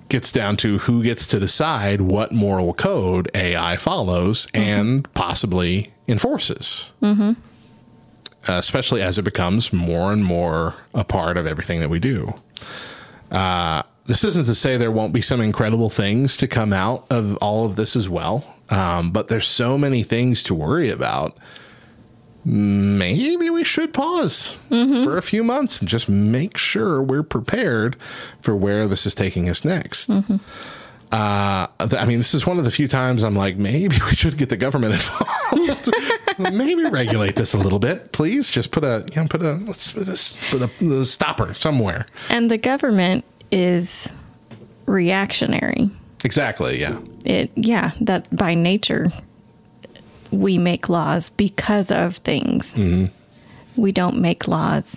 gets 0.08 0.32
down 0.32 0.56
to 0.58 0.78
who 0.78 1.02
gets 1.02 1.26
to 1.26 1.38
decide 1.38 2.00
what 2.00 2.32
moral 2.32 2.72
code 2.74 3.30
AI 3.34 3.76
follows 3.76 4.46
and 4.54 5.12
possibly 5.14 5.92
enforces, 6.06 6.92
hmm 7.00 7.32
uh, 8.46 8.52
especially 8.54 9.02
as 9.02 9.18
it 9.18 9.22
becomes 9.22 9.72
more 9.72 10.12
and 10.12 10.24
more 10.24 10.74
a 10.94 11.04
part 11.04 11.36
of 11.36 11.46
everything 11.46 11.80
that 11.80 11.90
we 11.90 11.98
do. 11.98 12.32
Uh, 13.30 13.82
this 14.06 14.24
isn't 14.24 14.46
to 14.46 14.54
say 14.54 14.76
there 14.76 14.92
won't 14.92 15.12
be 15.12 15.20
some 15.20 15.40
incredible 15.40 15.90
things 15.90 16.36
to 16.38 16.48
come 16.48 16.72
out 16.72 17.04
of 17.10 17.36
all 17.38 17.66
of 17.66 17.76
this 17.76 17.94
as 17.94 18.08
well, 18.08 18.44
um, 18.70 19.10
but 19.10 19.28
there's 19.28 19.46
so 19.46 19.76
many 19.76 20.02
things 20.02 20.42
to 20.44 20.54
worry 20.54 20.88
about. 20.88 21.36
Maybe 22.50 23.50
we 23.50 23.62
should 23.62 23.92
pause 23.92 24.56
for 24.70 25.18
a 25.18 25.22
few 25.22 25.44
months 25.44 25.80
and 25.80 25.88
just 25.88 26.08
make 26.08 26.56
sure 26.56 27.02
we're 27.02 27.22
prepared 27.22 27.96
for 28.40 28.56
where 28.56 28.88
this 28.88 29.04
is 29.04 29.14
taking 29.14 29.50
us 29.50 29.66
next. 29.66 30.08
Uh, 31.12 31.66
I 31.78 32.04
mean, 32.06 32.18
this 32.18 32.32
is 32.32 32.46
one 32.46 32.58
of 32.58 32.64
the 32.64 32.70
few 32.70 32.88
times 32.88 33.22
I'm 33.22 33.36
like, 33.36 33.56
maybe 33.58 33.96
we 34.06 34.14
should 34.14 34.38
get 34.38 34.48
the 34.48 34.56
government 34.56 34.94
involved. 34.94 35.90
maybe 36.38 36.84
regulate 36.86 37.36
this 37.36 37.52
a 37.52 37.58
little 37.58 37.78
bit, 37.78 38.12
please. 38.12 38.50
Just 38.50 38.70
put 38.70 38.82
a, 38.82 39.06
you 39.14 39.20
know, 39.20 39.28
put 39.28 39.42
a, 39.42 39.52
let's 39.52 39.90
put 39.90 40.08
a, 40.08 40.38
put 40.50 40.62
a, 40.62 41.00
a 41.00 41.04
stopper 41.04 41.52
somewhere. 41.52 42.06
And 42.30 42.50
the 42.50 42.58
government 42.58 43.24
is 43.50 44.08
reactionary. 44.86 45.90
Exactly. 46.24 46.80
Yeah. 46.80 46.98
It 47.26 47.50
yeah, 47.56 47.92
that 48.00 48.34
by 48.34 48.54
nature 48.54 49.12
we 50.30 50.58
make 50.58 50.88
laws 50.88 51.30
because 51.30 51.90
of 51.90 52.16
things. 52.18 52.72
hmm 52.74 53.06
We 53.76 53.92
don't 53.92 54.18
make 54.20 54.46
laws 54.48 54.96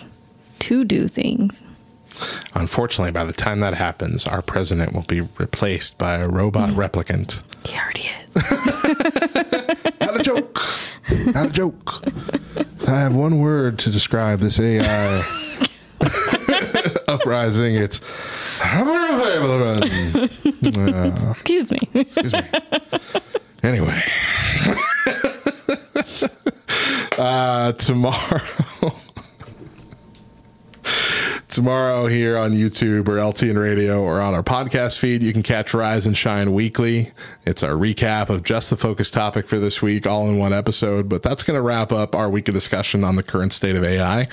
to 0.59 0.83
do 0.85 1.07
things. 1.07 1.63
Unfortunately, 2.53 3.11
by 3.11 3.23
the 3.23 3.33
time 3.33 3.61
that 3.61 3.73
happens, 3.73 4.27
our 4.27 4.41
president 4.41 4.93
will 4.93 5.03
be 5.03 5.21
replaced 5.39 5.97
by 5.97 6.15
a 6.17 6.27
robot 6.27 6.69
replicant. 6.71 7.41
He 7.65 7.77
already 7.77 8.09
is. 8.25 8.35
Not 10.01 10.19
a 10.19 10.23
joke. 10.23 10.59
Not 11.33 11.45
a 11.47 11.49
joke. 11.49 12.03
I 12.87 12.99
have 12.99 13.15
one 13.15 13.39
word 13.39 13.79
to 13.79 13.89
describe 13.89 14.39
this 14.39 14.59
AI 14.59 15.19
uprising. 17.07 17.75
It's. 17.75 17.99
Uh, 18.63 19.31
Excuse 21.31 21.71
me. 21.71 21.79
Excuse 21.95 22.31
me. 22.33 22.43
Anyway, 23.63 24.03
uh, 27.21 27.71
tomorrow. 27.73 28.41
Tomorrow 31.49 32.07
here 32.07 32.37
on 32.37 32.51
YouTube 32.53 33.09
or 33.09 33.17
LTN 33.17 33.61
Radio 33.61 34.01
or 34.01 34.21
on 34.21 34.33
our 34.33 34.41
podcast 34.41 34.97
feed, 34.99 35.21
you 35.21 35.33
can 35.33 35.43
catch 35.43 35.73
Rise 35.73 36.05
and 36.05 36.15
Shine 36.17 36.53
weekly. 36.53 37.11
It's 37.45 37.61
our 37.61 37.73
recap 37.73 38.29
of 38.29 38.43
just 38.43 38.69
the 38.69 38.77
focus 38.77 39.11
topic 39.11 39.47
for 39.49 39.59
this 39.59 39.81
week, 39.81 40.07
all 40.07 40.29
in 40.29 40.37
one 40.37 40.53
episode. 40.53 41.09
But 41.09 41.23
that's 41.23 41.43
going 41.43 41.57
to 41.57 41.61
wrap 41.61 41.91
up 41.91 42.15
our 42.15 42.29
week 42.29 42.47
of 42.47 42.53
discussion 42.53 43.03
on 43.03 43.17
the 43.17 43.23
current 43.23 43.51
state 43.51 43.75
of 43.75 43.83
AI. 43.83 44.21
Uh, 44.21 44.27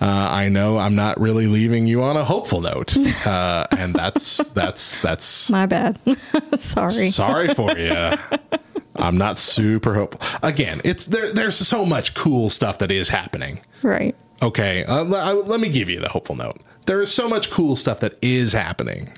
I 0.00 0.48
know 0.48 0.78
I'm 0.78 0.94
not 0.94 1.20
really 1.20 1.46
leaving 1.46 1.86
you 1.86 2.02
on 2.02 2.16
a 2.16 2.24
hopeful 2.24 2.62
note, 2.62 2.96
uh, 3.26 3.66
and 3.76 3.94
that's 3.94 4.38
that's 4.52 4.98
that's 5.02 5.50
My 5.50 5.66
bad. 5.66 5.98
Sorry. 6.56 7.10
Sorry 7.10 7.52
for 7.52 7.76
you. 7.76 8.14
I'm 8.96 9.16
not 9.18 9.38
super 9.38 9.94
hopeful. 9.94 10.20
Again, 10.42 10.80
it's 10.84 11.06
there. 11.06 11.32
There's 11.32 11.56
so 11.56 11.84
much 11.84 12.14
cool 12.14 12.48
stuff 12.50 12.78
that 12.78 12.90
is 12.92 13.08
happening. 13.08 13.60
Right. 13.82 14.14
Okay, 14.42 14.84
uh, 14.84 14.98
l- 15.04 15.14
uh, 15.14 15.34
let 15.34 15.60
me 15.60 15.68
give 15.68 15.88
you 15.90 16.00
the 16.00 16.08
hopeful 16.08 16.36
note. 16.36 16.58
There 16.86 17.00
is 17.02 17.12
so 17.12 17.28
much 17.28 17.50
cool 17.50 17.76
stuff 17.76 18.00
that 18.00 18.14
is 18.22 18.52
happening, 18.52 19.08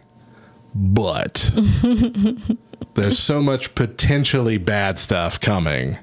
but 0.75 1.51
there's 2.95 3.19
so 3.19 3.43
much 3.43 3.75
potentially 3.75 4.59
bad 4.59 4.99
stuff 4.99 5.41
coming 5.41 5.99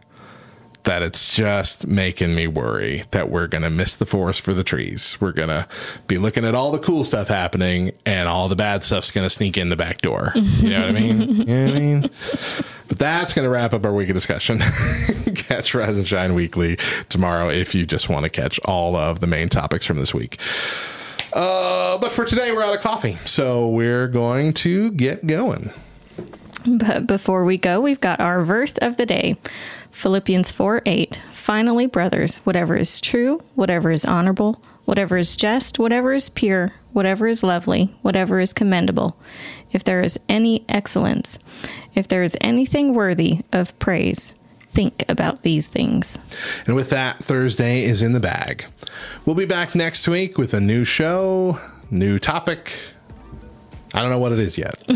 that 0.83 1.01
it's 1.01 1.33
just 1.33 1.87
making 1.87 2.35
me 2.35 2.47
worry 2.47 3.03
that 3.11 3.29
we're 3.29 3.47
going 3.47 3.63
to 3.63 3.69
miss 3.69 3.95
the 3.95 4.05
forest 4.05 4.41
for 4.41 4.53
the 4.53 4.63
trees. 4.63 5.17
We're 5.19 5.31
going 5.31 5.49
to 5.49 5.67
be 6.07 6.17
looking 6.17 6.45
at 6.45 6.55
all 6.55 6.71
the 6.71 6.79
cool 6.79 7.03
stuff 7.03 7.27
happening 7.27 7.91
and 8.05 8.27
all 8.27 8.49
the 8.49 8.55
bad 8.55 8.83
stuff's 8.83 9.11
going 9.11 9.25
to 9.25 9.29
sneak 9.29 9.57
in 9.57 9.69
the 9.69 9.75
back 9.75 10.01
door. 10.01 10.33
You 10.35 10.69
know 10.69 10.81
what 10.81 10.89
I 10.89 10.91
mean? 10.91 11.13
You 11.43 11.45
know 11.45 11.65
what 11.65 11.75
I 11.75 11.79
mean? 11.79 12.09
But 12.87 12.99
that's 12.99 13.33
going 13.33 13.45
to 13.45 13.49
wrap 13.49 13.73
up 13.73 13.85
our 13.85 13.93
week 13.93 14.09
of 14.09 14.13
discussion. 14.13 14.59
catch 15.35 15.73
Rise 15.73 15.97
and 15.97 16.07
Shine 16.07 16.33
weekly 16.33 16.77
tomorrow 17.09 17.49
if 17.49 17.73
you 17.75 17.85
just 17.85 18.09
want 18.09 18.23
to 18.23 18.29
catch 18.29 18.59
all 18.65 18.95
of 18.95 19.19
the 19.19 19.27
main 19.27 19.49
topics 19.49 19.85
from 19.85 19.97
this 19.97 20.13
week. 20.13 20.39
Uh, 21.33 21.97
but 21.97 22.11
for 22.11 22.25
today, 22.25 22.51
we're 22.51 22.63
out 22.63 22.75
of 22.75 22.81
coffee. 22.81 23.17
So 23.25 23.69
we're 23.69 24.07
going 24.07 24.53
to 24.53 24.91
get 24.91 25.25
going. 25.25 25.71
But 26.65 27.07
before 27.07 27.43
we 27.43 27.57
go, 27.57 27.81
we've 27.81 27.99
got 27.99 28.19
our 28.19 28.43
verse 28.43 28.77
of 28.77 28.97
the 28.97 29.05
day 29.05 29.37
Philippians 29.93 30.51
4 30.51 30.81
8. 30.85 31.19
Finally, 31.31 31.87
brothers, 31.87 32.37
whatever 32.37 32.75
is 32.75 32.99
true, 32.99 33.41
whatever 33.55 33.91
is 33.91 34.03
honorable, 34.03 34.61
whatever 34.85 35.17
is 35.17 35.35
just, 35.37 35.79
whatever 35.79 36.13
is 36.13 36.29
pure, 36.29 36.71
whatever 36.91 37.27
is 37.27 37.43
lovely, 37.43 37.95
whatever 38.01 38.39
is 38.39 38.53
commendable, 38.53 39.15
if 39.71 39.83
there 39.83 40.01
is 40.01 40.19
any 40.27 40.65
excellence, 40.67 41.39
if 41.95 42.07
there 42.07 42.23
is 42.23 42.37
anything 42.41 42.93
worthy 42.93 43.39
of 43.53 43.77
praise, 43.79 44.33
think 44.71 45.05
about 45.07 45.43
these 45.43 45.67
things. 45.67 46.17
And 46.65 46.75
with 46.75 46.89
that, 46.89 47.19
Thursday 47.19 47.83
is 47.83 48.01
in 48.01 48.11
the 48.13 48.19
bag. 48.19 48.65
We'll 49.25 49.35
be 49.35 49.45
back 49.45 49.75
next 49.75 50.07
week 50.07 50.37
with 50.37 50.53
a 50.53 50.59
new 50.59 50.83
show, 50.83 51.59
new 51.91 52.19
topic. 52.19 52.73
I 53.93 54.01
don't 54.01 54.09
know 54.09 54.19
what 54.19 54.31
it 54.31 54.39
is 54.39 54.57
yet, 54.57 54.75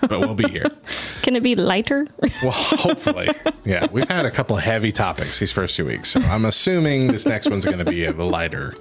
but 0.00 0.20
we'll 0.20 0.34
be 0.34 0.48
here. 0.48 0.70
Can 1.22 1.36
it 1.36 1.42
be 1.42 1.54
lighter? 1.54 2.06
Well, 2.42 2.52
hopefully. 2.52 3.28
Yeah, 3.66 3.86
we've 3.92 4.08
had 4.08 4.24
a 4.24 4.30
couple 4.30 4.56
of 4.56 4.62
heavy 4.62 4.92
topics 4.92 5.38
these 5.38 5.52
first 5.52 5.76
two 5.76 5.84
weeks, 5.84 6.08
so 6.10 6.20
I'm 6.20 6.46
assuming 6.46 7.08
this 7.08 7.26
next 7.26 7.50
one's 7.50 7.66
going 7.66 7.78
to 7.78 7.84
be 7.84 8.04
a 8.06 8.12
lighter, 8.12 8.74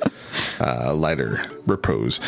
uh, 0.62 0.94
lighter 0.94 1.46
repose. 1.66 2.20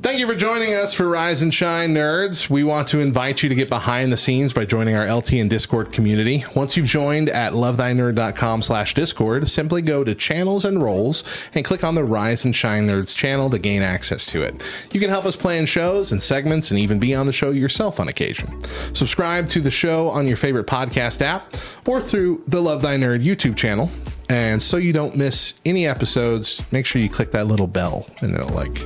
Thank 0.00 0.20
you 0.20 0.28
for 0.28 0.36
joining 0.36 0.74
us 0.74 0.94
for 0.94 1.08
Rise 1.08 1.42
and 1.42 1.52
Shine 1.52 1.92
Nerds. 1.92 2.48
We 2.48 2.62
want 2.62 2.86
to 2.88 3.00
invite 3.00 3.42
you 3.42 3.48
to 3.48 3.54
get 3.54 3.68
behind 3.68 4.12
the 4.12 4.16
scenes 4.16 4.52
by 4.52 4.64
joining 4.64 4.94
our 4.94 5.04
LTN 5.04 5.48
Discord 5.48 5.90
community. 5.90 6.44
Once 6.54 6.76
you've 6.76 6.86
joined 6.86 7.28
at 7.28 7.54
lovethynerd.com 7.54 8.62
slash 8.62 8.94
Discord, 8.94 9.48
simply 9.48 9.82
go 9.82 10.04
to 10.04 10.14
channels 10.14 10.64
and 10.64 10.80
roles 10.80 11.24
and 11.54 11.64
click 11.64 11.82
on 11.82 11.96
the 11.96 12.04
Rise 12.04 12.44
and 12.44 12.54
Shine 12.54 12.86
Nerds 12.86 13.14
channel 13.14 13.50
to 13.50 13.58
gain 13.58 13.82
access 13.82 14.24
to 14.26 14.42
it. 14.42 14.62
You 14.92 15.00
can 15.00 15.10
help 15.10 15.24
us 15.24 15.34
plan 15.34 15.66
shows 15.66 16.12
and 16.12 16.22
segments 16.22 16.70
and 16.70 16.78
even 16.78 17.00
be 17.00 17.12
on 17.12 17.26
the 17.26 17.32
show 17.32 17.50
yourself 17.50 17.98
on 17.98 18.06
occasion. 18.06 18.62
Subscribe 18.92 19.48
to 19.48 19.60
the 19.60 19.70
show 19.70 20.10
on 20.10 20.28
your 20.28 20.36
favorite 20.36 20.68
podcast 20.68 21.22
app 21.22 21.54
or 21.86 22.00
through 22.00 22.44
the 22.46 22.62
Love 22.62 22.82
Thy 22.82 22.96
Nerd 22.96 23.24
YouTube 23.24 23.56
channel. 23.56 23.90
And 24.30 24.62
so 24.62 24.76
you 24.76 24.92
don't 24.92 25.16
miss 25.16 25.54
any 25.64 25.88
episodes, 25.88 26.62
make 26.70 26.86
sure 26.86 27.02
you 27.02 27.08
click 27.08 27.32
that 27.32 27.48
little 27.48 27.66
bell 27.66 28.06
and 28.20 28.34
it'll 28.34 28.54
like 28.54 28.78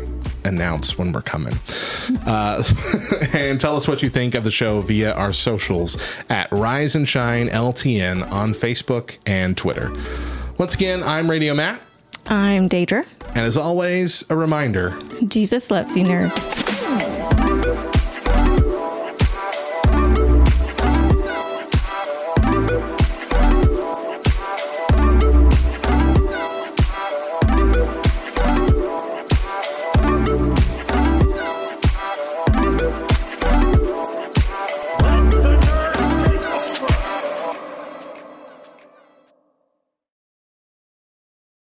announce 0.45 0.99
when 0.99 1.13
we're 1.13 1.23
coming. 1.23 1.55
Uh, 2.27 2.63
and 3.33 3.61
tell 3.61 3.77
us 3.77 3.89
what 3.89 4.03
you 4.03 4.09
think 4.09 4.35
of 4.35 4.45
the 4.45 4.51
show 4.51 4.81
via 4.81 5.13
our 5.13 5.33
socials 5.33 5.97
at 6.31 6.51
Rise 6.53 6.95
and 6.95 7.09
Shine 7.09 7.49
LTN 7.49 8.31
on 8.31 8.53
Facebook 8.53 9.19
and 9.27 9.57
Twitter. 9.57 9.93
Once 10.59 10.75
again, 10.75 11.03
I'm 11.03 11.31
Radio 11.31 11.55
Matt. 11.55 11.81
I'm 12.27 12.69
Deidra. 12.69 13.07
And 13.29 13.39
as 13.39 13.57
always, 13.57 14.25
a 14.31 14.37
reminder 14.37 14.97
Jesus 15.27 15.71
loves 15.71 15.97
you, 15.97 16.05
nerds. 16.05 16.62